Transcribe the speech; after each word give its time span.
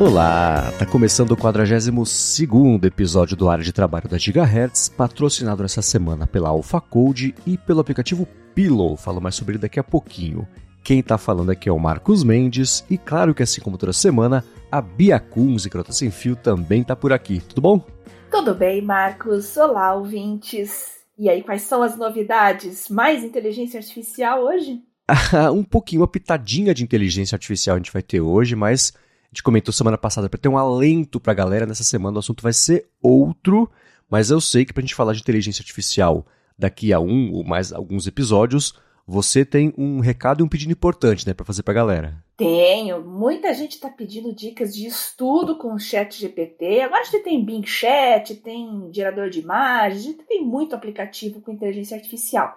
Olá, 0.00 0.72
tá 0.78 0.86
começando 0.86 1.32
o 1.32 1.36
42º 1.36 2.84
episódio 2.84 3.36
do 3.36 3.48
Área 3.48 3.64
de 3.64 3.72
Trabalho 3.72 4.08
da 4.08 4.16
Gigahertz, 4.16 4.88
patrocinado 4.88 5.64
essa 5.64 5.82
semana 5.82 6.24
pela 6.24 6.50
Alpha 6.50 6.80
Code 6.80 7.34
e 7.44 7.58
pelo 7.58 7.80
aplicativo 7.80 8.24
Pillow. 8.54 8.96
Falo 8.96 9.20
mais 9.20 9.34
sobre 9.34 9.54
ele 9.54 9.62
daqui 9.62 9.80
a 9.80 9.82
pouquinho. 9.82 10.46
Quem 10.84 11.02
tá 11.02 11.18
falando 11.18 11.50
aqui 11.50 11.68
é 11.68 11.72
o 11.72 11.80
Marcos 11.80 12.22
Mendes 12.22 12.84
e 12.88 12.96
claro 12.96 13.34
que 13.34 13.42
assim 13.42 13.60
como 13.60 13.76
toda 13.76 13.92
semana, 13.92 14.44
a 14.70 14.80
Bia 14.80 15.18
Kunz 15.18 15.64
e 15.64 15.70
Crota 15.70 15.90
Sem 15.92 16.12
Fio 16.12 16.36
também 16.36 16.84
tá 16.84 16.94
por 16.94 17.12
aqui. 17.12 17.40
Tudo 17.40 17.60
bom? 17.60 17.84
Tudo 18.30 18.54
bem, 18.54 18.80
Marcos. 18.80 19.56
Olá, 19.56 19.96
ouvintes. 19.96 20.92
E 21.18 21.28
aí, 21.28 21.42
quais 21.42 21.62
são 21.62 21.82
as 21.82 21.98
novidades? 21.98 22.88
Mais 22.88 23.24
inteligência 23.24 23.80
artificial 23.80 24.44
hoje? 24.44 24.80
um 25.52 25.64
pouquinho, 25.64 26.02
uma 26.02 26.08
pitadinha 26.08 26.72
de 26.72 26.84
inteligência 26.84 27.34
artificial 27.34 27.74
a 27.74 27.78
gente 27.80 27.92
vai 27.92 28.02
ter 28.02 28.20
hoje, 28.20 28.54
mas 28.54 28.92
a 29.30 29.34
gente 29.34 29.42
comentou 29.42 29.72
semana 29.72 29.98
passada 29.98 30.28
para 30.28 30.40
ter 30.40 30.48
um 30.48 30.56
alento 30.56 31.20
para 31.20 31.32
a 31.32 31.36
galera. 31.36 31.66
Nessa 31.66 31.84
semana 31.84 32.16
o 32.16 32.18
assunto 32.20 32.42
vai 32.42 32.52
ser 32.52 32.88
outro, 33.02 33.70
mas 34.08 34.30
eu 34.30 34.40
sei 34.40 34.64
que 34.64 34.72
para 34.72 34.80
a 34.80 34.84
gente 34.84 34.94
falar 34.94 35.12
de 35.12 35.20
inteligência 35.20 35.60
artificial 35.60 36.26
daqui 36.58 36.94
a 36.94 36.98
um 36.98 37.32
ou 37.32 37.44
mais 37.44 37.70
alguns 37.70 38.06
episódios, 38.06 38.74
você 39.06 39.44
tem 39.44 39.72
um 39.76 40.00
recado 40.00 40.40
e 40.40 40.44
um 40.44 40.48
pedido 40.48 40.72
importante, 40.72 41.26
né, 41.26 41.34
para 41.34 41.44
fazer 41.44 41.62
para 41.62 41.72
a 41.72 41.74
galera. 41.74 42.24
Tenho. 42.36 43.04
Muita 43.04 43.52
gente 43.52 43.72
está 43.72 43.90
pedindo 43.90 44.34
dicas 44.34 44.74
de 44.74 44.86
estudo 44.86 45.58
com 45.58 45.74
o 45.74 45.78
Chat 45.78 46.18
GPT. 46.18 46.80
Agora 46.80 47.04
gente 47.04 47.22
tem 47.22 47.44
Bing 47.44 47.66
Chat, 47.66 48.34
tem 48.36 48.90
gerador 48.92 49.28
de 49.28 49.40
imagens, 49.40 50.16
tem 50.26 50.42
muito 50.42 50.74
aplicativo 50.74 51.40
com 51.40 51.52
inteligência 51.52 51.96
artificial. 51.96 52.56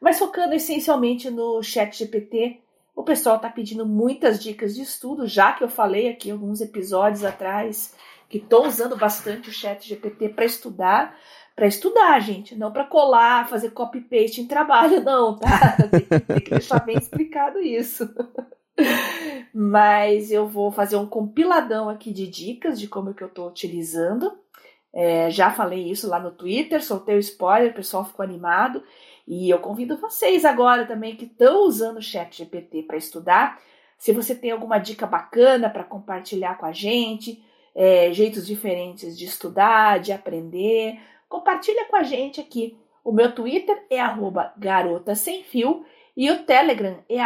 Mas 0.00 0.18
focando 0.18 0.54
essencialmente 0.54 1.30
no 1.30 1.62
Chat 1.62 1.98
GPT, 1.98 2.60
o 2.94 3.02
pessoal 3.02 3.36
está 3.36 3.48
pedindo 3.48 3.86
muitas 3.86 4.42
dicas 4.42 4.74
de 4.74 4.82
estudo, 4.82 5.26
já 5.26 5.52
que 5.52 5.64
eu 5.64 5.68
falei 5.68 6.08
aqui 6.08 6.30
alguns 6.30 6.60
episódios 6.60 7.24
atrás 7.24 7.94
que 8.28 8.38
estou 8.38 8.66
usando 8.66 8.96
bastante 8.96 9.50
o 9.50 9.52
Chat 9.52 9.86
GPT 9.86 10.30
para 10.30 10.44
estudar. 10.44 11.16
Para 11.54 11.66
estudar, 11.66 12.18
gente, 12.20 12.56
não 12.56 12.72
para 12.72 12.84
colar, 12.84 13.46
fazer 13.46 13.72
copy-paste 13.72 14.40
em 14.40 14.46
trabalho, 14.46 15.02
não, 15.04 15.36
tá? 15.36 15.76
Tem 15.90 16.00
que, 16.00 16.20
tem 16.20 16.40
que 16.40 16.50
deixar 16.50 16.80
bem 16.80 16.96
explicado 16.96 17.58
isso. 17.58 18.08
Mas 19.52 20.30
eu 20.30 20.48
vou 20.48 20.72
fazer 20.72 20.96
um 20.96 21.06
compiladão 21.06 21.90
aqui 21.90 22.10
de 22.10 22.26
dicas 22.26 22.80
de 22.80 22.88
como 22.88 23.12
que 23.12 23.22
eu 23.22 23.28
estou 23.28 23.48
utilizando. 23.48 24.32
É, 24.94 25.30
já 25.30 25.50
falei 25.50 25.90
isso 25.90 26.08
lá 26.08 26.18
no 26.18 26.30
Twitter, 26.30 26.82
soltei 26.82 27.16
o 27.16 27.20
spoiler, 27.20 27.70
o 27.70 27.74
pessoal 27.74 28.04
ficou 28.04 28.24
animado. 28.24 28.82
E 29.26 29.48
eu 29.48 29.58
convido 29.58 29.96
vocês 29.96 30.44
agora 30.44 30.86
também 30.86 31.16
que 31.16 31.24
estão 31.24 31.66
usando 31.66 31.98
o 31.98 32.02
Chat 32.02 32.38
GPT 32.38 32.82
para 32.82 32.96
estudar. 32.96 33.60
Se 33.96 34.12
você 34.12 34.34
tem 34.34 34.50
alguma 34.50 34.78
dica 34.78 35.06
bacana 35.06 35.70
para 35.70 35.84
compartilhar 35.84 36.56
com 36.58 36.66
a 36.66 36.72
gente, 36.72 37.42
é, 37.74 38.12
jeitos 38.12 38.46
diferentes 38.46 39.16
de 39.16 39.24
estudar, 39.24 40.00
de 40.00 40.12
aprender, 40.12 40.98
compartilha 41.28 41.86
com 41.86 41.96
a 41.96 42.02
gente 42.02 42.40
aqui. 42.40 42.76
O 43.04 43.12
meu 43.12 43.32
Twitter 43.32 43.84
é 43.90 44.00
garota 44.56 45.14
sem 45.14 45.42
fio 45.44 45.84
e 46.16 46.30
o 46.30 46.42
Telegram 46.44 46.98
é 47.08 47.20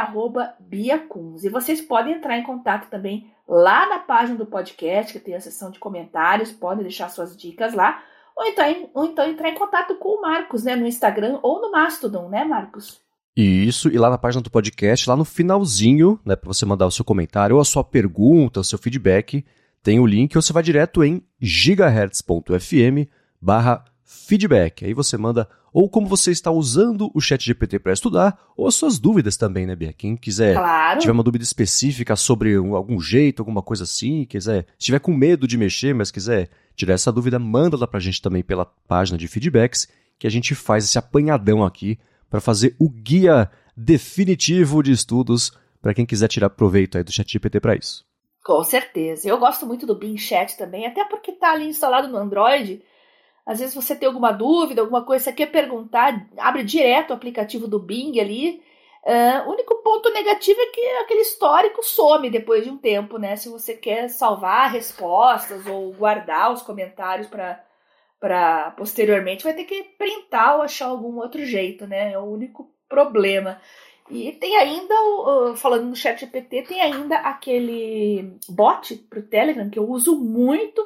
biacuns. 0.61 1.45
E 1.45 1.49
vocês 1.49 1.81
podem 1.81 2.15
entrar 2.15 2.39
em 2.39 2.45
contato 2.45 2.89
também 2.89 3.31
lá 3.49 3.89
na 3.89 3.99
página 3.99 4.39
do 4.39 4.47
podcast, 4.47 5.13
que 5.13 5.19
tem 5.19 5.35
a 5.35 5.41
seção 5.41 5.71
de 5.71 5.79
comentários, 5.79 6.53
podem 6.53 6.83
deixar 6.83 7.09
suas 7.09 7.37
dicas 7.37 7.75
lá 7.75 8.03
ou 8.37 8.45
então, 8.45 8.91
ou 8.95 9.05
então 9.07 9.29
entrar 9.29 9.49
em 9.49 9.55
contato 9.55 9.97
com 9.97 10.19
o 10.19 10.21
Marcos, 10.21 10.65
né, 10.65 10.77
no 10.77 10.87
Instagram 10.87 11.39
ou 11.43 11.61
no 11.61 11.71
Mastodon, 11.71 12.29
né, 12.29 12.45
Marcos? 12.45 13.01
Isso, 13.37 13.89
e 13.89 13.99
lá 13.99 14.09
na 14.09 14.19
página 14.19 14.43
do 14.43 14.51
podcast, 14.51 15.09
lá 15.09 15.17
no 15.17 15.25
finalzinho, 15.25 16.21
né, 16.25 16.37
para 16.37 16.49
você 16.49 16.65
mandar 16.65 16.87
o 16.87 16.91
seu 16.91 17.05
comentário 17.05 17.57
ou 17.57 17.63
a 17.63 17.65
sua 17.65 17.83
pergunta, 17.83 18.61
o 18.61 18.65
seu 18.65 18.79
feedback, 18.79 19.45
tem 19.83 20.01
o 20.01 20.07
link 20.07 20.37
ou 20.37 20.43
você 20.43 20.53
vai 20.53 20.63
direto 20.63 21.03
em 21.03 21.23
gigahertz.fm 21.41 23.09
barra 23.41 23.85
feedback. 24.05 24.85
Aí 24.85 24.95
você 24.95 25.17
manda 25.17 25.49
ou 25.77 25.91
como 25.91 26.07
você 26.07 26.31
está 26.31 26.51
usando 26.51 27.11
o 27.13 27.21
chat 27.21 27.45
GPT 27.45 27.79
para 27.81 27.93
estudar, 27.93 28.41
ou 28.57 28.67
as 28.67 28.75
suas 28.75 28.99
dúvidas 28.99 29.37
também, 29.37 29.67
né, 29.67 29.77
Bia? 29.77 29.93
Quem 29.93 30.17
quiser, 30.17 30.57
claro. 30.57 31.01
tiver 31.01 31.13
uma 31.13 31.23
dúvida 31.23 31.45
específica 31.45 32.17
sobre 32.17 32.57
algum 32.57 32.99
jeito, 32.99 33.43
alguma 33.43 33.61
coisa 33.61 33.85
assim, 33.85 34.25
quiser, 34.25 34.65
se 34.79 34.87
tiver 34.87 35.01
com 35.01 35.13
medo 35.13 35.47
de 35.47 35.59
mexer, 35.59 35.95
mas 35.95 36.11
quiser 36.11 36.49
tirar 36.75 36.95
essa 36.95 37.13
dúvida, 37.13 37.39
manda 37.39 37.77
lá 37.77 37.87
pra 37.87 38.01
gente 38.01 38.23
também 38.23 38.43
pela 38.43 38.65
página 38.65 39.19
de 39.19 39.29
feedbacks, 39.29 39.87
que 40.19 40.27
a 40.27 40.31
gente 40.31 40.55
faz 40.55 40.83
esse 40.85 40.97
apanhadão 40.97 41.63
aqui 41.63 41.99
para 42.31 42.41
fazer 42.41 42.75
o 42.79 42.89
guia 42.89 43.51
definitivo 43.77 44.83
de 44.83 44.93
estudos 44.93 45.53
para 45.83 45.93
quem 45.93 46.07
quiser 46.07 46.29
tirar 46.29 46.49
proveito 46.49 46.97
aí 46.97 47.05
do 47.05 47.13
chat 47.13 47.31
GPT 47.31 47.61
para 47.61 47.77
isso. 47.77 48.03
Com 48.43 48.65
certeza. 48.65 49.29
Eu 49.29 49.37
gosto 49.37 49.67
muito 49.67 49.85
do 49.85 49.95
Bing 49.95 50.17
Chat 50.17 50.57
também, 50.57 50.87
até 50.87 51.05
porque 51.05 51.33
está 51.33 51.53
ali 51.53 51.67
instalado 51.67 52.09
no 52.09 52.17
Android 52.17 52.81
às 53.47 53.61
vezes 53.61 53.75
você 53.75 53.95
tem 53.95 54.09
alguma 54.09 54.33
dúvida, 54.33 54.81
alguma 54.83 55.05
coisa, 55.05 55.25
você 55.25 55.33
quer 55.33 55.47
perguntar, 55.47 56.27
abre 56.37 56.65
direto 56.65 57.11
o 57.11 57.15
aplicativo 57.15 57.69
do 57.69 57.79
Bing 57.79 58.19
ali. 58.19 58.61
Uh, 59.05 59.49
o 59.49 59.53
único 59.53 59.77
ponto 59.85 60.11
negativo 60.11 60.61
é 60.61 60.67
que 60.67 60.81
aquele 61.05 61.21
histórico 61.21 61.81
some 61.81 62.29
depois 62.29 62.65
de 62.65 62.71
um 62.71 62.77
tempo, 62.77 63.19
né? 63.19 63.37
Se 63.37 63.49
você 63.49 63.75
quer 63.75 64.09
salvar 64.09 64.73
respostas 64.73 65.65
ou 65.65 65.93
guardar 65.93 66.53
os 66.53 66.61
comentários 66.61 67.29
para 67.29 68.75
posteriormente, 68.77 69.45
vai 69.45 69.55
ter 69.55 69.63
que 69.63 69.85
printar 69.97 70.57
ou 70.57 70.63
achar 70.63 70.87
algum 70.87 71.19
outro 71.19 71.45
jeito, 71.45 71.87
né? 71.87 72.15
É 72.15 72.19
o 72.19 72.25
único 72.25 72.69
problema. 72.89 73.61
E 74.11 74.33
tem 74.33 74.57
ainda, 74.57 74.95
falando 75.57 75.85
no 75.85 75.95
chat 75.95 76.19
GPT, 76.19 76.63
tem 76.63 76.81
ainda 76.81 77.17
aquele 77.19 78.37
bot 78.49 78.95
para 79.09 79.21
o 79.21 79.23
Telegram 79.23 79.71
que 79.71 79.79
eu 79.79 79.89
uso 79.89 80.17
muito, 80.17 80.85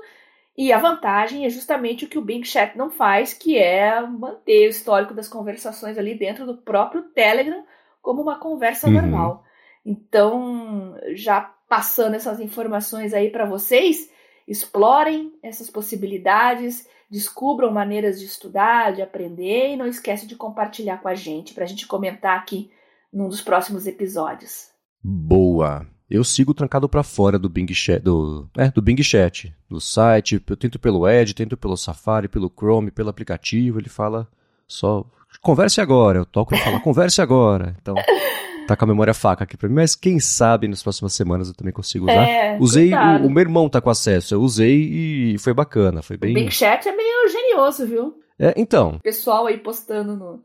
e 0.57 0.73
a 0.73 0.79
vantagem 0.79 1.47
é 1.47 1.49
justamente 1.49 2.05
o 2.05 2.09
que 2.09 2.19
o 2.19 2.23
Bing 2.23 2.45
Chat 2.45 2.77
não 2.77 2.91
faz, 2.91 3.33
que 3.33 3.57
é 3.57 4.01
manter 4.01 4.67
o 4.67 4.71
histórico 4.71 5.15
das 5.15 5.29
conversações 5.29 5.97
ali 5.97 6.15
dentro 6.15 6.45
do 6.45 6.57
próprio 6.57 7.03
Telegram 7.15 7.65
como 8.03 8.23
uma 8.23 8.39
conversa 8.39 8.87
uhum. 8.87 8.95
normal. 8.95 9.45
Então, 9.85 10.97
já 11.15 11.41
passando 11.69 12.15
essas 12.15 12.41
informações 12.41 13.15
aí 13.15 13.31
para 13.31 13.47
vocês, 13.47 14.11
explorem 14.47 15.33
essas 15.43 15.71
possibilidades, 15.71 16.87
descubram 17.09 17.73
maneiras 17.73 18.19
de 18.19 18.27
estudar, 18.27 18.93
de 18.93 19.03
aprender 19.03 19.73
e 19.73 19.77
não 19.77 19.87
esquece 19.87 20.27
de 20.27 20.37
compartilhar 20.37 20.99
com 20.99 21.09
a 21.09 21.15
gente 21.15 21.55
para 21.55 21.65
a 21.65 21.67
gente 21.67 21.87
comentar 21.87 22.37
aqui 22.37 22.71
num 23.13 23.29
dos 23.29 23.41
próximos 23.41 23.87
episódios. 23.87 24.69
Boa! 25.03 26.00
Eu 26.11 26.25
sigo 26.25 26.53
trancado 26.53 26.89
para 26.89 27.05
fora 27.05 27.39
do 27.39 27.49
Bing 27.49 27.73
Chat, 27.73 28.03
do, 28.03 28.49
é, 28.59 28.69
do 28.69 28.83
Bing 28.83 29.01
Chat, 29.01 29.55
do 29.69 29.81
site. 29.81 30.43
Eu 30.49 30.57
tento 30.57 30.77
pelo 30.77 31.09
Edge, 31.09 31.35
tento 31.35 31.57
pelo 31.57 31.77
Safari, 31.77 32.27
pelo 32.27 32.51
Chrome, 32.51 32.91
pelo 32.91 33.09
aplicativo. 33.09 33.79
Ele 33.79 33.89
fala 33.89 34.27
só 34.67 35.07
converse 35.41 35.81
agora. 35.81 36.19
Eu 36.19 36.25
toco 36.25 36.53
e 36.53 36.59
fala 36.59 36.81
converse 36.81 37.23
agora. 37.23 37.77
Então 37.81 37.95
tá 38.67 38.75
com 38.75 38.85
a 38.85 38.89
memória 38.89 39.15
faca 39.15 39.45
aqui 39.45 39.57
para 39.57 39.69
mim, 39.69 39.77
mas 39.77 39.95
quem 39.95 40.19
sabe 40.19 40.67
nas 40.67 40.83
próximas 40.83 41.13
semanas 41.13 41.47
eu 41.47 41.55
também 41.55 41.73
consigo 41.73 42.07
usar. 42.07 42.29
É, 42.29 42.59
usei, 42.59 42.93
o, 42.93 43.27
o, 43.27 43.31
meu 43.31 43.43
irmão 43.43 43.69
tá 43.69 43.81
com 43.81 43.91
acesso, 43.91 44.35
eu 44.35 44.41
usei 44.41 45.35
e 45.35 45.39
foi 45.39 45.55
bacana, 45.55 46.03
foi 46.03 46.17
bem. 46.17 46.33
O 46.33 46.35
Bing 46.35 46.51
Chat 46.51 46.89
é 46.89 46.93
meio 46.93 47.29
genioso, 47.29 47.87
viu? 47.87 48.21
É, 48.37 48.55
então. 48.57 48.97
O 48.97 49.01
pessoal 49.01 49.47
aí 49.47 49.59
postando 49.59 50.17
no, 50.17 50.43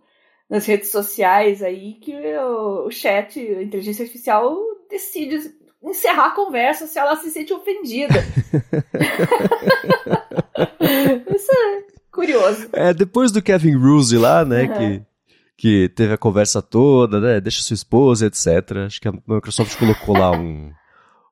nas 0.49 0.65
redes 0.65 0.91
sociais 0.91 1.61
aí 1.63 1.93
que 1.93 2.13
o, 2.13 2.87
o 2.87 2.91
chat, 2.91 3.39
a 3.39 3.63
inteligência 3.63 4.03
artificial 4.03 4.55
decide 4.89 5.39
encerrar 5.83 6.27
a 6.27 6.35
conversa 6.35 6.87
se 6.87 6.97
ela 6.97 7.15
se 7.15 7.29
sente 7.29 7.53
ofendida. 7.53 8.15
Isso 11.35 11.51
é 11.51 11.83
curioso. 12.11 12.69
É, 12.73 12.93
depois 12.93 13.31
do 13.31 13.41
Kevin 13.41 13.75
Ruse 13.75 14.17
lá, 14.17 14.43
né, 14.43 14.63
uhum. 14.63 14.73
que, 14.73 15.01
que 15.57 15.89
teve 15.89 16.13
a 16.13 16.17
conversa 16.17 16.61
toda, 16.61 17.19
né, 17.19 17.41
deixa 17.41 17.61
sua 17.61 17.75
esposa, 17.75 18.25
etc. 18.25 18.77
Acho 18.85 19.01
que 19.01 19.07
a 19.07 19.13
Microsoft 19.27 19.77
colocou 19.77 20.17
lá 20.17 20.31
um, 20.31 20.71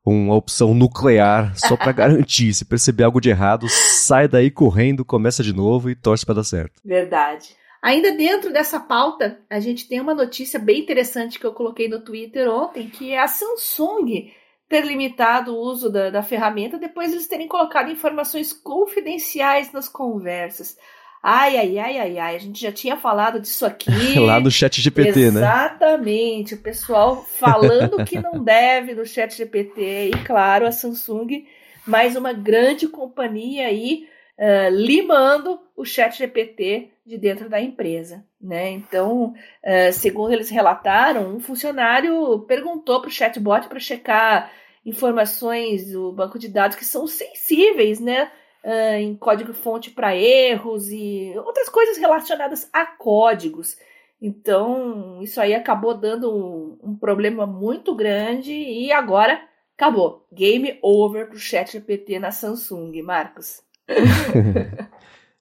uma 0.05 0.35
opção 0.35 0.73
nuclear 0.73 1.57
só 1.57 1.75
para 1.75 1.91
garantir. 1.91 2.53
Se 2.53 2.65
perceber 2.65 3.03
algo 3.03 3.21
de 3.21 3.29
errado, 3.29 3.67
sai 3.69 4.27
daí 4.27 4.51
correndo, 4.51 5.05
começa 5.05 5.41
de 5.41 5.53
novo 5.53 5.89
e 5.89 5.95
torce 5.95 6.25
para 6.25 6.35
dar 6.35 6.43
certo. 6.43 6.81
Verdade. 6.83 7.55
Ainda 7.83 8.13
dentro 8.13 8.53
dessa 8.53 8.79
pauta, 8.79 9.41
a 9.49 9.59
gente 9.59 9.89
tem 9.89 9.99
uma 9.99 10.13
notícia 10.13 10.57
bem 10.57 10.79
interessante 10.79 11.37
que 11.37 11.45
eu 11.45 11.51
coloquei 11.51 11.89
no 11.89 11.99
Twitter 11.99 12.49
ontem, 12.49 12.87
que 12.87 13.11
é 13.11 13.19
a 13.19 13.27
Samsung 13.27 14.31
ter 14.69 14.85
limitado 14.85 15.53
o 15.53 15.59
uso 15.59 15.91
da, 15.91 16.09
da 16.09 16.23
ferramenta 16.23 16.77
depois 16.77 17.09
de 17.09 17.15
eles 17.15 17.27
terem 17.27 17.45
colocado 17.45 17.91
informações 17.91 18.53
confidenciais 18.53 19.73
nas 19.73 19.89
conversas. 19.89 20.77
Ai, 21.21 21.57
ai, 21.57 21.77
ai, 21.77 21.97
ai, 21.97 22.19
ai, 22.19 22.35
a 22.37 22.39
gente 22.39 22.61
já 22.61 22.71
tinha 22.71 22.95
falado 22.95 23.37
disso 23.37 23.65
aqui. 23.65 23.91
Lá 24.17 24.39
no 24.39 24.49
chat 24.49 24.81
GPT, 24.81 25.31
né? 25.31 25.41
Exatamente, 25.41 26.55
o 26.55 26.59
pessoal 26.59 27.21
falando 27.37 28.05
que 28.05 28.17
não 28.17 28.39
deve 28.41 28.95
no 28.95 29.05
chat 29.05 29.35
GPT. 29.35 30.07
E 30.07 30.23
claro, 30.23 30.65
a 30.65 30.71
Samsung, 30.71 31.45
mais 31.85 32.15
uma 32.15 32.31
grande 32.31 32.87
companhia 32.87 33.67
aí, 33.67 34.07
uh, 34.39 34.73
limando 34.73 35.59
o 35.75 35.83
chat 35.83 36.17
GPT 36.17 36.92
de 37.05 37.17
dentro 37.17 37.49
da 37.49 37.61
empresa. 37.61 38.25
Né? 38.41 38.71
Então, 38.71 39.33
uh, 39.63 39.93
segundo 39.93 40.33
eles 40.33 40.49
relataram, 40.49 41.35
um 41.35 41.39
funcionário 41.39 42.39
perguntou 42.47 43.01
para 43.01 43.07
o 43.07 43.11
chatbot 43.11 43.67
para 43.67 43.79
checar 43.79 44.51
informações 44.85 45.91
do 45.91 46.11
banco 46.11 46.37
de 46.37 46.47
dados 46.47 46.77
que 46.77 46.85
são 46.85 47.07
sensíveis, 47.07 47.99
né? 47.99 48.31
Uh, 48.63 48.95
em 48.95 49.15
código-fonte 49.15 49.91
para 49.91 50.15
erros 50.15 50.89
e 50.89 51.33
outras 51.35 51.67
coisas 51.67 51.97
relacionadas 51.97 52.69
a 52.71 52.85
códigos. 52.85 53.77
Então, 54.21 55.21
isso 55.21 55.41
aí 55.41 55.53
acabou 55.53 55.93
dando 55.93 56.33
um, 56.33 56.91
um 56.91 56.95
problema 56.95 57.45
muito 57.45 57.93
grande 57.93 58.53
e 58.53 58.89
agora 58.89 59.41
acabou. 59.77 60.25
Game 60.31 60.79
over 60.81 61.27
pro 61.27 61.37
chat 61.37 61.73
GPT 61.73 62.19
na 62.19 62.31
Samsung, 62.31 63.01
Marcos. 63.01 63.61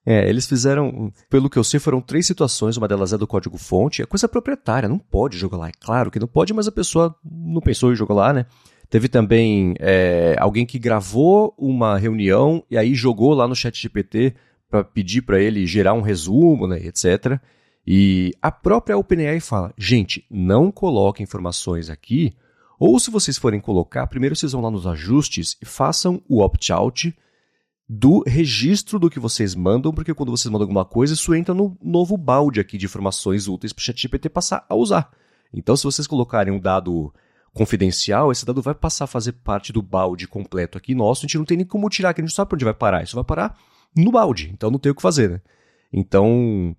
É, 0.05 0.27
eles 0.29 0.45
fizeram, 0.45 1.13
pelo 1.29 1.49
que 1.49 1.57
eu 1.57 1.63
sei, 1.63 1.79
foram 1.79 2.01
três 2.01 2.27
situações, 2.27 2.75
uma 2.75 2.87
delas 2.87 3.13
é 3.13 3.17
do 3.17 3.25
código-fonte, 3.25 4.01
é 4.01 4.05
coisa 4.05 4.27
proprietária, 4.27 4.89
não 4.89 4.99
pode 4.99 5.37
jogar 5.37 5.57
lá. 5.57 5.69
É 5.69 5.73
claro 5.79 6.11
que 6.11 6.19
não 6.19 6.27
pode, 6.27 6.53
mas 6.53 6.67
a 6.67 6.71
pessoa 6.71 7.15
não 7.23 7.61
pensou 7.61 7.91
em 7.91 7.95
jogar 7.95 8.13
lá, 8.13 8.33
né? 8.33 8.45
Teve 8.89 9.07
também 9.07 9.73
é, 9.79 10.35
alguém 10.37 10.65
que 10.65 10.77
gravou 10.77 11.53
uma 11.57 11.97
reunião 11.97 12.63
e 12.69 12.77
aí 12.77 12.93
jogou 12.93 13.33
lá 13.33 13.47
no 13.47 13.55
chat 13.55 13.81
GPT 13.81 14.35
para 14.69 14.83
pedir 14.83 15.21
para 15.21 15.39
ele 15.39 15.65
gerar 15.65 15.93
um 15.93 16.01
resumo, 16.01 16.67
né, 16.67 16.77
etc. 16.85 17.39
E 17.87 18.31
a 18.41 18.51
própria 18.51 18.97
OpenAI 18.97 19.39
fala, 19.39 19.73
gente, 19.77 20.25
não 20.29 20.71
coloquem 20.71 21.23
informações 21.23 21.89
aqui, 21.89 22.35
ou 22.79 22.99
se 22.99 23.09
vocês 23.09 23.37
forem 23.37 23.59
colocar, 23.59 24.05
primeiro 24.07 24.35
vocês 24.35 24.51
vão 24.51 24.61
lá 24.61 24.69
nos 24.69 24.85
ajustes 24.85 25.57
e 25.61 25.65
façam 25.65 26.21
o 26.27 26.41
opt-out 26.41 27.15
do 27.95 28.23
registro 28.25 28.97
do 28.97 29.07
que 29.07 29.19
vocês 29.19 29.53
mandam, 29.53 29.93
porque 29.93 30.15
quando 30.15 30.31
vocês 30.31 30.51
mandam 30.51 30.63
alguma 30.63 30.83
coisa, 30.83 31.13
isso 31.13 31.35
entra 31.35 31.53
no 31.53 31.77
novo 31.79 32.17
balde 32.17 32.59
aqui 32.59 32.75
de 32.75 32.87
informações 32.87 33.47
úteis 33.47 33.71
para 33.71 33.81
o 33.81 33.83
ChatGPT 33.83 34.29
passar 34.29 34.65
a 34.67 34.73
usar. 34.73 35.11
Então, 35.53 35.75
se 35.75 35.83
vocês 35.83 36.07
colocarem 36.07 36.51
um 36.51 36.59
dado 36.59 37.13
confidencial, 37.53 38.31
esse 38.31 38.47
dado 38.47 38.63
vai 38.63 38.73
passar 38.73 39.03
a 39.03 39.07
fazer 39.07 39.33
parte 39.33 39.71
do 39.71 39.79
balde 39.79 40.27
completo 40.27 40.75
aqui 40.75 40.95
nosso, 40.95 41.19
a 41.19 41.27
gente 41.27 41.37
não 41.37 41.45
tem 41.45 41.57
nem 41.57 41.67
como 41.67 41.87
tirar, 41.87 42.15
que 42.15 42.21
a 42.21 42.25
gente 42.25 42.33
sabe 42.33 42.49
para 42.49 42.55
onde 42.55 42.65
vai 42.65 42.73
parar, 42.73 43.03
isso 43.03 43.15
vai 43.15 43.23
parar 43.23 43.55
no 43.95 44.11
balde, 44.11 44.49
então 44.51 44.71
não 44.71 44.79
tem 44.79 44.91
o 44.91 44.95
que 44.95 45.01
fazer, 45.01 45.29
né? 45.29 45.41
Então, 45.91 46.75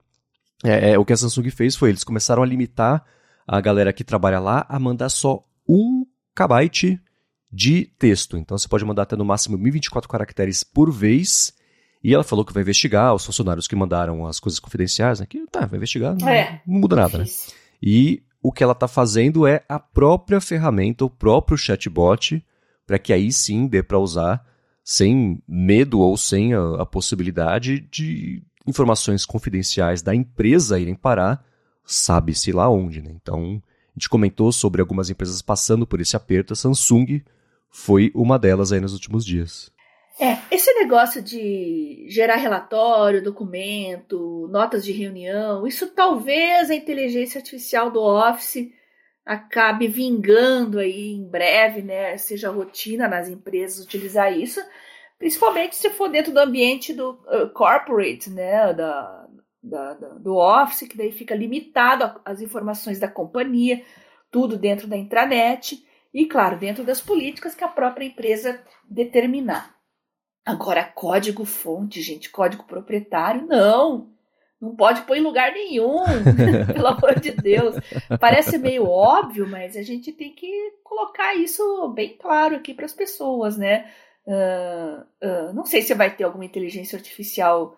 é, 0.64 0.90
é, 0.90 0.98
o 0.98 1.04
que 1.04 1.12
a 1.12 1.16
Samsung 1.16 1.48
fez 1.50 1.76
foi, 1.76 1.90
eles 1.90 2.02
começaram 2.02 2.42
a 2.42 2.46
limitar 2.46 3.04
a 3.46 3.60
galera 3.60 3.92
que 3.92 4.02
trabalha 4.02 4.40
lá 4.40 4.66
a 4.68 4.80
mandar 4.80 5.10
só 5.10 5.44
um 5.68 6.04
kbyte 6.34 7.00
de 7.54 7.84
texto. 7.98 8.36
Então 8.36 8.58
você 8.58 8.66
pode 8.66 8.84
mandar 8.84 9.02
até 9.02 9.14
no 9.14 9.24
máximo 9.24 9.56
1024 9.56 10.08
caracteres 10.08 10.64
por 10.64 10.90
vez. 10.90 11.54
E 12.02 12.12
ela 12.12 12.24
falou 12.24 12.44
que 12.44 12.52
vai 12.52 12.62
investigar 12.62 13.14
os 13.14 13.24
funcionários 13.24 13.68
que 13.68 13.76
mandaram 13.76 14.26
as 14.26 14.40
coisas 14.40 14.58
confidenciais, 14.58 15.20
né? 15.20 15.26
Que 15.26 15.46
tá, 15.46 15.64
vai 15.64 15.76
investigar, 15.76 16.14
não, 16.18 16.28
é, 16.28 16.60
não 16.66 16.80
muda 16.80 16.96
nada, 16.96 17.18
né? 17.18 17.24
E 17.80 18.22
o 18.42 18.52
que 18.52 18.62
ela 18.62 18.72
está 18.72 18.86
fazendo 18.88 19.46
é 19.46 19.64
a 19.68 19.78
própria 19.78 20.40
ferramenta, 20.40 21.04
o 21.04 21.10
próprio 21.10 21.56
chatbot, 21.56 22.44
para 22.86 22.98
que 22.98 23.12
aí 23.12 23.32
sim 23.32 23.66
dê 23.66 23.82
para 23.82 23.98
usar 23.98 24.44
sem 24.82 25.42
medo 25.48 26.00
ou 26.00 26.14
sem 26.16 26.52
a, 26.52 26.82
a, 26.82 26.84
possibilidade 26.86 27.80
de 27.90 28.42
informações 28.66 29.24
confidenciais 29.24 30.02
da 30.02 30.14
empresa 30.14 30.78
irem 30.78 30.94
parar, 30.94 31.42
sabe-se 31.86 32.52
lá 32.52 32.68
onde, 32.68 33.00
né? 33.00 33.10
Então, 33.14 33.62
a 33.64 33.98
gente 33.98 34.10
comentou 34.10 34.52
sobre 34.52 34.82
algumas 34.82 35.08
empresas 35.08 35.40
passando 35.40 35.86
por 35.86 36.00
esse 36.00 36.16
aperto, 36.16 36.52
a 36.52 36.56
Samsung 36.56 37.22
foi 37.74 38.12
uma 38.14 38.38
delas 38.38 38.70
aí 38.70 38.80
nos 38.80 38.92
últimos 38.92 39.26
dias. 39.26 39.68
É, 40.20 40.38
esse 40.48 40.72
negócio 40.74 41.20
de 41.20 42.06
gerar 42.08 42.36
relatório, 42.36 43.20
documento, 43.20 44.48
notas 44.48 44.84
de 44.84 44.92
reunião, 44.92 45.66
isso 45.66 45.88
talvez 45.88 46.70
a 46.70 46.74
inteligência 46.74 47.40
artificial 47.40 47.90
do 47.90 48.00
Office 48.00 48.70
acabe 49.26 49.88
vingando 49.88 50.78
aí 50.78 51.14
em 51.14 51.28
breve, 51.28 51.82
né? 51.82 52.16
Seja 52.16 52.48
rotina 52.48 53.08
nas 53.08 53.28
empresas 53.28 53.84
utilizar 53.84 54.32
isso, 54.32 54.60
principalmente 55.18 55.74
se 55.74 55.90
for 55.90 56.08
dentro 56.08 56.32
do 56.32 56.38
ambiente 56.38 56.92
do 56.92 57.18
uh, 57.26 57.50
corporate, 57.52 58.30
né? 58.30 58.72
Da, 58.72 59.26
da, 59.60 59.94
da, 59.94 60.08
do 60.10 60.36
Office, 60.36 60.86
que 60.86 60.96
daí 60.96 61.10
fica 61.10 61.34
limitado 61.34 62.20
às 62.24 62.40
informações 62.40 63.00
da 63.00 63.08
companhia, 63.08 63.82
tudo 64.30 64.56
dentro 64.56 64.86
da 64.86 64.96
intranet. 64.96 65.84
E, 66.14 66.26
claro, 66.26 66.56
dentro 66.56 66.84
das 66.84 67.00
políticas 67.00 67.56
que 67.56 67.64
a 67.64 67.68
própria 67.68 68.06
empresa 68.06 68.62
determinar. 68.88 69.74
Agora, 70.46 70.84
código-fonte, 70.84 72.00
gente, 72.00 72.30
código 72.30 72.62
proprietário, 72.64 73.44
não. 73.44 74.14
Não 74.60 74.76
pode 74.76 75.02
pôr 75.02 75.16
em 75.16 75.22
lugar 75.22 75.52
nenhum, 75.52 76.04
pelo 76.72 76.86
amor 76.86 77.18
de 77.18 77.32
Deus. 77.32 77.74
Parece 78.20 78.56
meio 78.58 78.86
óbvio, 78.88 79.46
mas 79.48 79.76
a 79.76 79.82
gente 79.82 80.12
tem 80.12 80.32
que 80.32 80.48
colocar 80.84 81.34
isso 81.34 81.88
bem 81.88 82.16
claro 82.16 82.56
aqui 82.56 82.72
para 82.72 82.86
as 82.86 82.92
pessoas, 82.92 83.58
né? 83.58 83.90
Uh, 84.24 85.02
uh, 85.26 85.52
não 85.52 85.66
sei 85.66 85.82
se 85.82 85.92
vai 85.94 86.14
ter 86.14 86.24
alguma 86.24 86.44
inteligência 86.44 86.96
artificial 86.96 87.76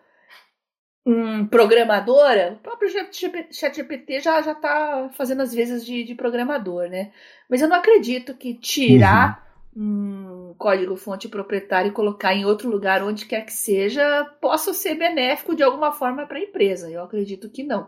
um, 1.07 1.47
programadora, 1.47 2.55
o 2.55 2.57
próprio 2.57 2.91
ChatGPT 3.53 4.21
já 4.21 4.43
já 4.43 4.51
está 4.51 5.09
fazendo 5.13 5.41
as 5.41 5.55
vezes 5.55 5.87
de, 5.87 6.03
de, 6.03 6.17
programador, 6.17 6.89
né? 6.89 7.13
Mas 7.49 7.63
eu 7.63 7.69
não 7.69 7.77
acredito 7.77 8.35
que 8.35 8.55
tirar 8.55 9.47
uhum. 9.75 10.51
um 10.51 10.55
código-fonte 10.59 11.29
proprietário 11.29 11.91
e 11.91 11.95
colocar 11.95 12.35
em 12.35 12.45
outro 12.45 12.69
lugar, 12.69 13.05
onde 13.05 13.25
quer 13.25 13.47
que 13.47 13.53
seja, 13.53 14.25
possa 14.41 14.75
ser 14.75 14.97
benéfico 14.97 15.55
de 15.55 15.63
alguma 15.63 15.93
forma 15.93 16.27
para 16.27 16.39
a 16.39 16.43
empresa. 16.43 16.91
Eu 16.91 17.05
acredito 17.05 17.49
que 17.49 17.63
não. 17.63 17.87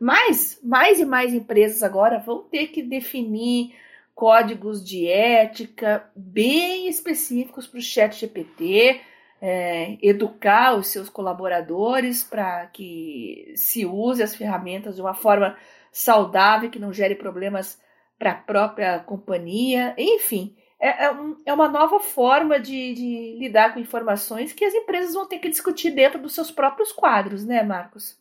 Mas 0.00 0.58
mais 0.60 0.98
e 0.98 1.04
mais 1.04 1.32
empresas 1.32 1.84
agora 1.84 2.18
vão 2.18 2.42
ter 2.42 2.68
que 2.68 2.82
definir 2.82 3.72
códigos 4.16 4.84
de 4.84 5.06
ética 5.06 6.10
bem 6.16 6.88
específicos 6.88 7.68
para 7.68 7.78
o 7.78 7.82
ChatGPT 7.82 9.00
é, 9.40 9.96
educar 10.02 10.76
os 10.76 10.88
seus 10.88 11.08
colaboradores 11.08 12.24
para 12.24 12.66
que 12.66 13.52
se 13.56 13.86
use 13.86 14.22
as 14.22 14.34
ferramentas 14.34 14.96
de 14.96 15.00
uma 15.00 15.14
forma 15.14 15.56
saudável, 15.92 16.70
que 16.70 16.78
não 16.78 16.92
gere 16.92 17.14
problemas 17.14 17.80
para 18.18 18.32
a 18.32 18.36
própria 18.36 18.98
companhia, 19.00 19.94
enfim. 19.96 20.56
É, 20.80 21.06
é, 21.06 21.12
um, 21.12 21.36
é 21.44 21.52
uma 21.52 21.68
nova 21.68 21.98
forma 21.98 22.58
de, 22.60 22.94
de 22.94 23.36
lidar 23.38 23.74
com 23.74 23.80
informações 23.80 24.52
que 24.52 24.64
as 24.64 24.74
empresas 24.74 25.14
vão 25.14 25.26
ter 25.26 25.38
que 25.38 25.48
discutir 25.48 25.90
dentro 25.90 26.20
dos 26.20 26.34
seus 26.34 26.50
próprios 26.50 26.92
quadros, 26.92 27.44
né, 27.44 27.62
Marcos? 27.62 28.16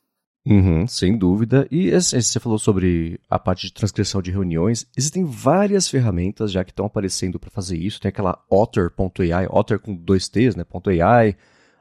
Uhum, 0.49 0.87
sem 0.87 1.17
dúvida. 1.17 1.67
E 1.69 1.91
você 1.91 2.39
falou 2.39 2.57
sobre 2.57 3.19
a 3.29 3.37
parte 3.37 3.67
de 3.67 3.73
transcrição 3.73 4.21
de 4.21 4.31
reuniões. 4.31 4.87
Existem 4.95 5.25
várias 5.25 5.89
ferramentas 5.89 6.53
já 6.53 6.63
que 6.63 6.71
estão 6.71 6.85
aparecendo 6.85 7.37
para 7.37 7.49
fazer 7.49 7.77
isso. 7.77 7.99
Tem 7.99 8.07
aquela 8.07 8.41
Otter.ai, 8.49 9.45
Otter 9.49 9.77
com 9.77 9.93
dois 9.93 10.29
T's, 10.29 10.55
né? 10.55 10.63
.ai. 11.03 11.35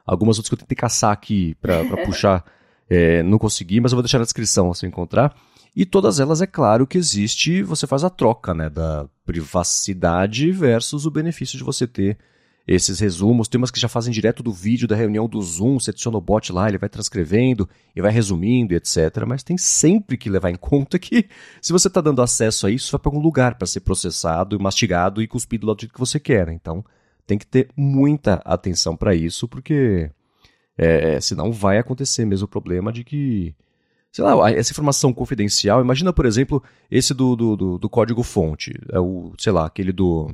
Algumas 0.05 0.37
outras 0.37 0.49
que 0.49 0.55
eu 0.55 0.59
tentei 0.59 0.75
caçar 0.75 1.13
aqui 1.13 1.55
para 1.61 1.81
puxar, 2.05 2.43
é, 2.89 3.23
não 3.23 3.37
consegui, 3.37 3.79
mas 3.79 3.93
eu 3.93 3.95
vou 3.95 4.03
deixar 4.03 4.19
na 4.19 4.25
descrição 4.25 4.73
se 4.73 4.85
encontrar. 4.85 5.33
E 5.73 5.85
todas 5.85 6.19
elas, 6.19 6.41
é 6.41 6.47
claro 6.47 6.85
que 6.85 6.97
existe, 6.97 7.63
você 7.63 7.87
faz 7.87 8.03
a 8.03 8.09
troca, 8.09 8.53
né? 8.53 8.69
Da 8.69 9.07
privacidade 9.25 10.51
versus 10.51 11.05
o 11.05 11.11
benefício 11.11 11.57
de 11.57 11.63
você 11.63 11.87
ter 11.87 12.17
esses 12.67 12.99
resumos. 12.99 13.47
Tem 13.47 13.57
umas 13.57 13.71
que 13.71 13.79
já 13.79 13.87
fazem 13.87 14.11
direto 14.11 14.43
do 14.43 14.51
vídeo 14.51 14.87
da 14.87 14.95
reunião 14.95 15.27
do 15.27 15.41
Zoom, 15.41 15.79
você 15.79 15.91
adiciona 15.91 16.17
o 16.17 16.21
bot 16.21 16.51
lá, 16.51 16.67
ele 16.67 16.77
vai 16.77 16.89
transcrevendo 16.89 17.67
e 17.95 18.01
vai 18.01 18.11
resumindo, 18.11 18.75
etc. 18.75 18.97
Mas 19.25 19.41
tem 19.43 19.57
sempre 19.57 20.17
que 20.17 20.29
levar 20.29 20.49
em 20.49 20.55
conta 20.59 20.99
que 20.99 21.29
se 21.61 21.71
você 21.71 21.87
está 21.87 22.01
dando 22.01 22.21
acesso 22.21 22.67
a 22.67 22.71
isso, 22.71 22.91
vai 22.91 22.99
para 22.99 23.09
algum 23.09 23.21
lugar 23.21 23.55
para 23.55 23.65
ser 23.65 23.79
processado, 23.79 24.59
mastigado 24.59 25.21
e 25.21 25.27
cuspido 25.27 25.73
do 25.73 25.79
jeito 25.79 25.93
que 25.93 25.99
você 25.99 26.19
quer. 26.19 26.49
Então 26.49 26.83
tem 27.25 27.37
que 27.37 27.47
ter 27.47 27.69
muita 27.75 28.35
atenção 28.45 28.95
para 28.95 29.15
isso, 29.15 29.47
porque 29.47 30.09
é, 30.77 31.19
senão 31.21 31.51
vai 31.51 31.77
acontecer 31.77 32.25
mesmo 32.25 32.45
o 32.45 32.49
problema 32.49 32.91
de 32.91 33.03
que 33.03 33.55
sei 34.11 34.23
lá, 34.23 34.49
essa 34.49 34.71
informação 34.71 35.13
confidencial, 35.13 35.79
imagina, 35.79 36.11
por 36.11 36.25
exemplo, 36.25 36.63
esse 36.89 37.13
do, 37.13 37.35
do, 37.35 37.55
do, 37.55 37.77
do 37.77 37.89
código-fonte, 37.89 38.73
é 38.91 38.99
o, 38.99 39.33
sei 39.37 39.51
lá, 39.51 39.65
aquele 39.67 39.91
do 39.91 40.33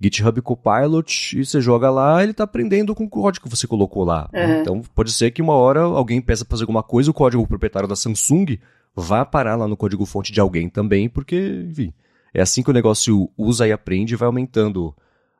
GitHub 0.00 0.40
Copilot 0.40 1.38
e 1.38 1.44
você 1.44 1.60
joga 1.60 1.90
lá, 1.90 2.22
ele 2.22 2.30
está 2.30 2.44
aprendendo 2.44 2.94
com 2.94 3.04
o 3.04 3.08
código 3.08 3.44
que 3.44 3.54
você 3.54 3.66
colocou 3.66 4.04
lá. 4.04 4.30
Uhum. 4.32 4.60
Então 4.60 4.82
pode 4.94 5.12
ser 5.12 5.30
que 5.30 5.42
uma 5.42 5.54
hora 5.54 5.80
alguém 5.80 6.20
peça 6.20 6.44
para 6.44 6.56
fazer 6.56 6.62
alguma 6.62 6.82
coisa, 6.82 7.10
o 7.10 7.14
código 7.14 7.46
proprietário 7.46 7.88
da 7.88 7.96
Samsung 7.96 8.58
vá 8.94 9.24
parar 9.24 9.56
lá 9.56 9.68
no 9.68 9.76
código 9.76 10.06
fonte 10.06 10.32
de 10.32 10.40
alguém 10.40 10.68
também, 10.68 11.08
porque, 11.08 11.66
enfim, 11.68 11.92
é 12.32 12.40
assim 12.40 12.62
que 12.62 12.70
o 12.70 12.74
negócio 12.74 13.30
usa 13.36 13.68
e 13.68 13.72
aprende 13.72 14.14
e 14.14 14.16
vai 14.16 14.26
aumentando 14.26 14.94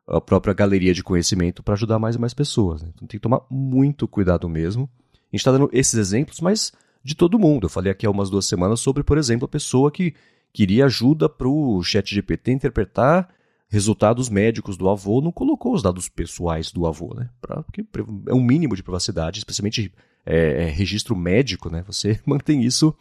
a 0.07 0.21
própria 0.21 0.53
galeria 0.53 0.93
de 0.93 1.03
conhecimento 1.03 1.63
para 1.63 1.75
ajudar 1.75 1.99
mais 1.99 2.17
e 2.17 2.19
mais 2.19 2.35
pessoas. 2.35 2.83
Né? 2.83 2.89
Então 2.95 3.07
tem 3.07 3.19
que 3.19 3.23
tomar 3.23 3.41
muito 3.49 4.07
cuidado 4.09 4.49
mesmo. 4.49 4.91
A 5.13 5.37
gente 5.37 5.41
está 5.41 5.53
dando 5.53 5.71
esses 5.73 5.95
exemplos, 5.95 6.41
mas 6.41 6.73
de 7.03 7.15
todo 7.15 7.39
mundo. 7.39 7.67
Eu 7.67 7.71
falei 7.71 7.93
aqui 7.93 8.05
há 8.05 8.11
umas 8.11 8.29
duas 8.29 8.47
semanas 8.47 8.81
sobre, 8.81 9.03
por 9.03 9.17
exemplo, 9.17 9.45
a 9.45 9.49
pessoa 9.49 9.91
que 9.91 10.15
queria 10.53 10.87
ajuda 10.87 11.29
para 11.29 11.49
o 11.49 11.83
chat 11.83 12.13
GPT 12.13 12.53
interpretar 12.53 13.29
resultados 13.71 14.29
médicos 14.29 14.77
do 14.77 14.89
avô, 14.89 15.21
não 15.21 15.31
colocou 15.31 15.73
os 15.73 15.83
dados 15.83 16.09
pessoais 16.09 16.73
do 16.73 16.87
avô, 16.87 17.15
né? 17.15 17.31
Pra, 17.41 17.63
porque 17.63 17.87
é 18.27 18.35
um 18.35 18.43
mínimo 18.43 18.75
de 18.75 18.83
privacidade, 18.83 19.39
especialmente 19.39 19.93
é, 20.27 20.65
é, 20.65 20.67
registro 20.67 21.15
médico, 21.15 21.71
né? 21.71 21.85
Você 21.87 22.21
mantém 22.27 22.63
isso 22.63 22.95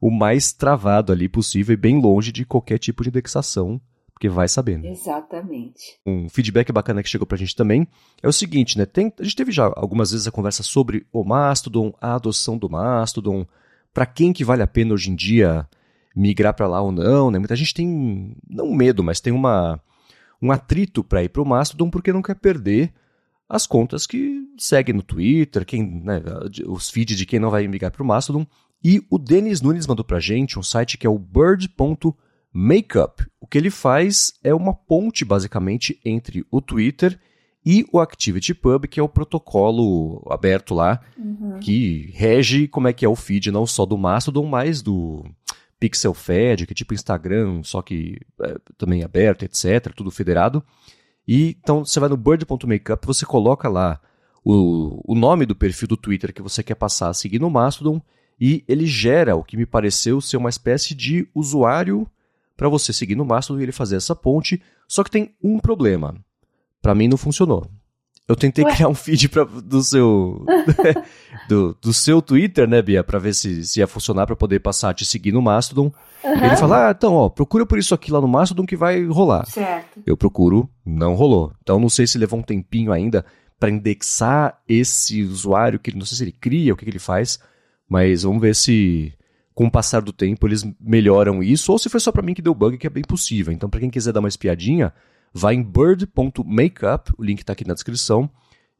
o 0.00 0.10
mais 0.10 0.52
travado 0.52 1.12
ali 1.12 1.28
possível 1.28 1.72
e 1.72 1.76
bem 1.76 2.00
longe 2.00 2.32
de 2.32 2.44
qualquer 2.44 2.78
tipo 2.78 3.02
de 3.04 3.10
indexação, 3.10 3.80
porque 4.12 4.28
vai 4.28 4.48
sabendo. 4.48 4.86
Exatamente. 4.86 6.00
Um 6.04 6.28
feedback 6.28 6.72
bacana 6.72 7.02
que 7.02 7.08
chegou 7.08 7.26
pra 7.26 7.38
gente 7.38 7.54
também 7.54 7.86
é 8.20 8.26
o 8.28 8.32
seguinte, 8.32 8.76
né? 8.76 8.86
Tem, 8.86 9.12
a 9.20 9.22
gente 9.22 9.36
teve 9.36 9.52
já 9.52 9.72
algumas 9.76 10.10
vezes 10.10 10.26
a 10.26 10.32
conversa 10.32 10.64
sobre 10.64 11.06
o 11.12 11.22
Mastodon, 11.22 11.94
a 12.00 12.16
adoção 12.16 12.58
do 12.58 12.68
Mastodon, 12.68 13.46
para 13.94 14.04
quem 14.04 14.32
que 14.32 14.44
vale 14.44 14.62
a 14.62 14.66
pena 14.66 14.94
hoje 14.94 15.10
em 15.10 15.14
dia 15.14 15.64
migrar 16.14 16.54
para 16.54 16.66
lá 16.66 16.80
ou 16.80 16.90
não, 16.90 17.30
né? 17.30 17.38
Muita 17.38 17.54
gente 17.54 17.72
tem 17.72 18.36
não 18.48 18.74
medo, 18.74 19.04
mas 19.04 19.20
tem 19.20 19.32
uma 19.32 19.80
um 20.40 20.52
atrito 20.52 21.02
para 21.02 21.22
ir 21.22 21.28
para 21.28 21.42
o 21.42 21.46
Mastodon 21.46 21.90
porque 21.90 22.12
não 22.12 22.22
quer 22.22 22.36
perder 22.36 22.92
as 23.48 23.66
contas 23.66 24.06
que 24.06 24.46
seguem 24.58 24.94
no 24.94 25.02
Twitter, 25.02 25.64
quem, 25.64 26.02
né, 26.02 26.20
os 26.66 26.90
feeds 26.90 27.16
de 27.16 27.24
quem 27.24 27.40
não 27.40 27.50
vai 27.50 27.66
migrar 27.66 27.90
para 27.90 28.02
o 28.02 28.06
Mastodon. 28.06 28.46
E 28.84 29.02
o 29.10 29.18
Denis 29.18 29.60
Nunes 29.60 29.86
mandou 29.86 30.04
para 30.04 30.20
gente 30.20 30.58
um 30.58 30.62
site 30.62 30.98
que 30.98 31.06
é 31.06 31.10
o 31.10 31.18
bird.makeup. 31.18 32.14
O 33.40 33.46
que 33.46 33.58
ele 33.58 33.70
faz 33.70 34.34
é 34.44 34.54
uma 34.54 34.74
ponte, 34.74 35.24
basicamente, 35.24 35.98
entre 36.04 36.44
o 36.50 36.60
Twitter 36.60 37.18
e 37.64 37.84
o 37.92 37.98
ActivityPub, 37.98 38.86
que 38.86 39.00
é 39.00 39.02
o 39.02 39.08
protocolo 39.08 40.24
aberto 40.30 40.74
lá, 40.74 41.00
uhum. 41.16 41.58
que 41.58 42.10
rege 42.14 42.68
como 42.68 42.88
é 42.88 42.92
que 42.92 43.04
é 43.04 43.08
o 43.08 43.16
feed, 43.16 43.50
não 43.50 43.66
só 43.66 43.84
do 43.84 43.98
Mastodon, 43.98 44.46
mas 44.46 44.80
do 44.80 45.24
Pixel 45.78 46.14
Fed, 46.14 46.66
que 46.66 46.72
é 46.72 46.74
tipo 46.74 46.94
Instagram, 46.94 47.62
só 47.62 47.80
que 47.82 48.18
é, 48.42 48.56
também 48.76 49.02
aberto, 49.02 49.44
etc., 49.44 49.92
tudo 49.94 50.10
federado. 50.10 50.62
E 51.26 51.56
então 51.60 51.84
você 51.84 52.00
vai 52.00 52.08
no 52.08 52.16
bird.makeup, 52.16 53.06
você 53.06 53.24
coloca 53.24 53.68
lá 53.68 54.00
o, 54.44 55.12
o 55.12 55.14
nome 55.14 55.44
do 55.44 55.54
perfil 55.54 55.88
do 55.88 55.96
Twitter 55.96 56.32
que 56.32 56.42
você 56.42 56.62
quer 56.62 56.74
passar 56.74 57.10
a 57.10 57.14
seguir 57.14 57.38
no 57.38 57.50
Mastodon 57.50 58.00
e 58.40 58.64
ele 58.66 58.86
gera 58.86 59.36
o 59.36 59.44
que 59.44 59.56
me 59.56 59.66
pareceu 59.66 60.20
ser 60.20 60.36
uma 60.36 60.48
espécie 60.48 60.94
de 60.94 61.28
usuário 61.34 62.08
para 62.56 62.68
você 62.68 62.92
seguir 62.92 63.14
no 63.14 63.24
Mastodon 63.24 63.60
e 63.60 63.64
ele 63.64 63.72
fazer 63.72 63.96
essa 63.96 64.16
ponte. 64.16 64.62
Só 64.86 65.04
que 65.04 65.10
tem 65.10 65.34
um 65.42 65.58
problema. 65.58 66.16
Para 66.80 66.94
mim 66.94 67.08
não 67.08 67.16
funcionou. 67.16 67.70
Eu 68.28 68.36
tentei 68.36 68.62
Ué? 68.62 68.74
criar 68.74 68.88
um 68.88 68.94
feed 68.94 69.26
pra, 69.30 69.44
do 69.44 69.82
seu 69.82 70.44
do, 71.48 71.74
do 71.80 71.94
seu 71.94 72.20
Twitter, 72.20 72.68
né, 72.68 72.82
Bia, 72.82 73.02
para 73.02 73.18
ver 73.18 73.34
se, 73.34 73.64
se 73.66 73.80
ia 73.80 73.86
funcionar 73.86 74.26
para 74.26 74.36
poder 74.36 74.60
passar 74.60 74.90
a 74.90 74.94
te 74.94 75.06
seguir 75.06 75.32
no 75.32 75.40
Mastodon. 75.40 75.90
Uhum. 76.22 76.44
Ele 76.44 76.56
fala: 76.56 76.88
"Ah, 76.88 76.90
então, 76.90 77.14
ó, 77.14 77.30
procura 77.30 77.64
por 77.64 77.78
isso 77.78 77.94
aqui 77.94 78.12
lá 78.12 78.20
no 78.20 78.28
Mastodon 78.28 78.66
que 78.66 78.76
vai 78.76 79.02
rolar". 79.06 79.46
Certo. 79.46 80.02
Eu 80.06 80.14
procuro, 80.14 80.68
não 80.84 81.14
rolou. 81.14 81.52
Então 81.62 81.80
não 81.80 81.88
sei 81.88 82.06
se 82.06 82.18
levou 82.18 82.38
um 82.38 82.42
tempinho 82.42 82.92
ainda 82.92 83.24
para 83.58 83.70
indexar 83.70 84.60
esse 84.68 85.22
usuário 85.22 85.78
que 85.78 85.96
não 85.96 86.04
sei 86.04 86.18
se 86.18 86.24
ele 86.24 86.32
cria, 86.32 86.74
o 86.74 86.76
que, 86.76 86.84
que 86.84 86.90
ele 86.90 86.98
faz, 86.98 87.40
mas 87.88 88.24
vamos 88.24 88.42
ver 88.42 88.54
se 88.54 89.12
com 89.54 89.66
o 89.66 89.70
passar 89.70 90.00
do 90.02 90.12
tempo 90.12 90.46
eles 90.46 90.64
melhoram 90.78 91.42
isso 91.42 91.72
ou 91.72 91.78
se 91.78 91.88
foi 91.88 91.98
só 91.98 92.12
para 92.12 92.22
mim 92.22 92.34
que 92.34 92.42
deu 92.42 92.54
bug, 92.54 92.76
que 92.76 92.86
é 92.86 92.90
bem 92.90 93.02
possível. 93.02 93.52
Então 93.52 93.70
para 93.70 93.80
quem 93.80 93.90
quiser 93.90 94.12
dar 94.12 94.20
uma 94.20 94.28
espiadinha, 94.28 94.92
vai 95.32 95.54
em 95.54 95.62
bird.makeup, 95.62 97.12
o 97.16 97.24
link 97.24 97.40
está 97.40 97.52
aqui 97.52 97.66
na 97.66 97.74
descrição, 97.74 98.30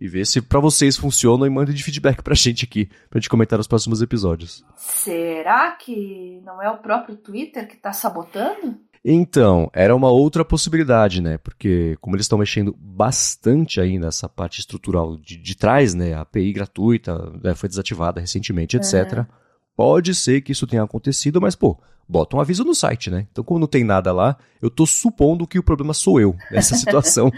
e 0.01 0.07
vê 0.07 0.25
se 0.25 0.41
para 0.41 0.61
vocês 0.61 0.97
funciona 0.97 1.47
e 1.47 1.51
manda 1.51 1.73
de 1.73 1.83
feedback 1.83 2.23
pra 2.23 2.35
gente 2.35 2.65
aqui, 2.65 2.89
pra 3.11 3.19
gente 3.21 3.29
comentar 3.29 3.59
nos 3.59 3.67
próximos 3.67 4.01
episódios. 4.01 4.65
Será 4.77 5.73
que 5.73 6.41
não 6.45 6.63
é 6.63 6.71
o 6.71 6.79
próprio 6.79 7.17
Twitter 7.17 7.67
que 7.67 7.75
está 7.75 7.93
sabotando? 7.93 8.79
Então, 9.05 9.71
era 9.73 9.95
uma 9.95 10.11
outra 10.11 10.45
possibilidade, 10.45 11.23
né? 11.23 11.39
Porque 11.39 11.97
como 12.01 12.17
eles 12.17 12.25
estão 12.25 12.39
mexendo 12.39 12.77
bastante 12.79 13.81
aí 13.81 13.99
nessa 13.99 14.29
parte 14.29 14.61
estrutural 14.61 15.17
de, 15.17 15.37
de 15.37 15.57
trás, 15.57 15.95
né? 15.95 16.15
A 16.15 16.23
API 16.23 16.53
gratuita 16.53 17.33
né? 17.43 17.55
foi 17.55 17.69
desativada 17.69 18.21
recentemente, 18.21 18.77
etc. 18.77 19.27
Pode 19.79 20.13
ser 20.13 20.41
que 20.41 20.51
isso 20.51 20.67
tenha 20.67 20.83
acontecido, 20.83 21.41
mas, 21.41 21.55
pô, 21.55 21.79
bota 22.09 22.37
um 22.37 22.41
aviso 22.41 22.65
no 22.65 22.75
site, 22.75 23.11
né? 23.11 23.29
Então, 23.31 23.45
como 23.45 23.61
não 23.61 23.69
tem 23.69 23.85
nada 23.85 24.13
lá, 24.13 24.37
eu 24.61 24.69
tô 24.69 24.85
supondo 24.85 25.47
que 25.47 25.57
o 25.57 25.63
problema 25.63 25.95
sou 25.95 26.21
eu 26.21 26.35
nessa 26.51 26.75
situação. 26.77 27.31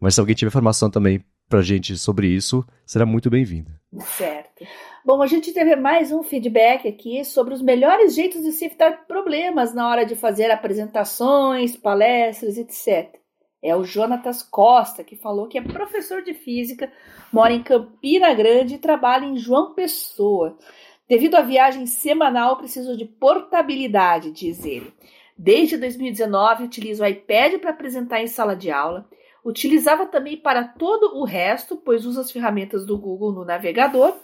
Mas 0.00 0.16
se 0.16 0.20
alguém 0.20 0.34
tiver 0.34 0.48
informação 0.48 0.90
também 0.90 1.24
pra 1.48 1.62
gente 1.62 1.96
sobre 1.96 2.26
isso, 2.26 2.66
será 2.84 3.06
muito 3.06 3.30
bem-vinda. 3.30 3.80
Certo. 4.00 4.64
Bom, 5.04 5.22
a 5.22 5.28
gente 5.28 5.52
teve 5.52 5.76
mais 5.76 6.10
um 6.10 6.24
feedback 6.24 6.88
aqui 6.88 7.24
sobre 7.24 7.54
os 7.54 7.62
melhores 7.62 8.16
jeitos 8.16 8.42
de 8.42 8.50
se 8.50 8.64
evitar 8.64 9.06
problemas 9.06 9.72
na 9.72 9.88
hora 9.88 10.04
de 10.04 10.16
fazer 10.16 10.50
apresentações, 10.50 11.76
palestras, 11.76 12.58
etc. 12.58 13.14
É 13.62 13.76
o 13.76 13.84
Jonatas 13.84 14.42
Costa, 14.42 15.04
que 15.04 15.14
falou 15.14 15.46
que 15.46 15.56
é 15.56 15.62
professor 15.62 16.20
de 16.20 16.34
física, 16.34 16.92
mora 17.32 17.52
em 17.52 17.62
Campina 17.62 18.34
Grande 18.34 18.74
e 18.74 18.78
trabalha 18.78 19.24
em 19.24 19.36
João 19.36 19.72
Pessoa. 19.72 20.58
Devido 21.08 21.36
à 21.36 21.42
viagem 21.42 21.86
semanal, 21.86 22.56
preciso 22.56 22.96
de 22.96 23.04
portabilidade, 23.04 24.32
diz 24.32 24.64
ele. 24.64 24.92
Desde 25.38 25.76
2019, 25.76 26.64
utilizo 26.64 27.02
o 27.04 27.06
iPad 27.06 27.60
para 27.60 27.70
apresentar 27.70 28.20
em 28.20 28.26
sala 28.26 28.56
de 28.56 28.70
aula. 28.70 29.06
Utilizava 29.44 30.06
também 30.06 30.36
para 30.36 30.64
todo 30.64 31.16
o 31.16 31.24
resto, 31.24 31.76
pois 31.76 32.04
uso 32.04 32.20
as 32.20 32.32
ferramentas 32.32 32.84
do 32.84 32.98
Google 32.98 33.32
no 33.32 33.44
navegador. 33.44 34.16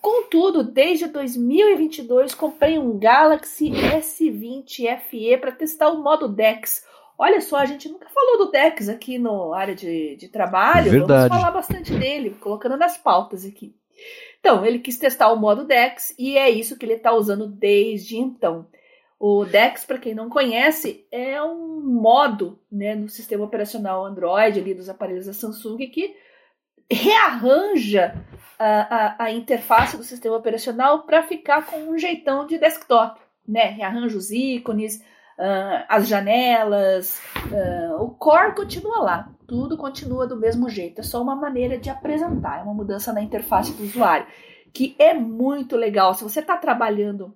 Contudo, 0.00 0.64
desde 0.64 1.06
2022 1.06 2.34
comprei 2.34 2.78
um 2.78 2.98
Galaxy 2.98 3.70
S20 3.70 4.98
FE 5.08 5.36
para 5.38 5.52
testar 5.52 5.90
o 5.90 6.02
modo 6.02 6.28
DeX. 6.28 6.84
Olha 7.18 7.40
só, 7.40 7.58
a 7.58 7.64
gente 7.64 7.88
nunca 7.88 8.08
falou 8.08 8.38
do 8.38 8.50
DeX 8.50 8.88
aqui 8.88 9.18
no 9.18 9.54
área 9.54 9.74
de, 9.74 10.16
de 10.16 10.28
trabalho. 10.28 10.90
Verdade. 10.90 11.28
Vamos 11.28 11.42
falar 11.42 11.50
bastante 11.52 11.94
dele, 11.94 12.30
colocando 12.40 12.76
nas 12.76 12.96
pautas 12.96 13.44
aqui. 13.44 13.74
Então, 14.38 14.64
ele 14.64 14.78
quis 14.78 14.98
testar 14.98 15.32
o 15.32 15.36
modo 15.36 15.66
DeX 15.66 16.14
e 16.18 16.38
é 16.38 16.48
isso 16.50 16.78
que 16.78 16.84
ele 16.86 16.94
está 16.94 17.12
usando 17.12 17.46
desde 17.46 18.16
então. 18.16 18.68
O 19.18 19.44
DeX, 19.44 19.84
para 19.84 19.98
quem 19.98 20.14
não 20.14 20.28
conhece, 20.28 21.06
é 21.10 21.42
um 21.42 21.80
modo 21.80 22.60
né, 22.70 22.94
no 22.94 23.08
sistema 23.08 23.44
operacional 23.44 24.04
Android 24.04 24.60
ali 24.60 24.74
dos 24.74 24.88
aparelhos 24.88 25.26
da 25.26 25.32
Samsung 25.32 25.78
que 25.88 26.14
rearranja 26.90 28.14
a, 28.58 28.96
a, 28.96 29.24
a 29.24 29.30
interface 29.32 29.96
do 29.96 30.04
sistema 30.04 30.36
operacional 30.36 31.02
para 31.02 31.22
ficar 31.22 31.66
com 31.66 31.76
um 31.90 31.98
jeitão 31.98 32.46
de 32.46 32.58
desktop, 32.58 33.20
né? 33.46 33.64
Rearranja 33.64 34.16
os 34.16 34.30
ícones, 34.30 34.98
uh, 35.38 35.84
as 35.88 36.06
janelas, 36.06 37.20
uh, 37.50 38.02
o 38.02 38.10
core 38.10 38.54
continua 38.54 39.02
lá, 39.02 39.35
tudo 39.46 39.76
continua 39.76 40.26
do 40.26 40.36
mesmo 40.36 40.68
jeito, 40.68 41.00
é 41.00 41.04
só 41.04 41.22
uma 41.22 41.36
maneira 41.36 41.78
de 41.78 41.88
apresentar, 41.88 42.60
é 42.60 42.62
uma 42.62 42.74
mudança 42.74 43.12
na 43.12 43.22
interface 43.22 43.72
do 43.72 43.84
usuário, 43.84 44.26
que 44.72 44.94
é 44.98 45.14
muito 45.14 45.76
legal. 45.76 46.14
Se 46.14 46.24
você 46.24 46.40
está 46.40 46.56
trabalhando, 46.56 47.34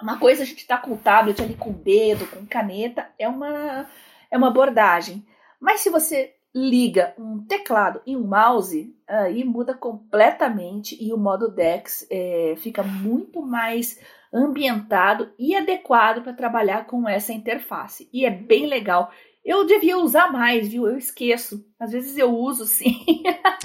uma 0.00 0.18
coisa 0.18 0.42
a 0.42 0.46
gente 0.46 0.60
está 0.60 0.78
com 0.78 0.92
o 0.92 0.98
tablet 0.98 1.40
ali 1.42 1.54
com 1.54 1.70
o 1.70 1.74
dedo, 1.74 2.26
com 2.26 2.46
caneta, 2.46 3.08
é 3.18 3.28
uma, 3.28 3.86
é 4.30 4.36
uma 4.36 4.48
abordagem. 4.48 5.24
Mas 5.60 5.80
se 5.80 5.90
você 5.90 6.34
liga 6.54 7.14
um 7.18 7.44
teclado 7.46 8.00
e 8.06 8.16
um 8.16 8.26
mouse, 8.26 8.94
aí 9.06 9.44
muda 9.44 9.74
completamente 9.74 10.96
e 11.00 11.12
o 11.12 11.18
modo 11.18 11.50
DeX 11.50 12.06
é, 12.10 12.54
fica 12.56 12.82
muito 12.82 13.42
mais 13.42 14.00
ambientado 14.32 15.30
e 15.38 15.54
adequado 15.54 16.22
para 16.22 16.32
trabalhar 16.32 16.86
com 16.86 17.08
essa 17.08 17.32
interface. 17.32 18.08
E 18.12 18.24
é 18.24 18.30
bem 18.30 18.66
legal. 18.66 19.10
Eu 19.48 19.64
devia 19.64 19.96
usar 19.96 20.30
mais, 20.30 20.68
viu? 20.68 20.86
Eu 20.86 20.98
esqueço. 20.98 21.64
Às 21.80 21.92
vezes 21.92 22.18
eu 22.18 22.30
uso 22.30 22.66
sim. 22.66 23.02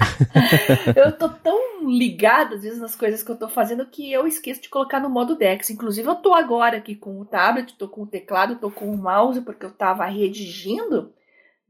eu 0.96 1.12
tô 1.12 1.28
tão 1.28 1.86
ligada, 1.86 2.54
às 2.54 2.62
vezes, 2.62 2.80
nas 2.80 2.96
coisas 2.96 3.22
que 3.22 3.30
eu 3.30 3.38
tô 3.38 3.50
fazendo 3.50 3.84
que 3.84 4.10
eu 4.10 4.26
esqueço 4.26 4.62
de 4.62 4.70
colocar 4.70 4.98
no 4.98 5.10
modo 5.10 5.36
Dex. 5.36 5.68
Inclusive, 5.68 6.08
eu 6.08 6.14
tô 6.14 6.32
agora 6.32 6.78
aqui 6.78 6.96
com 6.96 7.20
o 7.20 7.26
tablet, 7.26 7.76
tô 7.76 7.86
com 7.86 8.04
o 8.04 8.06
teclado, 8.06 8.56
tô 8.56 8.70
com 8.70 8.90
o 8.90 8.96
mouse, 8.96 9.42
porque 9.42 9.66
eu 9.66 9.72
tava 9.72 10.06
redigindo, 10.06 11.12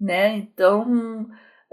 né? 0.00 0.36
Então, 0.36 1.22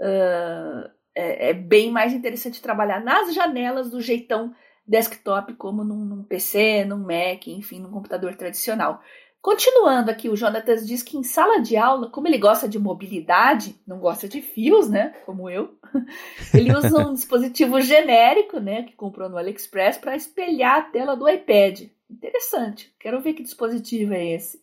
uh, 0.00 0.90
é, 1.14 1.50
é 1.50 1.54
bem 1.54 1.92
mais 1.92 2.12
interessante 2.12 2.60
trabalhar 2.60 3.04
nas 3.04 3.32
janelas 3.32 3.88
do 3.88 4.00
jeitão 4.00 4.52
desktop 4.84 5.54
como 5.54 5.84
num, 5.84 6.04
num 6.04 6.24
PC, 6.24 6.84
num 6.86 6.98
Mac, 6.98 7.46
enfim, 7.46 7.78
num 7.78 7.92
computador 7.92 8.34
tradicional. 8.34 9.00
Continuando 9.42 10.08
aqui, 10.08 10.28
o 10.28 10.36
Jonatas 10.36 10.86
diz 10.86 11.02
que 11.02 11.18
em 11.18 11.24
sala 11.24 11.60
de 11.60 11.76
aula, 11.76 12.08
como 12.08 12.28
ele 12.28 12.38
gosta 12.38 12.68
de 12.68 12.78
mobilidade, 12.78 13.74
não 13.84 13.98
gosta 13.98 14.28
de 14.28 14.40
fios, 14.40 14.88
né? 14.88 15.16
Como 15.26 15.50
eu, 15.50 15.76
ele 16.54 16.72
usa 16.72 17.08
um 17.08 17.12
dispositivo 17.12 17.80
genérico, 17.80 18.60
né? 18.60 18.84
Que 18.84 18.94
comprou 18.94 19.28
no 19.28 19.36
AliExpress 19.36 19.98
para 19.98 20.14
espelhar 20.14 20.78
a 20.78 20.82
tela 20.82 21.16
do 21.16 21.28
iPad. 21.28 21.88
Interessante. 22.08 22.94
Quero 23.00 23.20
ver 23.20 23.32
que 23.32 23.42
dispositivo 23.42 24.14
é 24.14 24.32
esse. 24.32 24.62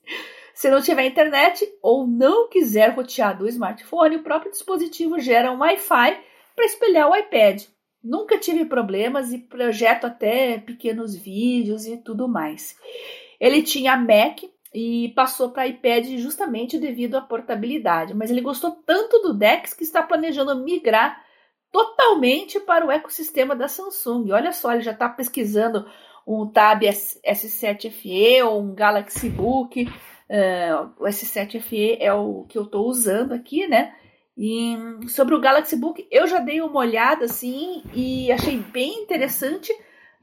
Se 0.53 0.69
não 0.69 0.81
tiver 0.81 1.05
internet 1.05 1.69
ou 1.81 2.07
não 2.07 2.47
quiser 2.47 2.95
rotear 2.95 3.37
do 3.37 3.49
smartphone, 3.49 4.15
o 4.15 4.23
próprio 4.23 4.51
dispositivo 4.51 5.19
gera 5.19 5.51
um 5.51 5.59
Wi-Fi 5.59 6.17
para 6.55 6.65
espelhar 6.65 7.09
o 7.09 7.15
iPad. 7.17 7.63
Nunca 8.01 8.37
tive 8.37 8.63
problemas 8.63 9.33
e 9.33 9.39
projeto 9.39 10.05
até 10.05 10.57
pequenos 10.57 11.13
vídeos 11.13 11.85
e 11.85 11.97
tudo 11.97 12.29
mais. 12.29 12.77
Ele 13.41 13.61
tinha 13.61 13.97
Mac 13.97 14.43
e 14.73 15.11
passou 15.15 15.51
para 15.51 15.67
iPad 15.67 16.05
justamente 16.17 16.77
devido 16.77 17.15
à 17.15 17.21
portabilidade, 17.21 18.13
mas 18.13 18.29
ele 18.29 18.41
gostou 18.41 18.71
tanto 18.85 19.19
do 19.19 19.33
Dex 19.33 19.73
que 19.73 19.83
está 19.83 20.03
planejando 20.03 20.55
migrar 20.63 21.23
totalmente 21.71 22.59
para 22.59 22.85
o 22.85 22.91
ecossistema 22.91 23.55
da 23.55 23.67
Samsung. 23.67 24.31
Olha 24.31 24.51
só, 24.51 24.73
ele 24.73 24.81
já 24.81 24.91
está 24.91 25.09
pesquisando 25.09 25.85
um 26.25 26.47
Tab 26.47 26.81
S7 26.83 27.89
FE 27.89 28.41
ou 28.43 28.61
um 28.61 28.75
Galaxy 28.75 29.29
Book 29.29 29.87
Uh, 30.29 30.93
o 30.99 31.07
S7 31.07 31.59
FE 31.59 31.97
é 31.99 32.13
o 32.13 32.45
que 32.47 32.55
eu 32.55 32.63
estou 32.63 32.87
usando 32.87 33.33
aqui, 33.33 33.67
né? 33.67 33.95
E 34.37 34.77
sobre 35.07 35.33
o 35.33 35.41
Galaxy 35.41 35.75
Book, 35.75 36.07
eu 36.11 36.27
já 36.27 36.37
dei 36.39 36.61
uma 36.61 36.79
olhada 36.79 37.25
assim 37.25 37.83
e 37.95 38.31
achei 38.31 38.57
bem 38.57 39.01
interessante, 39.01 39.73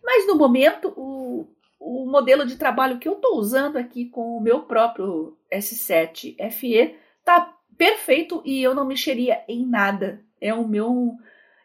mas 0.02 0.26
no 0.28 0.36
momento 0.36 0.94
o, 0.96 1.48
o 1.78 2.10
modelo 2.10 2.46
de 2.46 2.56
trabalho 2.56 2.98
que 2.98 3.08
eu 3.08 3.14
estou 3.14 3.38
usando 3.38 3.76
aqui 3.76 4.06
com 4.06 4.36
o 4.36 4.40
meu 4.40 4.60
próprio 4.62 5.36
S7 5.52 6.36
FE 6.50 6.94
tá 7.24 7.54
perfeito 7.76 8.42
e 8.44 8.62
eu 8.62 8.74
não 8.74 8.86
mexeria 8.86 9.42
em 9.48 9.66
nada. 9.66 10.20
É 10.40 10.52
o 10.52 10.66
meu 10.66 11.14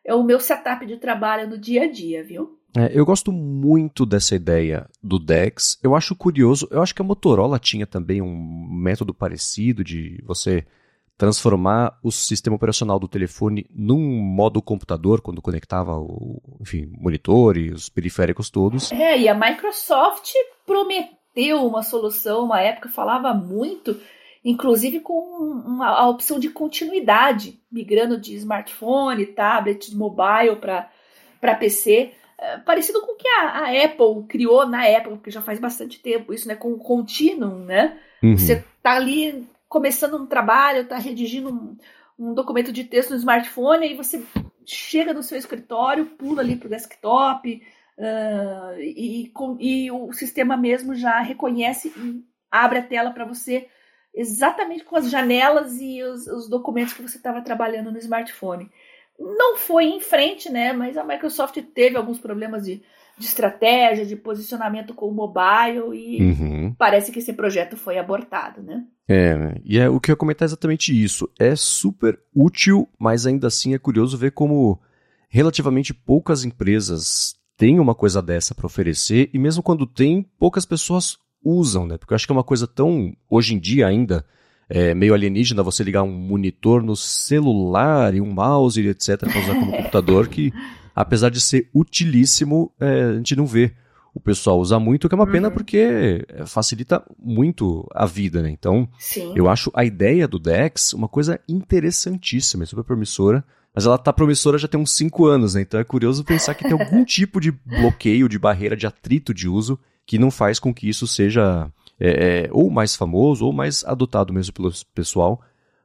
é 0.03 0.13
o 0.15 0.23
meu 0.23 0.39
setup 0.39 0.85
de 0.85 0.97
trabalho 0.97 1.47
no 1.47 1.57
dia 1.57 1.83
a 1.83 1.91
dia, 1.91 2.23
viu? 2.23 2.59
É, 2.75 2.89
eu 2.97 3.05
gosto 3.05 3.31
muito 3.31 4.05
dessa 4.05 4.33
ideia 4.35 4.89
do 5.03 5.19
DeX. 5.19 5.77
Eu 5.83 5.93
acho 5.95 6.15
curioso. 6.15 6.67
Eu 6.71 6.81
acho 6.81 6.95
que 6.95 7.01
a 7.01 7.05
Motorola 7.05 7.59
tinha 7.59 7.85
também 7.85 8.21
um 8.21 8.67
método 8.71 9.13
parecido 9.13 9.83
de 9.83 10.21
você 10.25 10.65
transformar 11.21 11.99
o 12.01 12.11
sistema 12.11 12.55
operacional 12.55 12.97
do 12.97 13.07
telefone 13.07 13.67
num 13.69 13.99
modo 13.99 14.59
computador 14.59 15.21
quando 15.21 15.39
conectava 15.39 15.95
o, 15.95 16.41
enfim, 16.59 16.91
monitor 16.97 17.57
e 17.57 17.69
os 17.69 17.89
periféricos 17.89 18.49
todos. 18.49 18.91
É, 18.91 19.19
e 19.19 19.29
a 19.29 19.35
Microsoft 19.35 20.31
prometeu 20.65 21.63
uma 21.63 21.83
solução, 21.83 22.45
uma 22.45 22.59
época 22.59 22.89
falava 22.89 23.35
muito, 23.35 24.01
inclusive 24.43 24.99
com 25.01 25.13
uma, 25.63 25.89
a 25.89 26.09
opção 26.09 26.39
de 26.39 26.49
continuidade, 26.49 27.61
migrando 27.71 28.19
de 28.19 28.33
smartphone, 28.37 29.27
tablet, 29.27 29.95
mobile 29.95 30.55
para 30.55 31.55
PC. 31.55 32.13
É, 32.39 32.57
parecido 32.57 32.99
com 33.01 33.11
o 33.11 33.15
que 33.15 33.27
a, 33.27 33.59
a, 33.59 33.85
Apple 33.85 34.23
criou 34.27 34.67
na 34.67 34.87
época, 34.87 35.17
porque 35.17 35.29
já 35.29 35.43
faz 35.43 35.59
bastante 35.59 35.99
tempo 35.99 36.33
isso, 36.33 36.47
né? 36.47 36.55
Com 36.55 36.71
o 36.71 36.79
Continuum, 36.79 37.59
né? 37.59 37.99
Uhum. 38.23 38.35
Você 38.35 38.65
tá 38.81 38.93
ali 38.93 39.47
começando 39.71 40.17
um 40.17 40.25
trabalho, 40.25 40.81
está 40.81 40.97
redigindo 40.97 41.49
um, 41.49 41.77
um, 42.19 42.33
documento 42.33 42.73
de 42.73 42.83
texto 42.83 43.11
no 43.11 43.15
smartphone, 43.15 43.85
aí 43.85 43.95
você 43.95 44.21
chega 44.65 45.13
no 45.13 45.23
seu 45.23 45.37
escritório, 45.37 46.07
pula 46.07 46.41
ali 46.41 46.57
para 46.57 46.67
o 46.67 46.69
desktop, 46.69 47.63
uh, 47.97 48.81
e, 48.81 49.29
com, 49.33 49.55
e 49.61 49.89
o 49.89 50.11
sistema 50.11 50.57
mesmo 50.57 50.93
já 50.93 51.21
reconhece 51.21 51.87
e 51.87 52.21
abre 52.51 52.79
a 52.79 52.83
tela 52.83 53.11
para 53.11 53.23
você 53.23 53.69
exatamente 54.13 54.83
com 54.83 54.97
as 54.97 55.09
janelas 55.09 55.79
e 55.79 56.03
os, 56.03 56.27
os 56.27 56.49
documentos 56.49 56.93
que 56.93 57.01
você 57.01 57.15
estava 57.15 57.41
trabalhando 57.41 57.93
no 57.93 57.97
smartphone. 57.97 58.69
Não 59.17 59.55
foi 59.55 59.85
em 59.85 60.01
frente, 60.01 60.51
né? 60.51 60.73
Mas 60.73 60.97
a 60.97 61.03
Microsoft 61.05 61.57
teve 61.73 61.95
alguns 61.95 62.19
problemas 62.19 62.65
de 62.65 62.83
de 63.21 63.27
estratégia, 63.27 64.05
de 64.05 64.15
posicionamento 64.15 64.93
com 64.93 65.07
o 65.07 65.13
mobile 65.13 65.95
e 65.95 66.21
uhum. 66.21 66.75
parece 66.77 67.11
que 67.11 67.19
esse 67.19 67.31
projeto 67.31 67.77
foi 67.77 67.97
abortado, 67.97 68.61
né? 68.61 68.83
É, 69.07 69.59
e 69.63 69.77
é, 69.77 69.87
o 69.87 69.99
que 69.99 70.09
eu 70.09 70.13
ia 70.13 70.17
comentar 70.17 70.45
é 70.45 70.49
exatamente 70.49 70.91
isso. 70.91 71.29
É 71.39 71.55
super 71.55 72.19
útil, 72.35 72.89
mas 72.99 73.27
ainda 73.27 73.47
assim 73.47 73.73
é 73.73 73.77
curioso 73.77 74.17
ver 74.17 74.31
como 74.31 74.79
relativamente 75.29 75.93
poucas 75.93 76.43
empresas 76.43 77.35
têm 77.55 77.79
uma 77.79 77.93
coisa 77.93 78.21
dessa 78.21 78.55
para 78.55 78.65
oferecer 78.65 79.29
e 79.31 79.37
mesmo 79.37 79.61
quando 79.61 79.85
tem, 79.85 80.25
poucas 80.39 80.65
pessoas 80.65 81.17
usam, 81.43 81.85
né? 81.85 81.97
Porque 81.97 82.13
eu 82.13 82.15
acho 82.15 82.25
que 82.25 82.31
é 82.31 82.35
uma 82.35 82.43
coisa 82.43 82.67
tão, 82.67 83.15
hoje 83.29 83.53
em 83.53 83.59
dia 83.59 83.85
ainda, 83.87 84.25
é, 84.67 84.95
meio 84.95 85.13
alienígena 85.13 85.61
você 85.61 85.83
ligar 85.83 86.01
um 86.01 86.11
monitor 86.11 86.81
no 86.81 86.95
celular 86.95 88.15
e 88.15 88.21
um 88.21 88.33
mouse 88.33 88.81
etc. 88.81 89.19
para 89.19 89.39
usar 89.39 89.55
como 89.55 89.71
computador 89.77 90.27
que 90.27 90.51
apesar 90.95 91.29
de 91.29 91.41
ser 91.41 91.69
utilíssimo, 91.73 92.71
é, 92.79 93.03
a 93.03 93.13
gente 93.13 93.35
não 93.35 93.45
vê 93.45 93.73
o 94.13 94.19
pessoal 94.19 94.59
usar 94.59 94.79
muito, 94.79 95.05
o 95.05 95.09
que 95.09 95.15
é 95.15 95.17
uma 95.17 95.25
uhum. 95.25 95.31
pena 95.31 95.51
porque 95.51 96.25
é, 96.27 96.45
facilita 96.45 97.03
muito 97.17 97.87
a 97.93 98.05
vida, 98.05 98.41
né? 98.41 98.49
Então, 98.49 98.87
Sim. 98.99 99.33
eu 99.35 99.49
acho 99.49 99.71
a 99.73 99.85
ideia 99.85 100.27
do 100.27 100.37
Dex 100.37 100.93
uma 100.93 101.07
coisa 101.07 101.39
interessantíssima, 101.47 102.65
super 102.65 102.83
promissora. 102.83 103.43
Mas 103.73 103.85
ela 103.85 103.97
tá 103.97 104.11
promissora 104.11 104.57
já 104.57 104.67
tem 104.67 104.77
uns 104.77 104.91
5 104.91 105.25
anos, 105.25 105.55
né? 105.55 105.61
Então 105.61 105.79
é 105.79 105.83
curioso 105.85 106.25
pensar 106.25 106.53
que 106.55 106.63
tem 106.63 106.73
algum 106.73 107.05
tipo 107.05 107.39
de 107.39 107.51
bloqueio, 107.51 108.27
de 108.27 108.37
barreira, 108.37 108.75
de 108.75 108.85
atrito 108.85 109.33
de 109.33 109.47
uso 109.47 109.79
que 110.05 110.19
não 110.19 110.29
faz 110.29 110.59
com 110.59 110.73
que 110.73 110.89
isso 110.89 111.07
seja 111.07 111.71
é, 111.97 112.09
é, 112.09 112.49
ou 112.51 112.69
mais 112.69 112.95
famoso 112.95 113.45
ou 113.45 113.53
mais 113.53 113.83
adotado 113.85 114.33
mesmo 114.33 114.53
pelo 114.53 114.71
pessoal. 114.93 115.41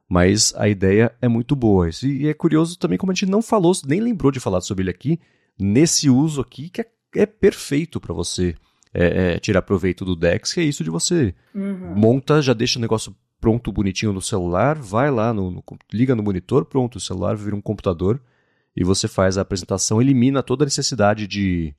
Mas 0.09 0.53
a 0.55 0.69
ideia 0.69 1.13
é 1.21 1.27
muito 1.27 1.55
boa. 1.55 1.89
E 2.03 2.27
é 2.27 2.33
curioso 2.33 2.77
também 2.77 2.97
como 2.97 3.11
a 3.11 3.15
gente 3.15 3.29
não 3.29 3.41
falou, 3.41 3.73
nem 3.85 3.99
lembrou 3.99 4.31
de 4.31 4.39
falar 4.39 4.61
sobre 4.61 4.83
ele 4.83 4.89
aqui, 4.89 5.19
nesse 5.59 6.09
uso 6.09 6.41
aqui 6.41 6.69
que 6.69 6.81
é, 6.81 6.85
é 7.15 7.25
perfeito 7.25 7.99
para 7.99 8.13
você 8.13 8.55
é, 8.93 9.35
é, 9.35 9.39
tirar 9.39 9.61
proveito 9.61 10.05
do 10.05 10.15
Dex, 10.15 10.53
que 10.53 10.59
é 10.59 10.63
isso 10.63 10.83
de 10.83 10.89
você 10.89 11.33
uhum. 11.53 11.93
monta, 11.95 12.41
já 12.41 12.53
deixa 12.53 12.79
o 12.79 12.81
negócio 12.81 13.15
pronto, 13.39 13.71
bonitinho 13.71 14.13
no 14.13 14.21
celular, 14.21 14.75
vai 14.75 15.11
lá, 15.11 15.33
no, 15.33 15.51
no, 15.51 15.63
liga 15.93 16.15
no 16.15 16.23
monitor, 16.23 16.65
pronto, 16.65 16.95
o 16.95 16.99
celular 16.99 17.35
vira 17.35 17.55
um 17.55 17.61
computador 17.61 18.21
e 18.75 18.83
você 18.83 19.07
faz 19.07 19.37
a 19.37 19.41
apresentação, 19.41 20.01
elimina 20.01 20.41
toda 20.41 20.63
a 20.63 20.65
necessidade 20.65 21.27
de 21.27 21.75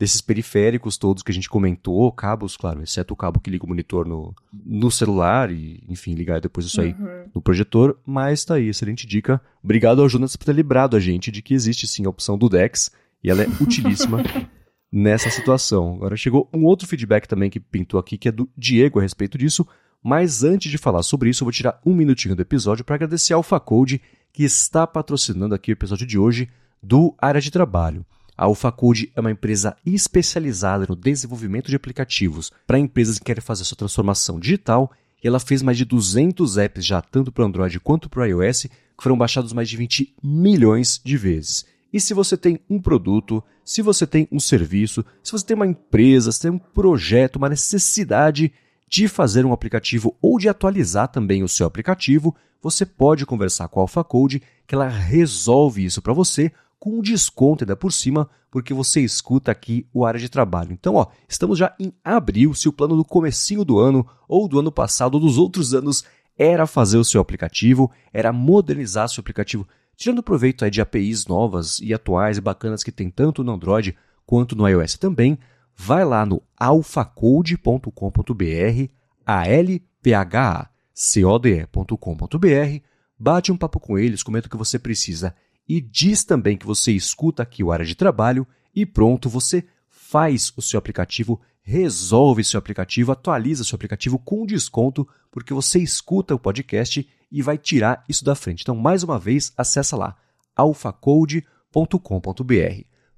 desses 0.00 0.22
periféricos 0.22 0.96
todos 0.96 1.22
que 1.22 1.30
a 1.30 1.34
gente 1.34 1.50
comentou, 1.50 2.10
cabos, 2.10 2.56
claro, 2.56 2.82
exceto 2.82 3.12
o 3.12 3.16
cabo 3.16 3.38
que 3.38 3.50
liga 3.50 3.66
o 3.66 3.68
monitor 3.68 4.08
no, 4.08 4.34
no 4.50 4.90
celular 4.90 5.52
e, 5.52 5.84
enfim, 5.86 6.14
ligar 6.14 6.40
depois 6.40 6.64
isso 6.64 6.80
aí 6.80 6.96
uhum. 6.98 7.24
no 7.34 7.42
projetor, 7.42 7.98
mas 8.06 8.42
tá 8.42 8.54
aí, 8.54 8.70
excelente 8.70 9.06
dica. 9.06 9.38
Obrigado 9.62 10.00
ao 10.00 10.08
Jonas 10.08 10.34
por 10.36 10.46
ter 10.46 10.54
lembrado 10.54 10.96
a 10.96 11.00
gente 11.00 11.30
de 11.30 11.42
que 11.42 11.52
existe 11.52 11.86
sim 11.86 12.06
a 12.06 12.08
opção 12.08 12.38
do 12.38 12.48
DeX 12.48 12.90
e 13.22 13.28
ela 13.28 13.42
é 13.42 13.46
utilíssima 13.60 14.22
nessa 14.90 15.28
situação. 15.28 15.96
Agora 15.96 16.16
chegou 16.16 16.48
um 16.50 16.64
outro 16.64 16.88
feedback 16.88 17.26
também 17.26 17.50
que 17.50 17.60
pintou 17.60 18.00
aqui, 18.00 18.16
que 18.16 18.28
é 18.28 18.32
do 18.32 18.48
Diego 18.56 19.00
a 19.00 19.02
respeito 19.02 19.36
disso, 19.36 19.68
mas 20.02 20.42
antes 20.42 20.70
de 20.70 20.78
falar 20.78 21.02
sobre 21.02 21.28
isso, 21.28 21.42
eu 21.42 21.46
vou 21.46 21.52
tirar 21.52 21.78
um 21.84 21.94
minutinho 21.94 22.34
do 22.34 22.40
episódio 22.40 22.86
para 22.86 22.94
agradecer 22.94 23.34
ao 23.34 23.42
Facode, 23.42 24.00
que 24.32 24.44
está 24.44 24.86
patrocinando 24.86 25.54
aqui 25.54 25.72
o 25.72 25.74
episódio 25.74 26.06
de 26.06 26.18
hoje 26.18 26.48
do 26.82 27.14
Área 27.20 27.38
de 27.38 27.50
Trabalho. 27.50 28.06
A 28.40 28.44
AlphaCode 28.44 29.12
é 29.14 29.20
uma 29.20 29.30
empresa 29.30 29.76
especializada 29.84 30.86
no 30.88 30.96
desenvolvimento 30.96 31.68
de 31.68 31.76
aplicativos 31.76 32.50
para 32.66 32.78
empresas 32.78 33.18
que 33.18 33.24
querem 33.26 33.42
fazer 33.42 33.64
sua 33.64 33.76
transformação 33.76 34.40
digital 34.40 34.90
e 35.22 35.28
ela 35.28 35.38
fez 35.38 35.60
mais 35.60 35.76
de 35.76 35.84
200 35.84 36.56
apps 36.56 36.86
já 36.86 37.02
tanto 37.02 37.30
para 37.30 37.44
Android 37.44 37.78
quanto 37.80 38.08
para 38.08 38.26
iOS, 38.26 38.62
que 38.62 39.02
foram 39.02 39.18
baixados 39.18 39.52
mais 39.52 39.68
de 39.68 39.76
20 39.76 40.14
milhões 40.22 40.98
de 41.04 41.18
vezes. 41.18 41.66
E 41.92 42.00
se 42.00 42.14
você 42.14 42.34
tem 42.34 42.58
um 42.70 42.80
produto, 42.80 43.44
se 43.62 43.82
você 43.82 44.06
tem 44.06 44.26
um 44.32 44.40
serviço, 44.40 45.04
se 45.22 45.32
você 45.32 45.44
tem 45.44 45.54
uma 45.54 45.66
empresa, 45.66 46.32
se 46.32 46.40
tem 46.40 46.50
um 46.50 46.58
projeto, 46.58 47.36
uma 47.36 47.50
necessidade 47.50 48.50
de 48.88 49.06
fazer 49.06 49.44
um 49.44 49.52
aplicativo 49.52 50.16
ou 50.22 50.38
de 50.38 50.48
atualizar 50.48 51.08
também 51.08 51.42
o 51.42 51.48
seu 51.48 51.66
aplicativo, 51.66 52.34
você 52.62 52.86
pode 52.86 53.26
conversar 53.26 53.68
com 53.68 53.80
a 53.80 53.82
AlphaCode 53.82 54.40
que 54.66 54.74
ela 54.74 54.88
resolve 54.88 55.84
isso 55.84 56.00
para 56.00 56.14
você 56.14 56.50
com 56.80 57.00
desconto 57.02 57.62
ainda 57.62 57.76
por 57.76 57.92
cima, 57.92 58.28
porque 58.50 58.72
você 58.72 59.02
escuta 59.02 59.52
aqui 59.52 59.86
o 59.92 60.06
área 60.06 60.18
de 60.18 60.30
trabalho. 60.30 60.72
Então, 60.72 60.94
ó, 60.94 61.08
estamos 61.28 61.58
já 61.58 61.74
em 61.78 61.92
abril, 62.02 62.54
se 62.54 62.68
o 62.68 62.72
plano 62.72 62.96
do 62.96 63.04
comecinho 63.04 63.66
do 63.66 63.78
ano 63.78 64.06
ou 64.26 64.48
do 64.48 64.58
ano 64.58 64.72
passado 64.72 65.14
ou 65.14 65.20
dos 65.20 65.36
outros 65.36 65.74
anos 65.74 66.02
era 66.38 66.66
fazer 66.66 66.96
o 66.96 67.04
seu 67.04 67.20
aplicativo, 67.20 67.90
era 68.14 68.32
modernizar 68.32 69.10
seu 69.10 69.20
aplicativo, 69.20 69.68
tirando 69.94 70.22
proveito 70.22 70.64
aí 70.64 70.70
de 70.70 70.80
APIs 70.80 71.26
novas 71.26 71.78
e 71.80 71.92
atuais 71.92 72.38
e 72.38 72.40
bacanas 72.40 72.82
que 72.82 72.90
tem 72.90 73.10
tanto 73.10 73.44
no 73.44 73.52
Android 73.52 73.94
quanto 74.24 74.56
no 74.56 74.66
iOS 74.66 74.96
também, 74.96 75.38
vai 75.76 76.02
lá 76.02 76.24
no 76.24 76.42
alphacode.com.br, 76.56 78.90
a 79.26 79.46
l 79.46 79.82
p 80.02 80.14
h 80.14 80.50
a 80.50 80.68
c 80.94 81.24
o 81.24 81.38
d 81.38 81.60
e.com.br, 81.60 82.82
bate 83.18 83.52
um 83.52 83.56
papo 83.56 83.78
com 83.78 83.98
eles, 83.98 84.22
comenta 84.22 84.46
o 84.46 84.50
que 84.50 84.56
você 84.56 84.78
precisa 84.78 85.34
e 85.70 85.80
diz 85.80 86.24
também 86.24 86.56
que 86.56 86.66
você 86.66 86.90
escuta 86.90 87.44
aqui 87.44 87.62
o 87.62 87.70
área 87.70 87.86
de 87.86 87.94
trabalho 87.94 88.44
e 88.74 88.84
pronto, 88.84 89.28
você 89.28 89.64
faz 89.88 90.52
o 90.56 90.60
seu 90.60 90.76
aplicativo, 90.76 91.40
resolve 91.62 92.42
seu 92.42 92.58
aplicativo, 92.58 93.12
atualiza 93.12 93.62
seu 93.62 93.76
aplicativo 93.76 94.18
com 94.18 94.44
desconto, 94.44 95.06
porque 95.30 95.54
você 95.54 95.78
escuta 95.78 96.34
o 96.34 96.40
podcast 96.40 97.08
e 97.30 97.40
vai 97.40 97.56
tirar 97.56 98.04
isso 98.08 98.24
da 98.24 98.34
frente. 98.34 98.62
Então, 98.62 98.74
mais 98.74 99.04
uma 99.04 99.16
vez, 99.16 99.52
acessa 99.56 99.96
lá 99.96 100.16
alfacode.com.br. 100.56 101.44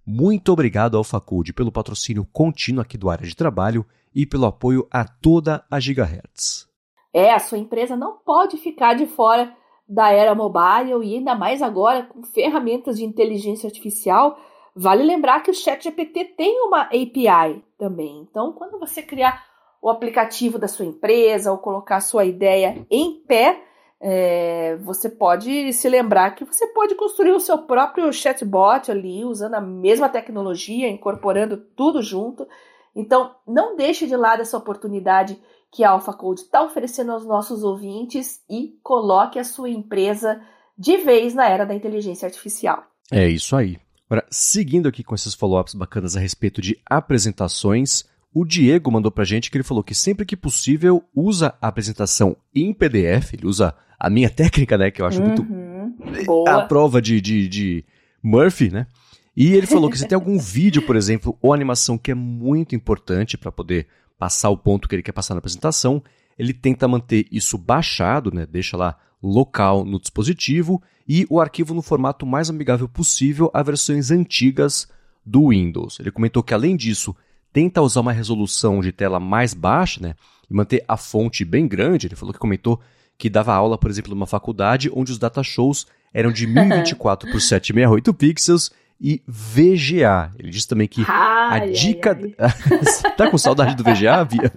Muito 0.04 0.52
obrigado, 0.52 0.98
AlphaCode, 0.98 1.54
pelo 1.54 1.72
patrocínio 1.72 2.28
contínuo 2.30 2.82
aqui 2.82 2.98
do 2.98 3.08
área 3.08 3.26
de 3.26 3.34
trabalho 3.34 3.86
e 4.14 4.26
pelo 4.26 4.44
apoio 4.44 4.86
a 4.90 5.06
toda 5.06 5.64
a 5.70 5.80
Gigahertz. 5.80 6.68
É, 7.14 7.32
a 7.32 7.38
sua 7.38 7.56
empresa 7.56 7.96
não 7.96 8.18
pode 8.18 8.58
ficar 8.58 8.92
de 8.92 9.06
fora 9.06 9.56
da 9.92 10.10
era 10.10 10.34
mobile 10.34 11.04
e 11.04 11.16
ainda 11.16 11.34
mais 11.34 11.60
agora 11.60 12.04
com 12.04 12.22
ferramentas 12.22 12.96
de 12.96 13.04
inteligência 13.04 13.66
artificial, 13.66 14.38
vale 14.74 15.02
lembrar 15.02 15.42
que 15.42 15.50
o 15.50 15.54
ChatGPT 15.54 16.24
tem 16.36 16.62
uma 16.62 16.82
API 16.82 17.62
também. 17.76 18.26
Então, 18.28 18.52
quando 18.52 18.78
você 18.78 19.02
criar 19.02 19.44
o 19.82 19.90
aplicativo 19.90 20.58
da 20.58 20.66
sua 20.66 20.86
empresa 20.86 21.52
ou 21.52 21.58
colocar 21.58 21.96
a 21.96 22.00
sua 22.00 22.24
ideia 22.24 22.86
em 22.90 23.20
pé, 23.26 23.62
é, 24.00 24.76
você 24.76 25.10
pode 25.10 25.72
se 25.74 25.88
lembrar 25.88 26.34
que 26.34 26.44
você 26.44 26.66
pode 26.68 26.94
construir 26.94 27.32
o 27.32 27.40
seu 27.40 27.58
próprio 27.58 28.10
chatbot 28.12 28.90
ali, 28.90 29.24
usando 29.24 29.54
a 29.54 29.60
mesma 29.60 30.08
tecnologia, 30.08 30.88
incorporando 30.88 31.56
tudo 31.56 32.02
junto, 32.02 32.48
Então, 32.94 33.34
não 33.46 33.74
deixe 33.74 34.06
de 34.06 34.14
lado 34.14 34.42
essa 34.42 34.56
oportunidade 34.56 35.40
que 35.72 35.82
a 35.82 35.90
AlphaCode 35.90 36.42
está 36.42 36.62
oferecendo 36.62 37.12
aos 37.12 37.24
nossos 37.24 37.64
ouvintes 37.64 38.42
e 38.48 38.78
coloque 38.82 39.38
a 39.38 39.44
sua 39.44 39.70
empresa 39.70 40.40
de 40.78 40.98
vez 40.98 41.34
na 41.34 41.48
era 41.48 41.64
da 41.64 41.74
inteligência 41.74 42.26
artificial. 42.26 42.84
É 43.10 43.26
isso 43.26 43.56
aí. 43.56 43.78
Agora, 44.08 44.26
seguindo 44.30 44.86
aqui 44.86 45.02
com 45.02 45.14
esses 45.14 45.32
follow-ups 45.32 45.74
bacanas 45.74 46.14
a 46.14 46.20
respeito 46.20 46.60
de 46.60 46.78
apresentações, 46.84 48.04
o 48.34 48.44
Diego 48.44 48.92
mandou 48.92 49.10
pra 49.10 49.24
gente 49.24 49.50
que 49.50 49.56
ele 49.56 49.64
falou 49.64 49.82
que 49.82 49.94
sempre 49.94 50.26
que 50.26 50.36
possível 50.36 51.02
usa 51.14 51.54
a 51.60 51.68
apresentação 51.68 52.36
em 52.54 52.74
PDF, 52.74 53.32
ele 53.32 53.46
usa 53.46 53.74
a 53.98 54.10
minha 54.10 54.28
técnica, 54.30 54.76
né, 54.76 54.90
que 54.90 55.00
eu 55.00 55.06
acho 55.06 55.20
uhum, 55.22 55.26
muito 55.26 56.26
boa. 56.26 56.50
a 56.50 56.66
prova 56.66 57.00
de, 57.00 57.20
de, 57.20 57.48
de 57.48 57.84
Murphy, 58.22 58.70
né? 58.70 58.86
E 59.34 59.54
ele 59.54 59.66
falou 59.66 59.88
que 59.88 59.98
se 59.98 60.06
tem 60.06 60.14
algum 60.14 60.36
vídeo, 60.40 60.82
por 60.82 60.94
exemplo, 60.94 61.38
ou 61.40 61.54
animação 61.54 61.96
que 61.96 62.10
é 62.10 62.14
muito 62.14 62.74
importante 62.74 63.38
para 63.38 63.50
poder 63.50 63.86
passar 64.22 64.50
o 64.50 64.56
ponto 64.56 64.88
que 64.88 64.94
ele 64.94 65.02
quer 65.02 65.10
passar 65.10 65.34
na 65.34 65.38
apresentação, 65.38 66.00
ele 66.38 66.54
tenta 66.54 66.86
manter 66.86 67.26
isso 67.32 67.58
baixado, 67.58 68.32
né? 68.32 68.46
Deixa 68.46 68.76
lá 68.76 68.96
local 69.20 69.84
no 69.84 69.98
dispositivo 69.98 70.80
e 71.08 71.26
o 71.28 71.40
arquivo 71.40 71.74
no 71.74 71.82
formato 71.82 72.24
mais 72.24 72.48
amigável 72.48 72.88
possível 72.88 73.50
a 73.52 73.60
versões 73.64 74.12
antigas 74.12 74.86
do 75.26 75.48
Windows. 75.48 75.98
Ele 75.98 76.12
comentou 76.12 76.40
que 76.40 76.54
além 76.54 76.76
disso, 76.76 77.16
tenta 77.52 77.82
usar 77.82 77.98
uma 77.98 78.12
resolução 78.12 78.80
de 78.80 78.92
tela 78.92 79.18
mais 79.18 79.54
baixa, 79.54 80.00
né? 80.00 80.14
E 80.48 80.54
manter 80.54 80.84
a 80.86 80.96
fonte 80.96 81.44
bem 81.44 81.66
grande. 81.66 82.06
Ele 82.06 82.14
falou 82.14 82.32
que 82.32 82.38
comentou 82.38 82.80
que 83.18 83.28
dava 83.28 83.52
aula, 83.52 83.76
por 83.76 83.90
exemplo, 83.90 84.14
numa 84.14 84.28
faculdade 84.28 84.88
onde 84.94 85.10
os 85.10 85.18
data 85.18 85.42
shows 85.42 85.84
eram 86.14 86.30
de 86.30 86.46
1024 86.46 87.28
por 87.28 87.40
768 87.40 88.14
pixels 88.14 88.70
e 89.02 89.20
VGA. 89.26 90.30
Ele 90.38 90.50
disse 90.50 90.68
também 90.68 90.86
que 90.86 91.04
ai, 91.08 91.62
a 91.62 91.72
dica. 91.72 92.16
Ai, 92.16 92.34
ai. 92.38 93.12
tá 93.18 93.28
com 93.28 93.36
saudade 93.36 93.74
do 93.74 93.82
VGA, 93.82 94.24
Bia? 94.24 94.52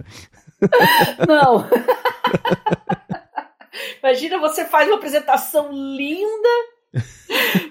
Não. 1.26 1.68
Imagina 4.00 4.38
você 4.38 4.64
faz 4.64 4.86
uma 4.86 4.96
apresentação 4.96 5.72
linda. 5.72 6.48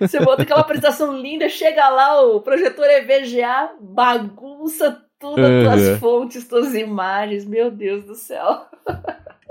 Você 0.02 0.20
bota 0.20 0.44
aquela 0.44 0.60
apresentação 0.60 1.18
linda, 1.18 1.48
chega 1.48 1.88
lá, 1.90 2.22
o 2.22 2.42
projetor 2.42 2.86
é 2.86 3.02
VGA, 3.02 3.72
bagunça 3.80 5.02
tudo, 5.18 5.42
uhum. 5.42 5.72
as 5.72 6.00
fontes, 6.00 6.48
todas 6.48 6.68
as 6.70 6.76
imagens. 6.76 7.46
Meu 7.46 7.72
Deus 7.72 8.04
do 8.04 8.16
céu. 8.16 8.66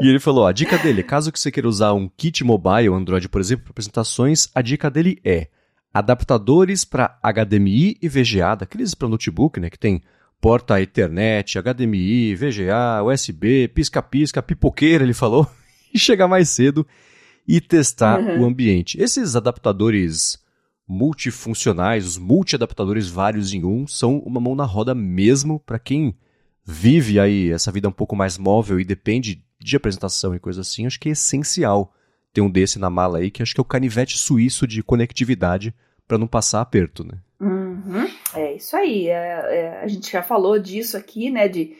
E 0.01 0.09
ele 0.09 0.21
falou: 0.21 0.47
a 0.47 0.53
dica 0.53 0.77
dele, 0.77 1.03
caso 1.03 1.33
que 1.33 1.41
você 1.41 1.51
queira 1.51 1.67
usar 1.67 1.95
um 1.95 2.09
kit 2.09 2.45
mobile 2.45 2.89
Android, 2.89 3.29
por 3.29 3.41
exemplo, 3.41 3.65
para 3.65 3.73
apresentações, 3.73 4.49
a 4.55 4.61
dica 4.61 4.91
dele 4.91 5.19
é 5.25 5.49
adaptadores 5.95 6.85
para 6.85 7.17
HDMI 7.23 7.97
e 8.03 8.09
VGA, 8.09 8.57
daqueles 8.57 8.95
para 8.95 9.09
notebook, 9.09 9.61
né, 9.61 9.71
que 9.71 9.79
tem 9.79 10.03
porta 10.41 10.83
Ethernet, 10.83 11.57
HDMI, 11.57 12.35
VGA, 12.35 13.03
USB, 13.05 13.69
pisca-pisca, 13.69 14.43
pipoqueira, 14.43 15.05
ele 15.05 15.15
falou, 15.15 15.49
e 15.95 15.99
chegar 15.99 16.27
mais 16.27 16.51
cedo 16.51 16.85
e 17.47 17.61
testar 17.61 18.19
uhum. 18.19 18.43
o 18.43 18.45
ambiente. 18.45 19.01
Esses 19.01 19.37
adaptadores 19.37 20.43
multifuncionais, 20.87 22.05
os 22.05 22.19
multi-adaptadores 22.19 23.09
vários 23.09 23.55
em 23.55 23.65
um, 23.65 23.87
são 23.87 24.19
uma 24.19 24.41
mão 24.41 24.57
na 24.57 24.65
roda 24.65 24.95
mesmo 24.95 25.61
para 25.61 25.79
quem 25.79 26.15
vive 26.67 27.21
aí 27.21 27.53
essa 27.53 27.71
vida 27.71 27.89
um 27.89 27.93
pouco 27.93 28.17
mais 28.17 28.37
móvel 28.37 28.81
e 28.81 28.85
depende 28.85 29.45
de 29.61 29.77
apresentação 29.77 30.35
e 30.35 30.41
coisa 30.41 30.63
assim. 30.63 30.87
Acho 30.87 30.99
que 30.99 31.09
é 31.09 31.13
essencial 31.13 31.94
ter 32.35 32.41
um 32.41 32.51
desse 32.51 32.79
na 32.79 32.91
mala 32.91 33.19
aí, 33.19 33.31
que 33.31 33.43
acho 33.43 33.55
que 33.55 33.61
é 33.61 33.63
o 33.63 33.65
canivete 33.65 34.19
suíço 34.19 34.67
de 34.67 34.83
conectividade 34.83 35.73
para 36.07 36.19
não 36.19 36.27
passar 36.27 36.61
aperto, 36.61 37.05
né? 37.05 37.15
Uhum. 37.41 38.07
É 38.35 38.55
isso 38.57 38.77
aí. 38.77 39.09
É, 39.09 39.13
é, 39.13 39.81
a 39.81 39.87
gente 39.87 40.11
já 40.11 40.23
falou 40.23 40.59
disso 40.59 40.97
aqui, 40.97 41.31
né? 41.31 41.47
De, 41.47 41.77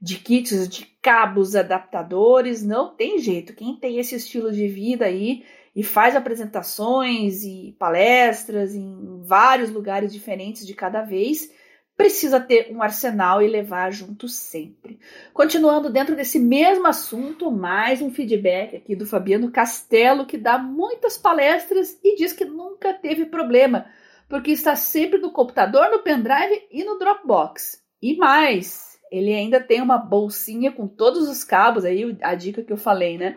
de 0.00 0.16
kits, 0.16 0.66
de 0.66 0.86
cabos, 1.02 1.54
adaptadores. 1.54 2.62
Não 2.62 2.96
tem 2.96 3.18
jeito. 3.18 3.52
Quem 3.52 3.76
tem 3.76 3.98
esse 3.98 4.14
estilo 4.14 4.50
de 4.50 4.66
vida 4.66 5.04
aí 5.04 5.44
e 5.76 5.82
faz 5.82 6.16
apresentações 6.16 7.44
e 7.44 7.76
palestras 7.78 8.74
em 8.74 9.22
vários 9.22 9.70
lugares 9.70 10.12
diferentes 10.12 10.66
de 10.66 10.74
cada 10.74 11.02
vez, 11.02 11.52
precisa 11.98 12.38
ter 12.38 12.70
um 12.70 12.80
arsenal 12.80 13.42
e 13.42 13.48
levar 13.48 13.90
junto 13.90 14.28
sempre. 14.28 15.00
Continuando 15.34 15.90
dentro 15.90 16.14
desse 16.14 16.38
mesmo 16.38 16.86
assunto, 16.86 17.50
mais 17.50 18.00
um 18.00 18.08
feedback 18.08 18.76
aqui 18.76 18.94
do 18.94 19.04
Fabiano 19.04 19.50
Castelo, 19.50 20.24
que 20.24 20.38
dá 20.38 20.56
muitas 20.58 21.18
palestras 21.18 21.98
e 22.04 22.14
diz 22.14 22.32
que 22.32 22.44
nunca 22.44 22.94
teve 22.94 23.26
problema, 23.26 23.86
porque 24.28 24.52
está 24.52 24.76
sempre 24.76 25.18
no 25.18 25.32
computador, 25.32 25.90
no 25.90 25.98
pendrive 25.98 26.68
e 26.70 26.84
no 26.84 27.00
Dropbox. 27.00 27.82
E 28.00 28.16
mais, 28.16 28.96
ele 29.10 29.34
ainda 29.34 29.58
tem 29.58 29.82
uma 29.82 29.98
bolsinha 29.98 30.70
com 30.70 30.86
todos 30.86 31.28
os 31.28 31.42
cabos, 31.42 31.84
aí 31.84 32.16
a 32.22 32.36
dica 32.36 32.62
que 32.62 32.72
eu 32.72 32.76
falei, 32.76 33.18
né? 33.18 33.36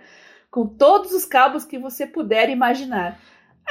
Com 0.51 0.67
todos 0.67 1.13
os 1.13 1.25
cabos 1.25 1.65
que 1.65 1.79
você 1.79 2.05
puder 2.05 2.47
imaginar. 2.47 3.19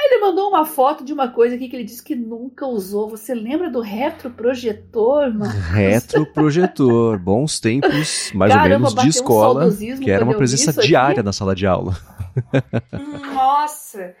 Aí 0.01 0.07
ele 0.07 0.21
mandou 0.21 0.49
uma 0.49 0.65
foto 0.65 1.05
de 1.05 1.13
uma 1.13 1.27
coisa 1.27 1.53
aqui 1.53 1.69
que 1.69 1.75
ele 1.75 1.83
disse 1.83 2.03
que 2.03 2.15
nunca 2.15 2.65
usou. 2.65 3.07
Você 3.07 3.35
lembra 3.35 3.69
do 3.69 3.81
retroprojetor, 3.81 5.31
mano? 5.31 5.53
Retroprojetor, 5.71 7.19
bons 7.19 7.59
tempos, 7.59 8.31
mais 8.33 8.51
Caramba, 8.51 8.89
ou 8.89 8.95
menos, 8.95 8.95
de 8.95 9.09
escola, 9.09 9.67
um 9.67 9.99
que 9.99 10.09
era 10.09 10.25
uma 10.25 10.33
presença 10.33 10.73
diária 10.81 11.19
aqui. 11.19 11.23
na 11.23 11.31
sala 11.31 11.53
de 11.53 11.67
aula. 11.67 11.95
Nossa! 13.31 14.15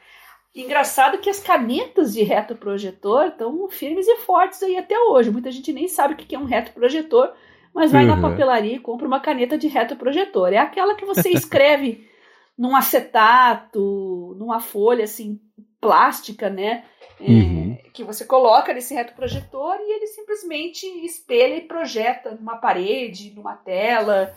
Engraçado 0.53 1.17
que 1.17 1.29
as 1.31 1.39
canetas 1.39 2.13
de 2.13 2.21
retroprojetor 2.21 3.27
estão 3.27 3.67
firmes 3.67 4.07
e 4.07 4.17
fortes 4.17 4.61
aí 4.61 4.77
até 4.77 4.99
hoje. 4.99 5.31
Muita 5.31 5.49
gente 5.49 5.73
nem 5.73 5.87
sabe 5.87 6.13
o 6.13 6.17
que 6.17 6.35
é 6.35 6.37
um 6.37 6.45
retroprojetor, 6.45 7.31
mas 7.73 7.91
vai 7.91 8.05
uhum. 8.07 8.15
na 8.15 8.21
papelaria 8.21 8.75
e 8.75 8.79
compra 8.79 9.07
uma 9.07 9.19
caneta 9.19 9.57
de 9.57 9.67
retroprojetor. 9.67 10.49
É 10.49 10.57
aquela 10.57 10.93
que 10.93 11.05
você 11.05 11.29
escreve 11.33 12.07
num 12.55 12.75
acetato, 12.75 14.35
numa 14.37 14.59
folha 14.59 15.05
assim 15.05 15.39
plástica, 15.81 16.49
né? 16.49 16.85
É, 17.19 17.29
uhum. 17.29 17.77
Que 17.91 18.03
você 18.03 18.23
coloca 18.23 18.73
nesse 18.73 18.93
retroprojetor 18.93 19.75
e 19.79 19.95
ele 19.95 20.07
simplesmente 20.07 20.85
espelha 21.05 21.55
e 21.55 21.61
projeta 21.61 22.31
numa 22.31 22.57
parede, 22.57 23.33
numa 23.35 23.55
tela, 23.55 24.33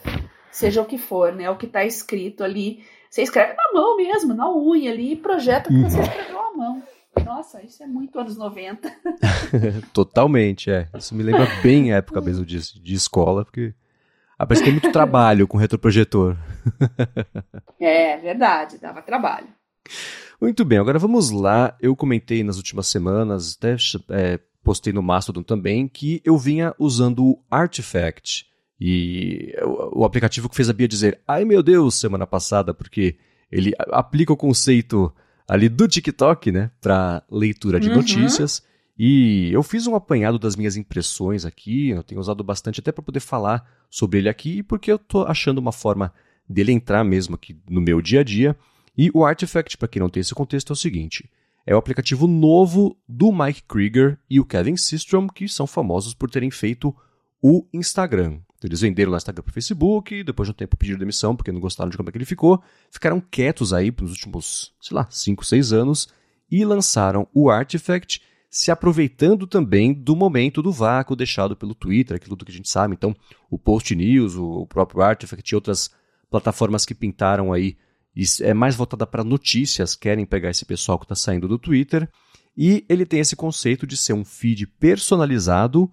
seja 0.51 0.83
o 0.83 0.87
que 0.87 0.99
for, 0.99 1.33
né? 1.33 1.49
O 1.51 1.57
que 1.57 1.67
está 1.67 1.85
escrito 1.85 2.43
ali. 2.43 2.83
Você 3.09 3.23
escreve 3.23 3.55
na 3.55 3.73
mão 3.73 3.97
mesmo, 3.97 4.35
na 4.35 4.53
unha 4.53 4.91
ali, 4.91 5.13
e 5.13 5.17
projeta 5.17 5.71
o 5.71 5.73
que 5.73 5.79
uhum. 5.79 5.89
você 5.89 6.01
escreveu 6.01 6.41
à 6.41 6.57
mão. 6.57 6.83
Nossa, 7.25 7.63
isso 7.63 7.83
é 7.83 7.87
muito 7.87 8.19
anos 8.19 8.37
90. 8.37 8.93
Totalmente, 9.95 10.71
é. 10.71 10.89
Isso 10.99 11.15
me 11.15 11.23
lembra 11.23 11.47
bem 11.63 11.93
a 11.93 11.99
época 11.99 12.21
mesmo 12.21 12.45
de, 12.45 12.59
de 12.59 12.95
escola, 12.95 13.45
porque 13.45 13.73
Parece 14.47 14.63
que 14.63 14.71
tem 14.71 14.73
muito 14.73 14.93
trabalho 14.93 15.49
com 15.49 15.57
retroprojetor. 15.57 16.37
é, 17.81 18.17
verdade, 18.19 18.79
dava 18.79 19.01
trabalho. 19.01 19.49
Muito 20.45 20.63
bem, 20.63 20.77
agora 20.77 20.99
vamos 20.99 21.31
lá. 21.31 21.75
Eu 21.81 21.97
comentei 21.97 22.45
nas 22.45 22.59
últimas 22.59 22.87
semanas, 22.87 23.57
até 23.57 23.77
é, 24.11 24.39
postei 24.63 24.93
no 24.93 25.03
Mastodon 25.03 25.43
também, 25.43 25.89
que 25.89 26.21
eu 26.23 26.37
vinha 26.37 26.75
usando 26.79 27.25
o 27.25 27.43
Artifact. 27.51 28.45
E 28.79 29.55
o, 29.95 30.05
aplicativo 30.05 30.47
que 30.47 30.55
fez 30.55 30.69
a 30.69 30.75
Bia 30.75 30.87
dizer, 30.87 31.19
ai 31.27 31.47
meu 31.47 31.63
Deus, 31.63 31.95
semana 31.95 32.27
passada, 32.27 32.75
porque 32.75 33.17
ele 33.51 33.73
aplica 33.91 34.35
o 34.35 34.37
conceito 34.37 35.11
ali 35.49 35.67
do 35.67 35.89
TikTok, 35.89 36.53
né, 36.53 36.71
para 36.79 37.23
leitura 37.31 37.81
de 37.81 37.89
uhum. 37.89 37.97
notícias. 37.97 38.63
E 38.99 39.51
eu 39.51 39.63
fiz 39.63 39.87
um 39.87 39.95
apanhado 39.95 40.39
das 40.39 40.57
minhas 40.57 40.77
impressões 40.77 41.47
aqui, 41.47 41.89
eu 41.89 42.03
tenho 42.03 42.21
usado 42.21 42.45
bastante 42.45 42.81
até 42.81 42.93
para 42.93 43.03
poder 43.03 43.21
falar 43.21 43.67
sobre 43.89 44.19
ele 44.19 44.29
aqui, 44.29 44.63
porque 44.63 44.93
eu 44.93 44.97
estou 44.97 45.27
achando 45.27 45.57
uma 45.57 45.73
forma 45.73 46.13
dele 46.47 46.71
entrar 46.71 47.03
mesmo 47.03 47.35
aqui 47.35 47.59
no 47.67 47.81
meu 47.81 48.03
dia 48.03 48.21
a 48.21 48.23
dia. 48.23 48.55
E 48.97 49.11
o 49.13 49.25
Artifact, 49.25 49.77
para 49.77 49.89
quem 49.89 50.01
não 50.01 50.09
tem 50.09 50.21
esse 50.21 50.35
contexto, 50.35 50.73
é 50.73 50.75
o 50.75 50.77
seguinte: 50.77 51.29
é 51.67 51.75
o 51.75 51.79
aplicativo 51.79 52.27
novo 52.27 52.97
do 53.09 53.33
Mike 53.33 53.63
Krieger 53.65 54.19
e 54.29 54.39
o 54.39 54.45
Kevin 54.45 54.77
Systrom, 54.77 55.29
que 55.29 55.49
são 55.49 55.67
famosos 55.67 56.15
por 56.15 56.31
terem 56.31 56.51
feito 56.51 56.95
o 57.43 57.67
Instagram. 57.73 58.39
Eles 58.63 58.81
venderam 58.81 59.13
o 59.13 59.17
Instagram 59.17 59.43
para 59.43 59.51
o 59.51 59.53
Facebook, 59.53 60.25
depois 60.25 60.47
de 60.47 60.53
um 60.53 60.55
tempo 60.55 60.77
pediram 60.77 60.99
demissão 60.99 61.37
porque 61.37 61.53
não 61.53 61.61
gostaram 61.61 61.91
de 61.91 61.97
como 61.99 62.09
é 62.09 62.13
que 62.13 62.17
ele 62.17 62.25
ficou, 62.25 62.63
ficaram 62.91 63.21
quietos 63.21 63.75
aí 63.75 63.93
nos 64.01 64.13
últimos, 64.13 64.73
sei 64.81 64.95
lá, 64.95 65.07
5, 65.11 65.45
6 65.45 65.73
anos 65.73 66.09
e 66.51 66.65
lançaram 66.65 67.29
o 67.35 67.51
Artifact, 67.51 68.23
se 68.49 68.71
aproveitando 68.71 69.47
também 69.47 69.93
do 69.93 70.15
momento 70.15 70.63
do 70.63 70.73
vácuo 70.73 71.17
deixado 71.17 71.57
pelo 71.57 71.75
Twitter, 71.75 72.17
aquilo 72.17 72.37
que 72.37 72.51
a 72.51 72.55
gente 72.55 72.71
sabe. 72.71 72.95
Então, 72.95 73.15
o 73.51 73.59
Post 73.59 73.95
News, 73.95 74.37
o 74.37 74.67
próprio 74.67 75.03
Artifact 75.03 75.53
e 75.53 75.55
outras 75.55 75.91
plataformas 76.31 76.87
que 76.87 76.95
pintaram 76.95 77.53
aí, 77.53 77.77
é 78.41 78.55
mais 78.55 78.77
voltada 78.77 79.07
para 79.07 79.25
notícias, 79.25 79.97
querem 79.97 80.25
pegar 80.25 80.51
esse 80.51 80.65
pessoal 80.65 80.99
que 80.99 81.05
está 81.05 81.15
saindo 81.15 81.49
do 81.49 81.59
Twitter. 81.59 82.09
E 82.57 82.85
ele 82.89 83.05
tem 83.05 83.21
esse 83.21 83.35
conceito 83.35 83.87
de 83.87 83.97
ser 83.97 84.13
um 84.13 84.25
feed 84.25 84.67
personalizado, 84.67 85.91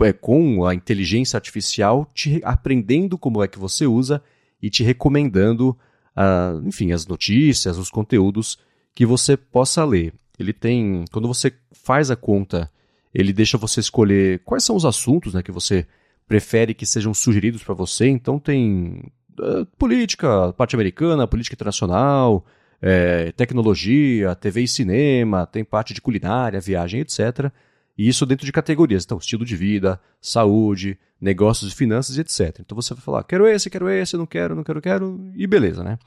é, 0.00 0.12
com 0.12 0.64
a 0.64 0.74
inteligência 0.74 1.36
artificial, 1.36 2.08
te 2.14 2.40
aprendendo 2.44 3.18
como 3.18 3.42
é 3.42 3.48
que 3.48 3.58
você 3.58 3.86
usa 3.86 4.22
e 4.62 4.70
te 4.70 4.82
recomendando, 4.82 5.76
uh, 6.16 6.66
enfim, 6.66 6.92
as 6.92 7.06
notícias, 7.06 7.76
os 7.76 7.90
conteúdos 7.90 8.58
que 8.94 9.04
você 9.04 9.36
possa 9.36 9.84
ler. 9.84 10.14
Ele 10.38 10.52
tem, 10.52 11.04
quando 11.12 11.28
você 11.28 11.52
faz 11.72 12.10
a 12.10 12.16
conta, 12.16 12.70
ele 13.12 13.32
deixa 13.32 13.58
você 13.58 13.80
escolher 13.80 14.40
quais 14.44 14.64
são 14.64 14.74
os 14.74 14.84
assuntos 14.84 15.34
né, 15.34 15.42
que 15.42 15.52
você 15.52 15.86
prefere 16.26 16.72
que 16.72 16.86
sejam 16.86 17.12
sugeridos 17.12 17.62
para 17.62 17.74
você. 17.74 18.08
Então 18.08 18.38
tem 18.38 19.02
uh, 19.40 19.66
política, 19.78 20.52
parte 20.52 20.76
americana, 20.76 21.26
política 21.26 21.54
internacional, 21.54 22.44
é, 22.82 23.32
tecnologia, 23.32 24.34
TV 24.34 24.62
e 24.62 24.68
cinema, 24.68 25.46
tem 25.46 25.64
parte 25.64 25.92
de 25.92 26.00
culinária, 26.00 26.60
viagem, 26.60 27.00
etc. 27.00 27.50
E 27.96 28.08
isso 28.08 28.24
dentro 28.24 28.46
de 28.46 28.52
categorias. 28.52 29.04
Então, 29.04 29.18
estilo 29.18 29.44
de 29.44 29.54
vida, 29.54 30.00
saúde, 30.20 30.98
negócios 31.20 31.72
e 31.72 31.76
finanças, 31.76 32.16
etc. 32.16 32.60
Então 32.60 32.74
você 32.74 32.94
vai 32.94 33.02
falar, 33.02 33.24
quero 33.24 33.46
esse, 33.46 33.68
quero 33.68 33.88
esse, 33.90 34.16
não 34.16 34.26
quero, 34.26 34.54
não 34.56 34.64
quero, 34.64 34.80
quero, 34.80 35.30
e 35.36 35.46
beleza, 35.46 35.84
né? 35.84 35.98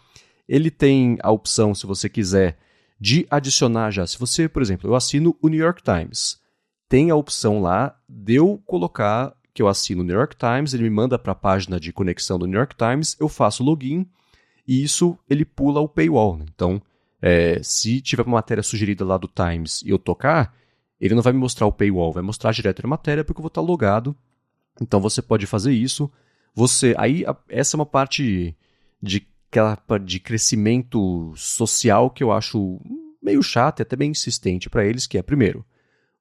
Ele 0.50 0.72
tem 0.72 1.18
a 1.22 1.32
opção, 1.32 1.76
se 1.76 1.86
você 1.86 2.10
quiser, 2.10 2.58
de 3.00 3.28
adicionar 3.30 3.92
já. 3.92 4.08
Se 4.08 4.18
você, 4.18 4.50
por 4.50 4.62
exemplo, 4.62 4.90
eu 4.90 4.96
assino 4.96 5.38
o 5.42 5.48
New 5.48 5.60
York 5.60 5.84
Times, 5.84 6.42
tem 6.90 7.12
a 7.12 7.16
opção 7.16 7.62
lá 7.62 7.96
de 8.10 8.36
eu 8.36 8.62
colocar 8.66 9.34
que 9.54 9.62
eu 9.62 9.68
assino 9.68 10.02
o 10.02 10.06
New 10.06 10.16
York 10.16 10.36
Times, 10.36 10.74
ele 10.74 10.84
me 10.84 10.90
manda 10.90 11.20
para 11.20 11.34
a 11.34 11.36
página 11.36 11.80
de 11.80 11.94
conexão 11.94 12.40
do 12.40 12.48
New 12.48 12.58
York 12.58 12.76
Times, 12.76 13.16
eu 13.20 13.30
faço 13.30 13.64
login 13.64 14.06
e 14.68 14.84
isso 14.84 15.18
ele 15.30 15.46
pula 15.46 15.80
o 15.80 15.88
paywall. 15.88 16.38
Né? 16.38 16.46
Então, 16.54 16.82
é, 17.22 17.62
se 17.62 18.02
tiver 18.02 18.24
uma 18.24 18.38
matéria 18.38 18.64
sugerida 18.64 19.06
lá 19.06 19.18
do 19.18 19.28
Times 19.28 19.82
e 19.84 19.90
eu 19.90 20.00
tocar, 20.00 20.56
ele 21.00 21.14
não 21.14 21.22
vai 21.22 21.34
me 21.34 21.40
mostrar 21.40 21.68
o 21.68 21.72
paywall, 21.72 22.12
vai 22.12 22.24
mostrar 22.24 22.52
direto 22.52 22.84
a 22.84 22.88
matéria 22.88 23.24
porque 23.24 23.40
eu 23.40 23.44
vou 23.44 23.48
estar 23.48 23.62
logado. 23.62 24.16
Então 24.82 25.00
você 25.00 25.22
pode 25.22 25.46
fazer 25.46 25.72
isso. 25.72 26.12
Você 26.56 26.96
aí 26.98 27.24
essa 27.50 27.76
é 27.76 27.78
uma 27.78 27.86
parte 27.86 28.56
de 29.02 29.28
de 30.04 30.20
crescimento 30.20 31.32
social 31.36 32.10
que 32.10 32.24
eu 32.24 32.32
acho 32.32 32.82
meio 33.22 33.44
chato 33.44 33.80
e 33.80 33.84
até 33.84 33.96
bem 33.96 34.10
insistente 34.10 34.68
para 34.68 34.84
eles, 34.84 35.06
que 35.06 35.16
é 35.18 35.22
primeiro, 35.22 35.64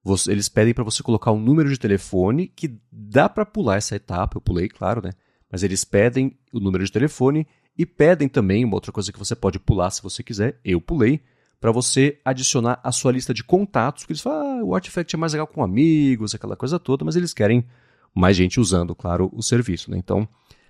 você, 0.03 0.31
eles 0.31 0.49
pedem 0.49 0.73
para 0.73 0.83
você 0.83 1.01
colocar 1.01 1.31
um 1.31 1.39
número 1.39 1.69
de 1.69 1.79
telefone 1.79 2.47
que 2.47 2.77
dá 2.91 3.29
para 3.29 3.45
pular 3.45 3.77
essa 3.77 3.95
etapa, 3.95 4.37
eu 4.37 4.41
pulei, 4.41 4.67
claro, 4.67 5.01
né? 5.01 5.11
Mas 5.49 5.63
eles 5.63 5.85
pedem 5.85 6.37
o 6.51 6.59
número 6.59 6.83
de 6.83 6.91
telefone 6.91 7.47
e 7.77 7.85
pedem 7.85 8.27
também 8.27 8.65
uma 8.65 8.75
outra 8.75 8.91
coisa 8.91 9.11
que 9.11 9.19
você 9.19 9.35
pode 9.35 9.59
pular 9.59 9.89
se 9.91 10.03
você 10.03 10.21
quiser, 10.21 10.59
eu 10.63 10.81
pulei, 10.81 11.21
para 11.59 11.71
você 11.71 12.19
adicionar 12.25 12.79
a 12.83 12.91
sua 12.91 13.13
lista 13.13 13.33
de 13.33 13.43
contatos, 13.43 14.03
que 14.03 14.11
eles 14.11 14.21
falam, 14.21 14.59
ah, 14.59 14.63
o 14.65 14.75
Artifact 14.75 15.15
é 15.15 15.17
mais 15.17 15.31
legal 15.31 15.47
com 15.47 15.63
amigos, 15.63 16.35
aquela 16.35 16.57
coisa 16.57 16.77
toda, 16.77 17.05
mas 17.05 17.15
eles 17.15 17.33
querem 17.33 17.65
mais 18.13 18.35
gente 18.35 18.59
usando, 18.59 18.93
claro, 18.93 19.29
o 19.33 19.41
serviço, 19.41 19.89
né? 19.89 19.97
Então, 19.97 20.27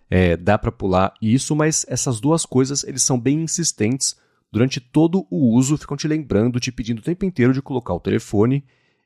é, 0.10 0.38
dá 0.38 0.56
para 0.56 0.72
pular 0.72 1.12
isso, 1.20 1.56
mas 1.56 1.84
essas 1.90 2.20
duas 2.20 2.46
coisas, 2.46 2.84
eles 2.84 3.02
são 3.02 3.20
bem 3.20 3.42
insistentes 3.42 4.16
durante 4.52 4.80
todo 4.80 5.26
o 5.32 5.56
uso, 5.56 5.78
ficam 5.78 5.98
te 5.98 6.08
lembrando, 6.08 6.60
te 6.60 6.72
pedindo 6.72 7.00
o 7.00 7.04
tempo 7.04 7.26
inteiro 7.26 7.54
de 7.54 7.62
colocar 7.62 7.96
o 7.96 8.00
telefone, 8.00 8.64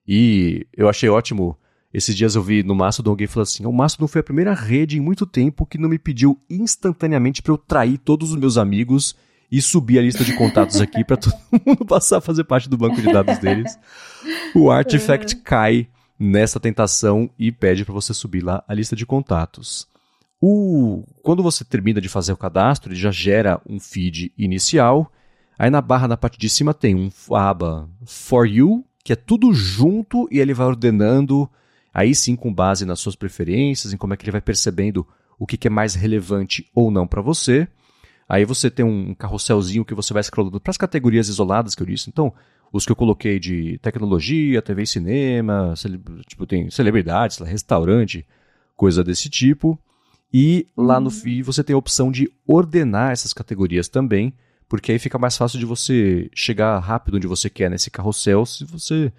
e 0.08 0.66
eu 0.76 0.88
achei 0.88 1.10
ótimo 1.10 1.58
esses 1.94 2.16
dias 2.16 2.36
eu 2.36 2.44
vi 2.44 2.64
no 2.64 2.76
Mastodon 2.76 3.12
alguém 3.12 3.28
falando 3.28 3.48
assim: 3.48 3.66
o 3.66 3.72
Mastodon 3.72 4.08
foi 4.08 4.22
a 4.22 4.24
primeira 4.24 4.54
rede 4.54 4.98
em 4.98 5.02
muito 5.02 5.26
tempo 5.26 5.66
que 5.66 5.78
não 5.78 5.90
me 5.90 5.98
pediu 5.98 6.40
instantaneamente 6.50 7.42
para 7.42 7.54
eu 7.54 7.58
trair 7.58 7.98
todos 7.98 8.32
os 8.32 8.36
meus 8.36 8.58
amigos 8.58 9.16
e 9.52 9.62
subir 9.62 9.98
a 9.98 10.02
lista 10.02 10.24
de 10.24 10.36
contatos 10.36 10.82
aqui 10.82 11.04
para 11.04 11.18
todo 11.18 11.34
mundo 11.66 11.86
passar 11.86 12.18
a 12.18 12.22
fazer 12.22 12.44
parte 12.44 12.70
do 12.70 12.78
banco 12.78 13.02
de 13.02 13.12
dados 13.12 13.38
deles. 13.40 13.80
O 14.54 14.70
Artifact 14.70 15.36
é. 15.36 15.40
cai 15.40 15.88
nessa 16.20 16.60
tentação 16.60 17.30
e 17.40 17.52
pede 17.52 17.86
para 17.86 17.94
você 17.94 18.14
subir 18.14 18.44
lá 18.44 18.64
a 18.68 18.74
lista 18.74 18.96
de 18.96 19.06
contatos. 19.06 19.88
O, 20.42 21.04
quando 21.24 21.42
você 21.42 21.64
termina 21.64 22.02
de 22.02 22.10
fazer 22.10 22.32
o 22.32 22.38
cadastro, 22.38 22.92
ele 22.92 23.00
já 23.00 23.12
gera 23.12 23.62
um 23.68 23.80
feed 23.80 24.32
inicial. 24.38 25.12
Aí 25.58 25.70
na 25.70 25.82
barra 25.82 26.08
na 26.08 26.18
parte 26.18 26.38
de 26.38 26.50
cima 26.50 26.74
tem 26.74 26.94
um 26.96 27.10
aba 27.36 27.90
For 28.06 28.46
You, 28.46 28.86
que 29.08 29.14
é 29.14 29.16
tudo 29.16 29.54
junto 29.54 30.28
e 30.30 30.38
ele 30.38 30.54
vai 30.54 30.68
ordenando 30.68 31.50
aí 31.94 32.14
sim 32.14 32.36
com 32.36 32.54
base 32.54 32.86
nas 32.86 33.00
suas 33.00 33.16
preferências, 33.16 33.94
em 33.94 33.98
como 33.98 34.14
é 34.14 34.18
que 34.18 34.26
ele 34.26 34.34
vai 34.34 34.42
percebendo 34.42 35.08
o 35.40 35.48
que, 35.48 35.56
que 35.56 35.70
é 35.70 35.72
mais 35.72 35.96
relevante 35.96 36.70
ou 36.76 36.92
não 36.92 37.08
para 37.08 37.22
você. 37.22 37.70
Aí 38.28 38.44
você 38.44 38.70
tem 38.70 38.84
um 38.84 39.16
carrosselzinho 39.16 39.86
que 39.86 39.94
você 39.94 40.14
vai 40.14 40.22
scrollando 40.24 40.60
para 40.60 40.72
as 40.72 40.78
categorias 40.78 41.30
isoladas 41.30 41.74
que 41.74 41.82
eu 41.82 41.88
disse. 41.88 42.10
Então, 42.10 42.34
os 42.70 42.86
que 42.86 42.92
eu 42.92 42.98
coloquei 42.98 43.40
de 43.40 43.78
tecnologia, 43.78 44.62
TV 44.62 44.84
e 44.84 44.88
cinema, 44.88 45.74
tipo, 46.28 46.46
tem 46.46 46.70
celebridades, 46.70 47.38
restaurante, 47.38 48.28
coisa 48.76 49.06
desse 49.06 49.30
tipo. 49.30 49.80
E 50.34 50.68
lá 50.76 51.00
no 51.00 51.10
FI 51.10 51.44
você 51.44 51.64
tem 51.64 51.74
a 51.74 51.80
opção 51.80 52.12
de 52.12 52.30
ordenar 52.46 53.14
essas 53.14 53.32
categorias 53.32 53.88
também, 53.88 54.34
porque 54.68 54.92
aí 54.92 55.00
fica 55.00 55.18
mais 55.18 55.38
fácil 55.38 55.60
de 55.60 55.66
você 55.66 56.30
chegar 56.34 56.78
rápido 56.80 57.16
onde 57.18 57.28
você 57.28 57.50
quer 57.50 57.70
nesse 57.70 57.90
carrossel 57.90 58.46
se 58.46 58.66
você 58.66 59.12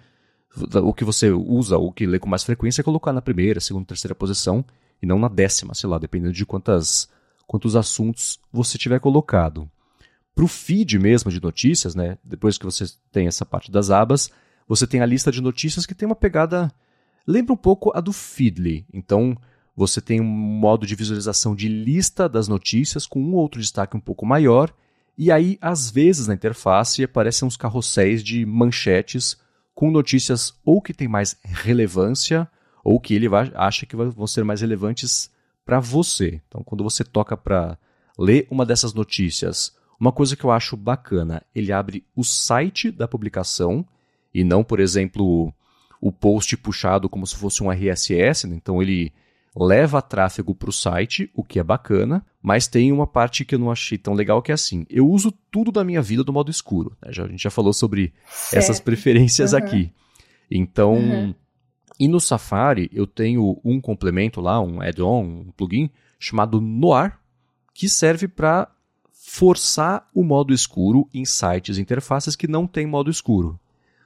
o 0.83 0.93
que 0.93 1.03
você 1.03 1.29
usa, 1.29 1.77
o 1.77 1.91
que 1.91 2.05
lê 2.05 2.17
com 2.17 2.27
mais 2.27 2.43
frequência, 2.43 2.81
é 2.81 2.83
colocar 2.83 3.13
na 3.13 3.21
primeira, 3.21 3.59
segunda, 3.59 3.85
terceira 3.85 4.15
posição 4.15 4.65
e 5.01 5.05
não 5.05 5.19
na 5.19 5.27
décima, 5.27 5.75
sei 5.75 5.87
lá, 5.89 5.99
dependendo 5.99 6.33
de 6.33 6.45
quantas, 6.45 7.07
quantos 7.45 7.75
assuntos 7.75 8.39
você 8.51 8.77
tiver 8.77 8.99
colocado. 8.99 9.69
Para 10.33 10.43
o 10.43 10.47
feed 10.47 10.97
mesmo 10.97 11.29
de 11.29 11.41
notícias, 11.41 11.93
né, 11.95 12.17
depois 12.23 12.57
que 12.57 12.65
você 12.65 12.85
tem 13.11 13.27
essa 13.27 13.45
parte 13.45 13.71
das 13.71 13.91
abas, 13.91 14.31
você 14.67 14.87
tem 14.87 15.01
a 15.01 15.05
lista 15.05 15.31
de 15.31 15.41
notícias 15.41 15.85
que 15.85 15.95
tem 15.95 16.05
uma 16.05 16.15
pegada. 16.15 16.71
Lembra 17.25 17.53
um 17.53 17.57
pouco 17.57 17.91
a 17.95 18.01
do 18.01 18.13
Feedly. 18.13 18.85
Então, 18.93 19.37
você 19.75 20.01
tem 20.01 20.19
um 20.21 20.25
modo 20.25 20.85
de 20.85 20.95
visualização 20.95 21.55
de 21.55 21.67
lista 21.67 22.27
das 22.27 22.47
notícias 22.47 23.05
com 23.05 23.21
um 23.21 23.33
outro 23.33 23.59
destaque 23.59 23.97
um 23.97 23.99
pouco 23.99 24.25
maior. 24.25 24.73
E 25.21 25.33
aí, 25.33 25.57
às 25.59 25.91
vezes, 25.91 26.27
na 26.27 26.33
interface 26.33 27.03
aparecem 27.03 27.45
uns 27.45 27.57
carrosséis 27.57 28.23
de 28.23 28.45
manchetes 28.45 29.37
com 29.75 29.91
notícias 29.91 30.53
ou 30.63 30.81
que 30.81 30.93
tem 30.93 31.09
mais 31.09 31.35
relevância 31.43 32.49
ou 32.85 33.01
que 33.01 33.13
ele 33.13 33.27
vai, 33.27 33.51
acha 33.53 33.85
que 33.85 33.97
vão 33.97 34.25
ser 34.25 34.45
mais 34.45 34.61
relevantes 34.61 35.29
para 35.65 35.81
você. 35.81 36.41
Então, 36.47 36.63
quando 36.63 36.85
você 36.85 37.03
toca 37.03 37.35
para 37.35 37.77
ler 38.17 38.47
uma 38.49 38.65
dessas 38.65 38.93
notícias, 38.93 39.75
uma 39.99 40.13
coisa 40.13 40.37
que 40.37 40.45
eu 40.45 40.51
acho 40.51 40.77
bacana, 40.77 41.43
ele 41.53 41.73
abre 41.73 42.05
o 42.15 42.23
site 42.23 42.89
da 42.89 43.05
publicação 43.05 43.85
e 44.33 44.41
não, 44.45 44.63
por 44.63 44.79
exemplo, 44.79 45.53
o 45.99 46.13
post 46.13 46.55
puxado 46.55 47.09
como 47.09 47.27
se 47.27 47.35
fosse 47.35 47.61
um 47.61 47.69
RSS. 47.69 48.47
Né? 48.47 48.55
Então, 48.55 48.81
ele 48.81 49.11
leva 49.59 50.01
tráfego 50.01 50.55
para 50.55 50.69
o 50.69 50.73
site, 50.73 51.29
o 51.33 51.43
que 51.43 51.59
é 51.59 51.63
bacana, 51.63 52.25
mas 52.41 52.67
tem 52.67 52.91
uma 52.91 53.05
parte 53.05 53.43
que 53.43 53.55
eu 53.55 53.59
não 53.59 53.69
achei 53.69 53.97
tão 53.97 54.13
legal 54.13 54.41
que 54.41 54.51
é 54.51 54.53
assim: 54.53 54.85
eu 54.89 55.07
uso 55.07 55.31
tudo 55.51 55.71
da 55.71 55.83
minha 55.83 56.01
vida 56.01 56.23
do 56.23 56.31
modo 56.31 56.49
escuro. 56.49 56.95
Né? 57.01 57.11
Já, 57.11 57.25
a 57.25 57.27
gente 57.27 57.43
já 57.43 57.49
falou 57.49 57.73
sobre 57.73 58.13
certo. 58.25 58.63
essas 58.63 58.79
preferências 58.79 59.51
uhum. 59.51 59.59
aqui. 59.59 59.93
Então, 60.49 60.93
uhum. 60.93 61.35
e 61.99 62.07
no 62.07 62.19
Safari 62.19 62.89
eu 62.93 63.05
tenho 63.05 63.59
um 63.63 63.81
complemento 63.81 64.39
lá, 64.39 64.61
um 64.61 64.81
add-on, 64.81 65.23
um 65.23 65.51
plugin 65.51 65.89
chamado 66.17 66.61
Noir, 66.61 67.17
que 67.73 67.89
serve 67.89 68.27
para 68.27 68.71
forçar 69.11 70.07
o 70.13 70.23
modo 70.23 70.53
escuro 70.53 71.07
em 71.13 71.23
sites 71.25 71.77
e 71.77 71.81
interfaces 71.81 72.35
que 72.35 72.47
não 72.47 72.65
tem 72.65 72.87
modo 72.87 73.11
escuro. 73.11 73.59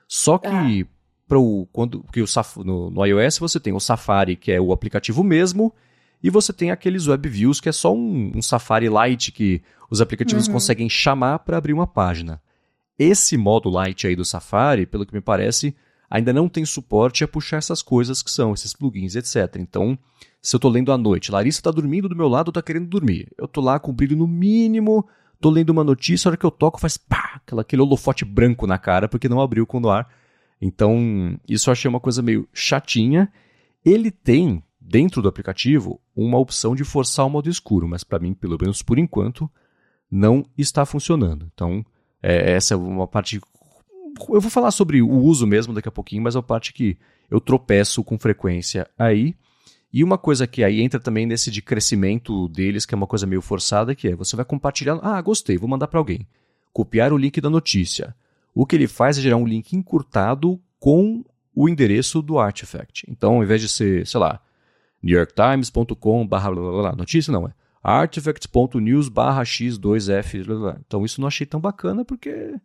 Só 0.08 0.38
que 0.38 0.48
ah 0.48 0.94
pro, 1.28 1.68
quando 1.72 2.04
que 2.12 2.22
o 2.22 2.26
no, 2.64 2.90
no, 2.90 3.06
iOS 3.06 3.38
você 3.38 3.60
tem 3.60 3.74
o 3.74 3.80
Safari, 3.80 4.36
que 4.36 4.52
é 4.52 4.60
o 4.60 4.72
aplicativo 4.72 5.24
mesmo, 5.24 5.74
e 6.22 6.30
você 6.30 6.54
tem 6.54 6.72
aqueles 6.72 7.08
web 7.08 7.28
views 7.28 7.60
que 7.60 7.70
é 7.70 7.72
só 7.72 7.94
um, 7.94 8.32
um 8.36 8.42
Safari 8.42 8.88
Lite 8.88 9.32
que 9.32 9.62
os 9.90 10.02
aplicativos 10.02 10.48
uhum. 10.48 10.54
conseguem 10.54 10.90
chamar 10.90 11.40
para 11.40 11.58
abrir 11.58 11.74
uma 11.74 11.88
página. 11.88 12.42
Esse 12.98 13.38
modo 13.38 13.70
Lite 13.70 14.08
aí 14.08 14.16
do 14.16 14.24
Safari, 14.24 14.86
pelo 14.86 15.06
que 15.06 15.14
me 15.14 15.22
parece, 15.22 15.76
ainda 16.10 16.32
não 16.32 16.48
tem 16.48 16.64
suporte 16.64 17.24
a 17.24 17.28
puxar 17.28 17.58
essas 17.58 17.82
coisas 17.82 18.22
que 18.22 18.32
são 18.32 18.54
esses 18.54 18.74
plugins, 18.74 19.16
etc. 19.16 19.58
Então, 19.58 19.98
se 20.42 20.56
eu 20.56 20.58
estou 20.58 20.70
lendo 20.70 20.92
à 20.92 20.98
noite, 20.98 21.32
Larissa 21.32 21.60
está 21.60 21.72
dormindo 21.72 22.08
do 22.08 22.16
meu 22.16 22.28
lado, 22.28 22.50
está 22.50 22.62
querendo 22.62 22.88
dormir. 22.88 23.30
Eu 23.38 23.46
estou 23.46 23.64
lá 23.64 23.80
com 23.80 23.92
o 23.92 23.94
brilho 23.94 24.16
no 24.16 24.28
mínimo, 24.28 25.08
estou 25.34 25.52
lendo 25.52 25.72
uma 25.72 25.84
notícia, 25.84 26.28
a 26.28 26.32
hora 26.32 26.38
que 26.38 26.46
eu 26.46 26.52
toco 26.52 26.80
faz 26.80 26.98
pá, 26.98 27.42
aquele 27.58 27.82
holofote 27.82 28.24
branco 28.24 28.68
na 28.68 28.78
cara 28.78 29.08
porque 29.10 29.28
não 29.28 29.42
abriu 29.42 29.66
com 29.66 29.82
o 29.82 29.90
ar 29.90 30.08
então, 30.65 31.38
isso 31.45 31.69
eu 31.69 31.73
achei 31.73 31.89
uma 31.89 31.99
coisa 31.99 32.21
meio 32.21 32.47
chatinha. 32.54 33.30
Ele 33.84 34.10
tem, 34.10 34.63
dentro 34.80 35.21
do 35.21 35.28
aplicativo, 35.28 35.99
uma 36.15 36.38
opção 36.38 36.73
de 36.73 36.86
forçar 36.86 37.26
o 37.26 37.30
modo 37.30 37.49
escuro, 37.49 37.86
mas 37.86 38.02
para 38.02 38.17
mim, 38.17 38.34
pelo 38.34 38.58
menos 38.58 38.82
por 38.82 38.97
enquanto, 38.97 39.52
não 40.10 40.45
está 40.58 40.86
funcionando. 40.86 41.52
Então, 41.54 41.86
é, 42.21 42.54
essa 42.54 42.76
é 42.76 42.78
uma 42.78 43.06
parte. 43.06 43.41
Eu 44.30 44.39
vou 44.39 44.49
falar 44.49 44.71
sobre 44.71 45.02
o 45.02 45.10
uso 45.10 45.45
mesmo 45.45 45.73
daqui 45.73 45.89
a 45.89 45.91
pouquinho, 45.91 46.23
mas 46.23 46.34
é 46.34 46.38
uma 46.38 46.43
parte 46.43 46.71
que 46.71 46.97
eu 47.30 47.41
tropeço 47.41 48.02
com 48.02 48.17
frequência 48.17 48.89
aí. 48.97 49.36
E 49.91 50.02
uma 50.02 50.17
coisa 50.17 50.47
que 50.47 50.63
aí 50.63 50.80
entra 50.80 50.97
também 50.97 51.26
nesse 51.26 51.52
de 51.52 51.62
crescimento 51.62 52.47
deles, 52.47 52.86
que 52.86 52.95
é 52.95 52.97
uma 52.97 53.06
coisa 53.06 53.28
meio 53.28 53.41
forçada, 53.41 53.93
que 53.93 54.08
é 54.08 54.15
você 54.15 54.34
vai 54.38 54.45
compartilhar. 54.45 54.97
Ah, 55.04 55.21
gostei, 55.21 55.58
vou 55.58 55.67
mandar 55.67 55.89
para 55.89 55.99
alguém. 55.99 56.26
Copiar 56.71 57.12
o 57.12 57.17
link 57.17 57.41
da 57.41 57.49
notícia 57.49 58.15
o 58.54 58.66
que 58.66 58.76
ele 58.76 58.88
faz 58.88 59.18
é 59.18 59.22
gerar 59.22 59.38
um 59.38 59.48
link 59.48 59.74
encurtado 59.74 60.62
com 60.80 61.24
o 61.56 61.70
endereço 61.70 62.22
do 62.22 62.39
artifact. 62.39 63.06
Então, 63.10 63.36
ao 63.36 63.44
invés 63.44 63.62
de 63.62 63.70
ser, 63.70 64.06
sei 64.08 64.20
lá, 64.20 64.39
newyorktimes.com 65.02 66.28
barra 66.28 66.52
notícia, 66.96 67.32
não, 67.32 67.48
é 67.48 67.54
artifacts.news 67.84 69.10
barra 69.10 69.44
x2f. 69.44 70.78
Então, 70.86 71.04
isso 71.04 71.20
não 71.20 71.28
achei 71.28 71.46
tão 71.46 71.60
bacana 71.60 72.06
porque 72.06 72.56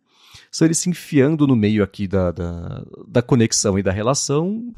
são 0.49 0.65
eles 0.65 0.79
se 0.79 0.89
enfiando 0.89 1.45
no 1.45 1.55
meio 1.55 1.83
aqui 1.83 2.07
da, 2.07 2.31
da, 2.31 2.85
da 3.07 3.21
conexão 3.21 3.77
e 3.77 3.83
da 3.83 3.91
relação 3.91 4.73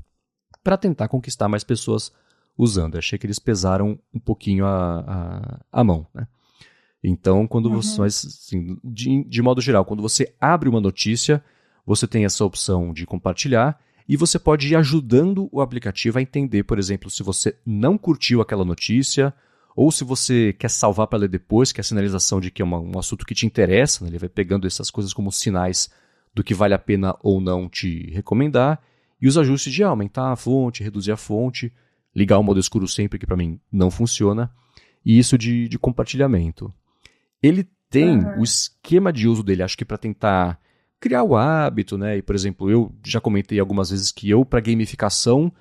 para 0.64 0.78
tentar 0.78 1.08
conquistar 1.08 1.48
mais 1.48 1.64
pessoas 1.64 2.12
usando. 2.58 2.98
Achei 2.98 3.20
que 3.20 3.26
eles 3.26 3.40
pesaram 3.40 4.00
um 4.14 4.20
pouquinho 4.20 4.66
a, 4.66 5.00
a, 5.72 5.80
a 5.80 5.84
mão, 5.84 6.08
né? 6.14 6.28
Então, 7.04 7.48
quando 7.48 7.68
uhum. 7.68 7.82
você. 7.82 8.00
Mas, 8.00 8.26
assim, 8.26 8.78
de, 8.84 9.24
de 9.24 9.42
modo 9.42 9.62
geral, 9.62 9.86
quando 9.86 10.02
você 10.02 10.34
abre 10.40 10.70
uma 10.70 10.80
notícia, 10.80 11.44
você 11.86 12.08
tem 12.08 12.26
essa 12.26 12.46
opção 12.46 12.94
de 12.94 13.06
compartilhar 13.06 13.80
e 14.08 14.18
você 14.18 14.38
pode 14.38 14.68
ir 14.68 14.76
ajudando 14.76 15.48
o 15.52 15.62
aplicativo 15.62 16.20
a 16.20 16.22
entender, 16.22 16.64
por 16.64 16.78
exemplo, 16.78 17.10
se 17.10 17.24
você 17.24 17.56
não 17.66 17.98
curtiu 17.98 18.42
aquela 18.42 18.66
notícia 18.66 19.34
ou 19.76 19.92
se 19.92 20.04
você 20.04 20.54
quer 20.54 20.70
salvar 20.70 21.08
para 21.08 21.20
ler 21.20 21.30
depois, 21.30 21.72
que 21.72 21.80
é 21.80 21.82
a 21.82 21.86
sinalização 21.86 22.40
de 22.40 22.52
que 22.52 22.62
é 22.62 22.66
uma, 22.66 22.80
um 22.80 23.00
assunto 23.00 23.26
que 23.26 23.34
te 23.34 23.46
interessa, 23.46 24.04
né? 24.04 24.10
ele 24.10 24.18
vai 24.18 24.30
pegando 24.30 24.68
essas 24.68 24.92
coisas 24.92 25.14
como 25.14 25.32
sinais 25.32 25.90
do 26.34 26.44
que 26.44 26.54
vale 26.54 26.74
a 26.74 26.80
pena 26.80 27.16
ou 27.22 27.40
não 27.40 27.70
te 27.70 28.12
recomendar, 28.12 28.82
e 29.22 29.28
os 29.28 29.38
ajustes 29.38 29.72
de 29.72 29.84
aumentar 29.84 30.32
a 30.32 30.36
fonte, 30.36 30.84
reduzir 30.84 31.12
a 31.12 31.18
fonte, 31.18 31.72
ligar 32.16 32.38
o 32.38 32.44
modo 32.44 32.60
escuro 32.60 32.88
sempre, 32.88 33.20
que 33.20 33.26
para 33.26 33.38
mim 33.38 33.60
não 33.72 33.90
funciona, 33.90 34.52
e 35.06 35.18
isso 35.18 35.38
de, 35.38 35.68
de 35.68 35.80
compartilhamento. 35.80 36.74
Ele 37.42 37.68
tem 37.90 38.20
uhum. 38.20 38.40
o 38.40 38.44
esquema 38.44 39.12
de 39.12 39.28
uso 39.28 39.44
dele, 39.44 39.64
acho 39.64 39.78
que 39.78 39.86
para 39.86 39.98
tentar 39.98 40.60
criar 41.00 41.24
o 41.24 41.36
hábito, 41.36 41.98
né? 41.98 42.18
E, 42.18 42.22
por 42.22 42.36
exemplo, 42.36 42.70
eu 42.70 42.94
já 43.04 43.20
comentei 43.20 43.60
algumas 43.60 43.90
vezes 43.90 44.12
que 44.12 44.30
eu, 44.30 44.46
para 44.46 44.60
gamificação, 44.60 45.52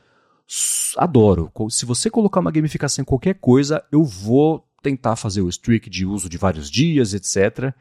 adoro. 0.97 1.51
Se 1.71 1.87
você 1.87 2.11
colocar 2.11 2.41
uma 2.41 2.51
gamificação 2.51 3.03
em 3.03 3.07
qualquer 3.07 3.35
coisa, 3.35 3.83
eu 3.91 4.05
vou 4.05 4.67
tentar 4.83 5.17
fazer 5.17 5.41
o 5.41 5.49
streak 5.49 5.89
de 5.89 6.05
uso 6.05 6.29
de 6.29 6.37
vários 6.37 6.71
dias, 6.71 7.15
etc. 7.15 7.75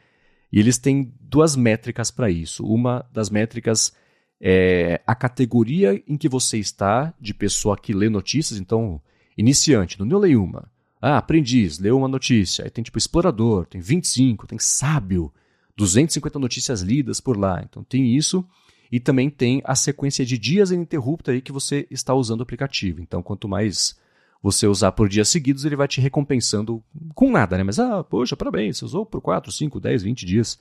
E 0.52 0.60
eles 0.60 0.78
têm 0.78 1.14
duas 1.20 1.56
métricas 1.56 2.10
para 2.10 2.30
isso. 2.30 2.66
Uma 2.66 3.06
das 3.12 3.30
métricas 3.30 3.94
é 4.42 5.02
a 5.06 5.14
categoria 5.14 6.02
em 6.08 6.16
que 6.16 6.30
você 6.30 6.58
está 6.58 7.14
de 7.20 7.34
pessoa 7.34 7.78
que 7.78 7.94
lê 7.94 8.10
notícias. 8.10 8.60
Então, 8.60 9.02
iniciante, 9.38 10.00
não 10.00 10.18
leio 10.18 10.44
uma. 10.44 10.72
Ah, 11.02 11.18
aprendiz, 11.18 11.80
leu 11.80 11.98
uma 11.98 12.08
notícia. 12.08 12.66
Aí 12.66 12.70
tem 12.70 12.84
tipo 12.84 12.98
explorador, 12.98 13.66
tem 13.66 13.80
25, 13.80 14.48
tem 14.48 14.60
sábio, 14.60 15.34
250 15.78 16.38
notícias 16.38 16.82
lidas 16.82 17.22
por 17.22 17.38
lá. 17.38 17.62
Então 17.64 17.84
tem 17.84 18.16
isso. 18.16 18.46
E 18.92 19.00
também 19.00 19.30
tem 19.30 19.62
a 19.64 19.76
sequência 19.76 20.26
de 20.26 20.38
dias 20.38 20.72
ininterrupta 20.72 21.32
aí 21.32 21.42
que 21.42 21.52
você 21.52 21.88
está 21.92 22.14
usando 22.14 22.40
o 22.40 22.44
aplicativo. 22.44 23.02
Então, 23.02 23.22
quanto 23.22 23.48
mais 23.48 23.96
você 24.42 24.66
usar 24.66 24.92
por 24.94 25.08
dias 25.08 25.30
seguidos, 25.30 25.64
ele 25.64 25.76
vai 25.76 25.88
te 25.88 26.02
recompensando 26.02 26.84
com 27.14 27.30
nada, 27.30 27.58
né? 27.58 27.64
Mas, 27.64 27.78
ah, 27.78 28.04
poxa, 28.04 28.36
parabéns, 28.36 28.78
você 28.78 28.86
usou 28.86 29.06
por 29.06 29.22
4, 29.22 29.52
5, 29.52 29.80
10, 29.80 30.04
20 30.04 30.26
dias. 30.26 30.60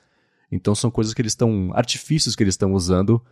Então, 0.52 0.74
são 0.74 0.90
coisas 0.90 1.14
que 1.14 1.22
eles 1.22 1.32
estão, 1.32 1.70
artifícios 1.72 2.36
que 2.36 2.42
eles 2.42 2.54
estão 2.54 2.74
usando 2.74 3.22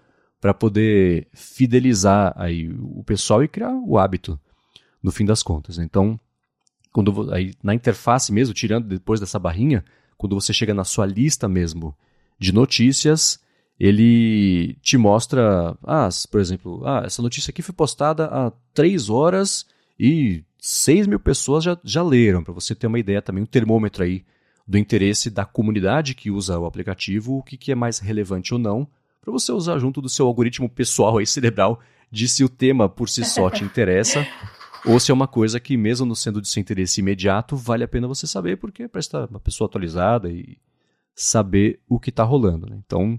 para 0.41 0.55
poder 0.55 1.29
fidelizar 1.35 2.33
aí 2.37 2.71
o 2.71 3.03
pessoal 3.05 3.43
e 3.43 3.49
criar 3.49 3.75
o 3.75 3.99
hábito, 3.99 4.39
no 5.03 5.11
fim 5.11 5.25
das 5.25 5.43
contas. 5.43 5.79
Então, 5.79 6.19
quando 6.97 7.31
aí, 7.31 7.53
na 7.63 7.75
interface 7.75 8.33
mesmo, 8.33 8.55
tirando 8.55 8.89
depois 8.89 9.21
dessa 9.21 9.39
barrinha, 9.39 9.85
quando 10.17 10.35
você 10.35 10.51
chega 10.51 10.73
na 10.73 10.83
sua 10.83 11.05
lista 11.05 11.47
mesmo 11.47 11.95
de 12.39 12.55
notícias, 12.55 13.39
ele 13.79 14.79
te 14.81 14.97
mostra, 14.97 15.77
ah, 15.85 16.09
por 16.31 16.41
exemplo, 16.41 16.81
ah, 16.87 17.03
essa 17.05 17.21
notícia 17.21 17.51
aqui 17.51 17.61
foi 17.61 17.75
postada 17.75 18.25
há 18.33 18.51
três 18.73 19.11
horas 19.11 19.67
e 20.01 20.43
6 20.59 21.07
mil 21.07 21.21
pessoas 21.21 21.65
já, 21.65 21.79
já 21.85 22.03
leram, 22.03 22.43
para 22.43 22.55
você 22.55 22.75
ter 22.75 22.87
uma 22.87 22.99
ideia 22.99 23.21
também, 23.21 23.43
um 23.43 23.47
termômetro 23.47 24.03
aí 24.03 24.25
do 24.67 24.79
interesse 24.79 25.29
da 25.29 25.45
comunidade 25.45 26.15
que 26.15 26.31
usa 26.31 26.59
o 26.59 26.65
aplicativo, 26.65 27.37
o 27.37 27.43
que, 27.43 27.59
que 27.59 27.71
é 27.71 27.75
mais 27.75 27.99
relevante 27.99 28.55
ou 28.55 28.59
não, 28.59 28.89
para 29.21 29.31
você 29.31 29.53
usar 29.53 29.79
junto 29.79 30.01
do 30.01 30.09
seu 30.09 30.27
algoritmo 30.27 30.67
pessoal 30.67 31.19
aí 31.19 31.27
cerebral 31.29 31.79
de 32.11 32.27
se 32.27 32.43
o 32.43 32.49
tema 32.49 32.89
por 32.89 33.11
si 33.11 33.23
só 33.23 33.51
te 33.51 33.65
interessa 33.65 34.27
ou 34.87 35.01
se 35.01 35.11
é 35.11 35.15
uma 35.15 35.27
coisa 35.27 35.59
que, 35.59 35.77
mesmo 35.77 36.07
não 36.07 36.15
sendo 36.15 36.41
de 36.41 36.49
seu 36.49 36.61
interesse 36.61 37.01
imediato, 37.01 37.57
vale 37.57 37.83
a 37.83 37.89
pena 37.89 38.07
você 38.07 38.27
saber, 38.27 38.57
porque 38.57 38.85
é 38.85 38.89
para 38.89 39.01
estar 39.01 39.29
uma 39.29 39.41
pessoa 39.41 39.67
atualizada 39.67 40.31
e 40.31 40.57
saber 41.15 41.81
o 41.89 41.99
que 41.99 42.11
está 42.11 42.23
rolando. 42.23 42.69
Né? 42.69 42.79
Então, 42.87 43.19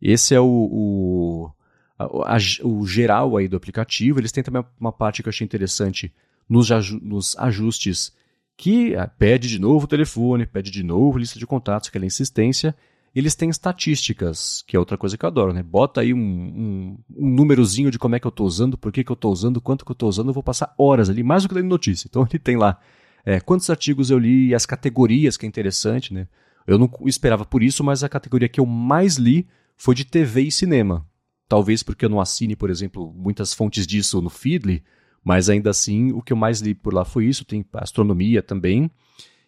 esse 0.00 0.34
é 0.34 0.40
o, 0.40 0.46
o, 0.46 1.52
a, 1.98 2.36
a, 2.36 2.38
o 2.64 2.86
geral 2.86 3.36
aí 3.36 3.48
do 3.48 3.56
aplicativo. 3.56 4.20
Eles 4.20 4.30
têm 4.30 4.44
também 4.44 4.64
uma 4.78 4.92
parte 4.92 5.22
que 5.22 5.28
eu 5.28 5.30
achei 5.30 5.44
interessante 5.44 6.12
nos, 6.48 6.68
nos 7.00 7.36
ajustes, 7.38 8.12
que 8.56 8.94
ah, 8.94 9.08
pede 9.08 9.48
de 9.48 9.58
novo 9.58 9.86
o 9.86 9.88
telefone, 9.88 10.46
pede 10.46 10.70
de 10.70 10.82
novo 10.82 11.18
lista 11.18 11.38
de 11.38 11.46
contatos, 11.46 11.88
aquela 11.88 12.06
insistência, 12.06 12.76
eles 13.14 13.34
têm 13.34 13.50
estatísticas, 13.50 14.64
que 14.66 14.74
é 14.74 14.78
outra 14.78 14.96
coisa 14.96 15.18
que 15.18 15.24
eu 15.24 15.28
adoro, 15.28 15.52
né? 15.52 15.62
Bota 15.62 16.00
aí 16.00 16.14
um, 16.14 16.18
um, 16.18 16.98
um 17.14 17.30
númerozinho 17.30 17.90
de 17.90 17.98
como 17.98 18.14
é 18.14 18.20
que 18.20 18.26
eu 18.26 18.30
estou 18.30 18.46
usando, 18.46 18.78
por 18.78 18.90
que, 18.90 19.04
que 19.04 19.12
eu 19.12 19.14
estou 19.14 19.30
usando, 19.30 19.60
quanto 19.60 19.84
que 19.84 19.90
eu 19.90 19.94
estou 19.94 20.08
usando, 20.08 20.28
eu 20.28 20.34
vou 20.34 20.42
passar 20.42 20.74
horas 20.78 21.10
ali, 21.10 21.22
mais 21.22 21.42
do 21.42 21.48
que 21.48 21.54
lendo 21.54 21.68
notícia. 21.68 22.06
Então 22.08 22.26
ele 22.30 22.38
tem 22.38 22.56
lá 22.56 22.78
é, 23.24 23.38
quantos 23.38 23.68
artigos 23.68 24.10
eu 24.10 24.18
li, 24.18 24.54
as 24.54 24.64
categorias, 24.64 25.36
que 25.36 25.44
é 25.44 25.48
interessante, 25.48 26.14
né? 26.14 26.26
Eu 26.66 26.78
não 26.78 26.90
esperava 27.04 27.44
por 27.44 27.62
isso, 27.62 27.84
mas 27.84 28.02
a 28.02 28.08
categoria 28.08 28.48
que 28.48 28.60
eu 28.60 28.66
mais 28.66 29.16
li 29.16 29.46
foi 29.76 29.94
de 29.94 30.04
TV 30.04 30.42
e 30.42 30.52
cinema. 30.52 31.06
Talvez 31.48 31.82
porque 31.82 32.04
eu 32.04 32.08
não 32.08 32.20
assine, 32.20 32.56
por 32.56 32.70
exemplo, 32.70 33.12
muitas 33.14 33.52
fontes 33.52 33.86
disso 33.86 34.22
no 34.22 34.30
Feedly, 34.30 34.82
mas 35.22 35.50
ainda 35.50 35.70
assim 35.70 36.12
o 36.12 36.22
que 36.22 36.32
eu 36.32 36.36
mais 36.36 36.60
li 36.60 36.74
por 36.74 36.94
lá 36.94 37.04
foi 37.04 37.26
isso, 37.26 37.44
tem 37.44 37.64
astronomia 37.74 38.42
também. 38.42 38.90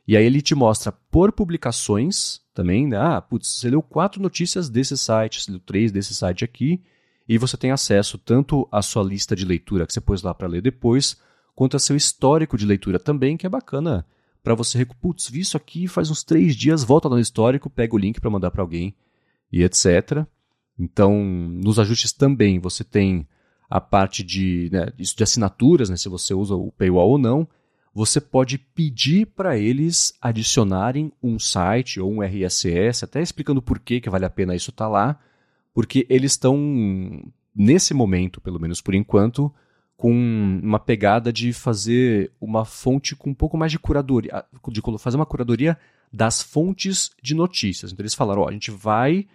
E 0.07 0.16
aí 0.16 0.24
ele 0.24 0.42
te 0.42 0.55
mostra 0.55 0.92
por 0.92 1.33
publicações 1.33 2.43
também, 2.54 2.86
né? 2.86 2.96
Ah, 2.96 3.20
putz, 3.20 3.48
você 3.48 3.68
leu 3.68 3.82
quatro 3.82 4.22
notícias 4.22 4.70
desse 4.70 4.96
site, 4.96 5.42
você 5.42 5.50
leu 5.50 5.60
três 5.60 5.90
desse 5.92 6.14
site 6.14 6.44
aqui, 6.44 6.80
e 7.28 7.36
você 7.36 7.56
tem 7.56 7.70
acesso 7.70 8.16
tanto 8.16 8.68
à 8.70 8.80
sua 8.80 9.02
lista 9.02 9.34
de 9.34 9.44
leitura 9.44 9.86
que 9.86 9.92
você 9.92 10.00
pôs 10.00 10.22
lá 10.22 10.32
para 10.32 10.48
ler 10.48 10.62
depois, 10.62 11.16
quanto 11.54 11.74
ao 11.74 11.80
seu 11.80 11.96
histórico 11.96 12.56
de 12.56 12.64
leitura 12.64 12.98
também, 12.98 13.36
que 13.36 13.46
é 13.46 13.50
bacana 13.50 14.06
para 14.42 14.54
você, 14.54 14.84
putz, 14.84 15.28
vi 15.28 15.40
isso 15.40 15.56
aqui 15.56 15.88
faz 15.88 16.10
uns 16.10 16.22
três 16.22 16.54
dias, 16.54 16.84
volta 16.84 17.08
no 17.08 17.18
histórico, 17.18 17.70
pega 17.70 17.94
o 17.94 17.98
link 17.98 18.20
para 18.20 18.30
mandar 18.30 18.50
para 18.50 18.62
alguém 18.62 18.94
e 19.50 19.62
etc. 19.62 20.26
Então, 20.78 21.24
nos 21.24 21.78
ajustes 21.78 22.12
também 22.12 22.58
você 22.58 22.84
tem 22.84 23.26
a 23.70 23.80
parte 23.80 24.22
de, 24.22 24.68
né, 24.70 24.92
isso 24.98 25.16
de 25.16 25.22
assinaturas, 25.22 25.88
né, 25.88 25.96
se 25.96 26.10
você 26.10 26.34
usa 26.34 26.54
o 26.54 26.70
paywall 26.72 27.10
ou 27.10 27.18
não, 27.18 27.48
você 27.94 28.20
pode 28.20 28.59
pedir 28.59 29.26
para 29.26 29.57
eles 29.57 30.14
adicionarem 30.20 31.12
um 31.22 31.38
site 31.38 32.00
ou 32.00 32.12
um 32.12 32.22
RSS, 32.22 33.04
até 33.04 33.22
explicando 33.22 33.62
por 33.62 33.78
que, 33.78 34.00
que 34.00 34.11
vale 34.11 34.24
a 34.24 34.30
pena 34.30 34.57
isso 34.57 34.70
estar 34.70 34.87
tá 34.87 34.90
lá, 34.90 35.20
porque 35.72 36.04
eles 36.11 36.33
estão, 36.33 37.22
nesse 37.54 37.94
momento, 37.94 38.40
pelo 38.40 38.59
menos 38.59 38.80
por 38.80 38.94
enquanto, 38.94 39.52
com 39.96 40.11
uma 40.11 40.80
pegada 40.80 41.33
de 41.33 41.52
fazer 41.52 42.33
uma 42.40 42.64
fonte 42.64 43.14
com 43.14 43.30
um 43.30 43.35
pouco 43.35 43.57
mais 43.57 43.70
de 43.70 43.78
curadoria, 43.78 44.44
de 44.68 44.83
fazer 44.98 45.16
uma 45.16 45.26
curadoria 45.26 45.78
das 46.12 46.42
fontes 46.42 47.12
de 47.22 47.33
notícias. 47.33 47.92
Então 47.92 48.02
eles 48.02 48.14
falaram, 48.14 48.42
ó, 48.42 48.48
a 48.48 48.52
gente 48.52 48.72
vai 48.72 49.26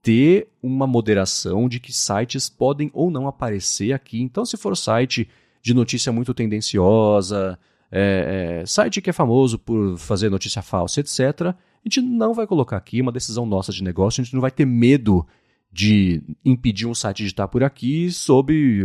ter 0.00 0.48
uma 0.62 0.86
moderação 0.86 1.68
de 1.68 1.80
que 1.80 1.92
sites 1.92 2.48
podem 2.48 2.88
ou 2.94 3.10
não 3.10 3.26
aparecer 3.26 3.92
aqui. 3.92 4.22
Então, 4.22 4.44
se 4.44 4.56
for 4.56 4.76
site 4.76 5.28
de 5.60 5.74
notícia 5.74 6.12
muito 6.12 6.32
tendenciosa, 6.32 7.58
é, 7.90 8.60
é, 8.62 8.66
site 8.66 9.00
que 9.00 9.10
é 9.10 9.12
famoso 9.12 9.58
por 9.58 9.96
fazer 9.96 10.30
notícia 10.30 10.62
falsa, 10.62 11.00
etc., 11.00 11.40
a 11.48 11.88
gente 11.88 12.00
não 12.00 12.34
vai 12.34 12.46
colocar 12.46 12.76
aqui 12.76 13.00
uma 13.00 13.12
decisão 13.12 13.46
nossa 13.46 13.72
de 13.72 13.82
negócio, 13.82 14.20
a 14.20 14.24
gente 14.24 14.34
não 14.34 14.40
vai 14.40 14.50
ter 14.50 14.64
medo 14.64 15.24
de 15.70 16.22
impedir 16.44 16.86
um 16.86 16.94
site 16.94 17.18
de 17.18 17.26
estar 17.26 17.46
por 17.46 17.62
aqui 17.62 18.10
sob 18.10 18.82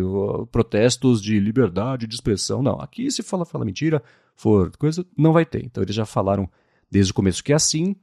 protestos 0.52 1.22
de 1.22 1.40
liberdade 1.40 2.06
de 2.06 2.14
expressão. 2.14 2.62
Não, 2.62 2.80
aqui 2.80 3.10
se 3.10 3.24
fala, 3.24 3.46
fala 3.46 3.66
mentira, 3.66 4.04
for 4.36 4.76
coisa, 4.78 5.06
não 5.18 5.32
vai 5.32 5.46
ter. 5.46 5.64
Então 5.66 5.82
eles 5.82 5.96
já 5.96 6.06
falaram 6.06 6.50
desde 6.92 7.12
o 7.12 7.16
começo 7.16 7.44
que 7.44 7.54
é 7.54 7.56
assim, 7.56 7.96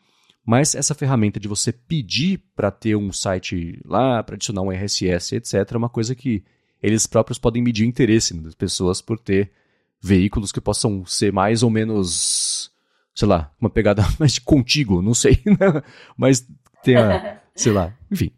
mas 0.44 0.74
essa 0.74 0.94
ferramenta 0.94 1.38
de 1.38 1.46
você 1.46 1.70
pedir 1.70 2.42
para 2.56 2.70
ter 2.70 2.96
um 2.96 3.12
site 3.12 3.78
lá, 3.84 4.22
para 4.22 4.34
adicionar 4.34 4.62
um 4.62 4.72
RSS, 4.72 5.36
etc., 5.36 5.54
é 5.70 5.76
uma 5.76 5.90
coisa 5.90 6.14
que 6.14 6.42
eles 6.82 7.06
próprios 7.06 7.38
podem 7.38 7.62
medir 7.62 7.84
o 7.84 7.88
interesse 7.88 8.34
das 8.34 8.54
pessoas 8.54 9.02
por 9.02 9.18
ter 9.18 9.52
veículos 10.00 10.52
que 10.52 10.60
possam 10.60 11.04
ser 11.04 11.32
mais 11.32 11.62
ou 11.62 11.70
menos, 11.70 12.70
sei 13.14 13.28
lá, 13.28 13.52
uma 13.60 13.70
pegada 13.70 14.06
mais 14.18 14.38
contigo, 14.38 15.02
não 15.02 15.14
sei, 15.14 15.40
né? 15.46 15.82
mas 16.16 16.46
tenha, 16.82 17.40
sei 17.54 17.72
lá, 17.72 17.94
enfim. 18.10 18.30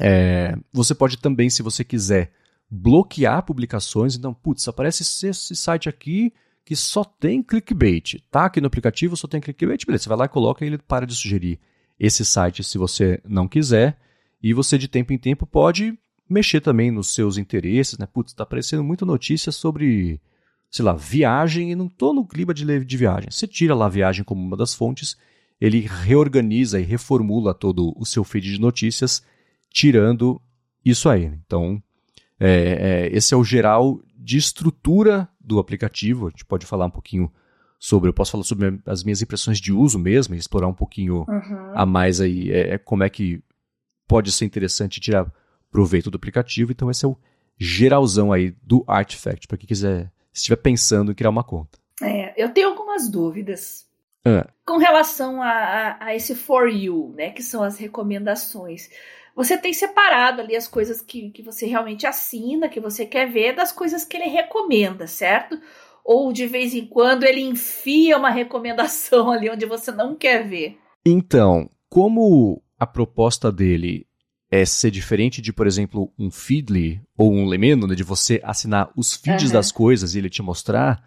É, 0.00 0.56
você 0.72 0.94
pode 0.94 1.18
também, 1.18 1.48
se 1.48 1.62
você 1.62 1.84
quiser, 1.84 2.32
bloquear 2.70 3.44
publicações. 3.44 4.16
Então, 4.16 4.34
putz, 4.34 4.66
aparece 4.66 5.02
esse 5.02 5.54
site 5.54 5.88
aqui 5.88 6.32
que 6.64 6.74
só 6.74 7.04
tem 7.04 7.42
clickbait. 7.42 8.22
Tá 8.30 8.46
aqui 8.46 8.60
no 8.60 8.66
aplicativo, 8.66 9.16
só 9.16 9.28
tem 9.28 9.40
clickbait. 9.40 9.84
Beleza, 9.86 10.04
você 10.04 10.08
vai 10.08 10.18
lá 10.18 10.24
e 10.24 10.28
coloca 10.28 10.64
e 10.64 10.68
ele 10.68 10.78
para 10.78 11.06
de 11.06 11.14
sugerir 11.14 11.60
esse 11.98 12.24
site 12.24 12.64
se 12.64 12.78
você 12.78 13.20
não 13.24 13.46
quiser. 13.46 13.98
E 14.42 14.52
você, 14.52 14.76
de 14.76 14.88
tempo 14.88 15.12
em 15.12 15.18
tempo, 15.18 15.46
pode 15.46 15.96
mexer 16.28 16.60
também 16.60 16.90
nos 16.90 17.14
seus 17.14 17.38
interesses, 17.38 17.98
né? 17.98 18.06
Putz, 18.06 18.32
tá 18.32 18.42
aparecendo 18.42 18.82
muita 18.82 19.04
notícia 19.04 19.52
sobre 19.52 20.20
sei 20.74 20.84
lá, 20.84 20.92
viagem 20.92 21.70
e 21.70 21.76
não 21.76 21.86
estou 21.86 22.12
no 22.12 22.26
clima 22.26 22.52
de, 22.52 22.84
de 22.84 22.96
viagem. 22.96 23.30
Você 23.30 23.46
tira 23.46 23.76
lá 23.76 23.86
a 23.86 23.88
viagem 23.88 24.24
como 24.24 24.44
uma 24.44 24.56
das 24.56 24.74
fontes, 24.74 25.16
ele 25.60 25.78
reorganiza 25.78 26.80
e 26.80 26.82
reformula 26.82 27.54
todo 27.54 27.94
o 27.96 28.04
seu 28.04 28.24
feed 28.24 28.54
de 28.54 28.60
notícias, 28.60 29.22
tirando 29.70 30.42
isso 30.84 31.08
aí. 31.08 31.26
Então, 31.46 31.80
é, 32.40 32.48
é, 32.50 33.16
esse 33.16 33.32
é 33.32 33.36
o 33.36 33.44
geral 33.44 34.00
de 34.16 34.36
estrutura 34.36 35.28
do 35.40 35.60
aplicativo, 35.60 36.26
a 36.26 36.30
gente 36.30 36.44
pode 36.44 36.66
falar 36.66 36.86
um 36.86 36.90
pouquinho 36.90 37.30
sobre, 37.78 38.08
eu 38.08 38.12
posso 38.12 38.32
falar 38.32 38.42
sobre 38.42 38.80
as 38.84 39.04
minhas 39.04 39.22
impressões 39.22 39.60
de 39.60 39.72
uso 39.72 39.96
mesmo, 39.96 40.34
e 40.34 40.38
explorar 40.38 40.66
um 40.66 40.74
pouquinho 40.74 41.24
uhum. 41.28 41.72
a 41.72 41.86
mais 41.86 42.20
aí, 42.20 42.50
é, 42.50 42.74
é, 42.74 42.78
como 42.78 43.04
é 43.04 43.08
que 43.08 43.40
pode 44.08 44.32
ser 44.32 44.44
interessante 44.44 45.00
tirar 45.00 45.32
proveito 45.70 46.10
do 46.10 46.16
aplicativo. 46.16 46.72
Então 46.72 46.90
esse 46.90 47.04
é 47.04 47.08
o 47.08 47.16
geralzão 47.56 48.32
aí 48.32 48.56
do 48.60 48.82
Artifact, 48.88 49.46
para 49.46 49.56
quem 49.56 49.68
quiser, 49.68 50.10
se 50.10 50.13
estiver 50.34 50.56
pensando 50.56 51.12
em 51.12 51.14
criar 51.14 51.30
uma 51.30 51.44
conta. 51.44 51.78
É, 52.02 52.34
eu 52.36 52.52
tenho 52.52 52.68
algumas 52.68 53.08
dúvidas. 53.08 53.86
É. 54.24 54.46
Com 54.66 54.78
relação 54.78 55.42
a, 55.42 55.50
a, 55.50 56.04
a, 56.06 56.14
esse 56.14 56.34
For 56.34 56.68
You, 56.68 57.12
né, 57.16 57.30
que 57.30 57.42
são 57.42 57.62
as 57.62 57.78
recomendações. 57.78 58.88
Você 59.36 59.58
tem 59.58 59.72
separado 59.72 60.40
ali 60.40 60.56
as 60.56 60.66
coisas 60.66 61.00
que, 61.00 61.30
que 61.30 61.42
você 61.42 61.66
realmente 61.66 62.06
assina, 62.06 62.68
que 62.68 62.80
você 62.80 63.04
quer 63.04 63.30
ver, 63.30 63.54
das 63.54 63.72
coisas 63.72 64.04
que 64.04 64.16
ele 64.16 64.28
recomenda, 64.28 65.06
certo? 65.06 65.60
Ou 66.04 66.32
de 66.32 66.46
vez 66.46 66.74
em 66.74 66.86
quando 66.86 67.24
ele 67.24 67.40
enfia 67.40 68.16
uma 68.16 68.30
recomendação 68.30 69.30
ali 69.32 69.50
onde 69.50 69.66
você 69.66 69.90
não 69.90 70.14
quer 70.14 70.46
ver? 70.48 70.78
Então, 71.04 71.68
como 71.88 72.62
a 72.78 72.86
proposta 72.86 73.52
dele 73.52 74.06
é 74.54 74.64
ser 74.64 74.92
diferente 74.92 75.42
de, 75.42 75.52
por 75.52 75.66
exemplo, 75.66 76.12
um 76.16 76.30
Feedly 76.30 77.00
ou 77.16 77.34
um 77.34 77.44
Lemeno, 77.44 77.88
né, 77.88 77.96
de 77.96 78.04
você 78.04 78.40
assinar 78.44 78.88
os 78.96 79.12
feeds 79.12 79.48
uhum. 79.48 79.52
das 79.52 79.72
coisas 79.72 80.14
e 80.14 80.18
ele 80.18 80.30
te 80.30 80.42
mostrar, 80.42 81.02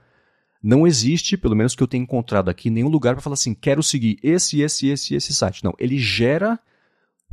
não 0.61 0.85
existe, 0.85 1.37
pelo 1.37 1.55
menos 1.55 1.73
que 1.73 1.81
eu 1.81 1.87
tenha 1.87 2.03
encontrado 2.03 2.49
aqui, 2.49 2.69
nenhum 2.69 2.89
lugar 2.89 3.15
para 3.15 3.21
falar 3.21 3.35
assim, 3.35 3.53
quero 3.53 3.81
seguir 3.81 4.19
esse, 4.21 4.59
esse, 4.59 4.87
esse, 4.87 5.15
esse 5.15 5.33
site. 5.33 5.63
Não, 5.63 5.73
ele 5.79 5.97
gera 5.97 6.59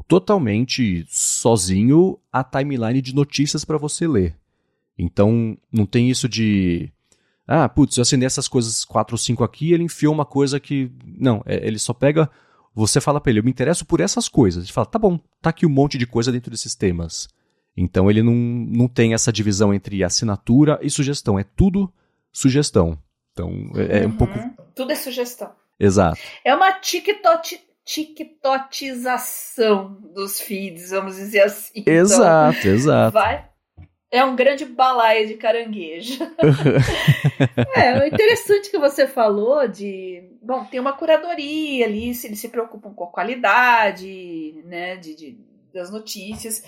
totalmente 0.07 1.05
sozinho 1.09 2.17
a 2.33 2.45
timeline 2.45 3.03
de 3.03 3.13
notícias 3.13 3.65
para 3.65 3.77
você 3.77 4.07
ler. 4.07 4.37
Então, 4.97 5.59
não 5.73 5.85
tem 5.85 6.09
isso 6.11 6.29
de 6.29 6.93
ah, 7.45 7.69
putz, 7.69 7.97
eu 7.97 8.03
assinei 8.03 8.27
essas 8.27 8.47
coisas 8.47 8.85
4 8.85 9.15
ou 9.15 9.19
5 9.19 9.43
aqui, 9.43 9.73
ele 9.73 9.83
enfiou 9.83 10.15
uma 10.15 10.25
coisa 10.25 10.61
que. 10.61 10.93
Não, 11.05 11.43
é, 11.45 11.67
ele 11.67 11.81
só 11.81 11.93
pega. 11.93 12.31
Você 12.75 13.01
fala 13.01 13.21
para 13.21 13.31
ele, 13.31 13.39
eu 13.39 13.45
me 13.45 13.51
interesso 13.51 13.87
por 13.87 14.01
essas 14.01 14.29
coisas. 14.29 14.65
Ele 14.65 14.73
fala, 14.73 14.87
tá 14.87 14.99
bom, 14.99 15.19
tá 15.41 15.51
aqui 15.51 15.65
um 15.65 15.71
monte 15.71 15.97
de 15.97 16.07
coisa 16.07 16.33
dentro 16.33 16.51
desses 16.51 16.75
temas. 16.75 17.29
Então 17.77 18.11
ele 18.11 18.23
não, 18.23 18.35
não 18.35 18.89
tem 18.89 19.15
essa 19.15 19.33
divisão 19.33 19.73
entre 19.73 20.03
assinatura 20.03 20.79
e 20.83 20.91
sugestão. 20.91 21.39
É 21.39 21.45
tudo 21.45 21.93
sugestão. 22.33 22.99
Então 23.33 23.71
é, 23.77 24.05
é 24.05 24.07
um 24.07 24.17
pouco. 24.17 24.39
Uhum. 24.39 24.55
Tudo 24.75 24.93
é 24.93 24.97
sugestão. 24.97 25.53
Exato. 25.79 26.19
É 26.45 26.55
uma 26.55 26.73
TikTok 26.73 27.61
TikTokização 27.85 29.99
dos 30.15 30.41
feeds, 30.41 30.91
vamos 30.91 31.17
dizer 31.17 31.43
assim. 31.43 31.85
Exato, 31.87 32.59
então, 32.59 32.73
exato. 32.73 33.13
Vai, 33.13 33.47
é 34.15 34.25
um 34.25 34.37
grande 34.37 34.65
balaio 34.65 35.27
de 35.27 35.35
caranguejo. 35.35 36.23
é, 37.75 37.99
o 37.99 38.07
interessante 38.07 38.71
que 38.71 38.79
você 38.79 39.09
falou 39.09 39.67
de. 39.67 40.23
Bom, 40.41 40.65
tem 40.65 40.79
uma 40.79 40.93
curadoria 40.93 41.85
ali, 41.85 42.15
se 42.15 42.29
eles 42.29 42.39
se 42.39 42.49
preocupam 42.49 42.95
com 42.95 43.03
a 43.03 43.11
qualidade 43.11 44.63
né, 44.67 44.97
de, 44.97 45.17
de, 45.17 45.39
das 45.73 45.91
notícias. 45.91 46.63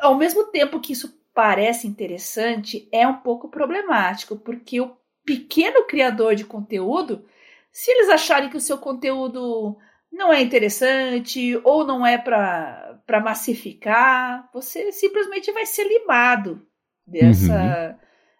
Ao 0.00 0.14
mesmo 0.14 0.44
tempo 0.44 0.80
que 0.80 0.94
isso 0.94 1.20
parece 1.34 1.86
interessante, 1.86 2.88
é 2.90 3.06
um 3.06 3.16
pouco 3.18 3.50
problemático, 3.50 4.34
porque 4.34 4.80
o 4.80 4.96
pequeno 5.26 5.84
criador 5.84 6.34
de 6.34 6.46
conteúdo, 6.46 7.22
se 7.70 7.90
eles 7.90 8.08
acharem 8.08 8.48
que 8.48 8.56
o 8.56 8.60
seu 8.60 8.78
conteúdo 8.78 9.76
não 10.10 10.32
é 10.32 10.40
interessante 10.40 11.60
ou 11.62 11.84
não 11.84 12.06
é 12.06 12.16
para 12.16 12.85
massificar, 13.22 14.48
você 14.52 14.90
simplesmente 14.92 15.52
vai 15.52 15.64
ser 15.64 15.84
limado 15.84 16.66
dessa, 17.06 17.96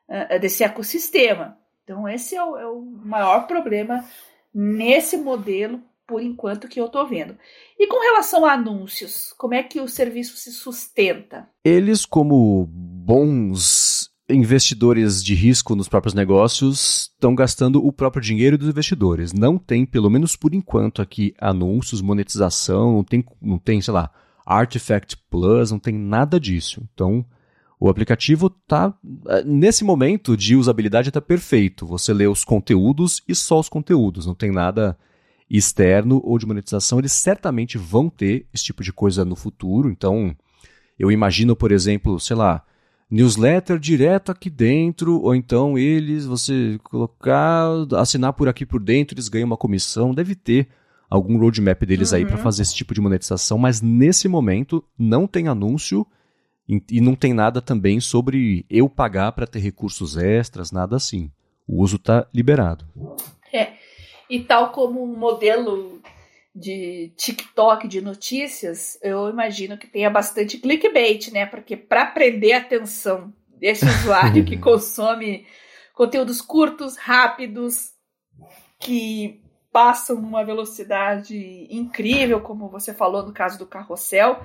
uhum. 0.08 0.36
uh, 0.36 0.40
desse 0.40 0.64
ecossistema. 0.64 1.56
Então, 1.84 2.08
esse 2.08 2.34
é 2.34 2.42
o, 2.42 2.56
é 2.56 2.66
o, 2.66 2.80
maior 2.80 3.46
problema 3.46 4.04
nesse 4.52 5.16
modelo, 5.16 5.80
por 6.04 6.20
enquanto, 6.20 6.66
que 6.66 6.80
eu 6.80 6.86
estou 6.86 7.06
vendo. 7.06 7.36
E 7.78 7.86
com 7.86 8.00
relação 8.00 8.44
a 8.44 8.54
anúncios, 8.54 9.32
como 9.38 9.54
é 9.54 9.62
que 9.62 9.80
o 9.80 9.86
serviço 9.86 10.36
se 10.36 10.50
sustenta? 10.50 11.48
Eles, 11.64 12.04
como 12.04 12.66
bons 12.66 14.10
investidores 14.28 15.22
de 15.22 15.34
risco 15.34 15.76
nos 15.76 15.88
próprios 15.88 16.12
negócios 16.12 17.12
estão 17.14 17.34
gastando 17.34 17.84
o 17.84 17.92
próprio 17.92 18.22
dinheiro 18.22 18.58
dos 18.58 18.68
investidores. 18.68 19.32
Não 19.32 19.56
tem, 19.56 19.86
pelo 19.86 20.10
menos 20.10 20.34
por 20.34 20.52
enquanto, 20.52 21.00
aqui 21.00 21.32
anúncios, 21.40 22.02
monetização, 22.02 22.92
não 22.92 23.04
tem, 23.04 23.24
não 23.40 23.58
tem, 23.58 23.80
sei 23.80 23.94
lá, 23.94 24.10
Artifact 24.46 25.16
Plus, 25.28 25.72
não 25.72 25.78
tem 25.78 25.94
nada 25.94 26.38
disso. 26.38 26.82
Então, 26.94 27.26
o 27.78 27.88
aplicativo 27.88 28.48
tá 28.48 28.94
nesse 29.44 29.84
momento 29.84 30.36
de 30.36 30.54
usabilidade 30.56 31.08
está 31.08 31.20
perfeito. 31.20 31.84
Você 31.86 32.14
lê 32.14 32.26
os 32.26 32.44
conteúdos 32.44 33.22
e 33.28 33.34
só 33.34 33.58
os 33.58 33.68
conteúdos, 33.68 34.24
não 34.24 34.34
tem 34.34 34.50
nada 34.52 34.96
externo 35.50 36.20
ou 36.24 36.38
de 36.38 36.46
monetização. 36.46 36.98
Eles 36.98 37.12
certamente 37.12 37.76
vão 37.76 38.08
ter 38.08 38.46
esse 38.54 38.64
tipo 38.64 38.82
de 38.82 38.92
coisa 38.92 39.24
no 39.24 39.36
futuro. 39.36 39.90
Então, 39.90 40.34
eu 40.98 41.10
imagino, 41.10 41.54
por 41.54 41.70
exemplo, 41.70 42.18
sei 42.18 42.36
lá, 42.36 42.62
newsletter 43.10 43.78
direto 43.78 44.32
aqui 44.32 44.50
dentro, 44.50 45.20
ou 45.20 45.34
então 45.34 45.78
eles, 45.78 46.24
você 46.24 46.78
colocar, 46.82 47.68
assinar 47.96 48.32
por 48.32 48.48
aqui 48.48 48.66
por 48.66 48.80
dentro, 48.80 49.14
eles 49.14 49.28
ganham 49.28 49.46
uma 49.46 49.56
comissão. 49.56 50.14
Deve 50.14 50.34
ter 50.34 50.68
algum 51.08 51.38
roadmap 51.38 51.82
deles 51.84 52.10
uhum. 52.10 52.18
aí 52.18 52.26
para 52.26 52.36
fazer 52.36 52.62
esse 52.62 52.74
tipo 52.74 52.94
de 52.94 53.00
monetização, 53.00 53.58
mas 53.58 53.80
nesse 53.80 54.28
momento 54.28 54.84
não 54.98 55.26
tem 55.26 55.48
anúncio 55.48 56.06
e 56.90 57.00
não 57.00 57.14
tem 57.14 57.32
nada 57.32 57.62
também 57.62 58.00
sobre 58.00 58.66
eu 58.68 58.88
pagar 58.88 59.30
para 59.32 59.46
ter 59.46 59.60
recursos 59.60 60.16
extras, 60.16 60.72
nada 60.72 60.96
assim. 60.96 61.30
O 61.66 61.80
uso 61.82 61.96
está 61.96 62.26
liberado. 62.34 62.84
É. 63.52 63.74
E 64.28 64.40
tal 64.40 64.72
como 64.72 65.02
um 65.02 65.16
modelo 65.16 66.00
de 66.54 67.12
TikTok 67.16 67.86
de 67.86 68.00
notícias, 68.00 68.98
eu 69.02 69.28
imagino 69.28 69.78
que 69.78 69.86
tenha 69.86 70.10
bastante 70.10 70.58
clickbait, 70.58 71.30
né? 71.30 71.46
Porque 71.46 71.76
para 71.76 72.06
prender 72.06 72.54
a 72.54 72.58
atenção 72.58 73.32
desse 73.60 73.84
usuário 74.00 74.44
que 74.44 74.56
consome 74.56 75.46
conteúdos 75.94 76.40
curtos, 76.40 76.96
rápidos, 76.96 77.92
que 78.80 79.40
passam 79.76 80.16
uma 80.16 80.42
velocidade 80.42 81.66
incrível, 81.68 82.40
como 82.40 82.66
você 82.66 82.94
falou 82.94 83.22
no 83.26 83.30
caso 83.30 83.58
do 83.58 83.66
carrossel, 83.66 84.40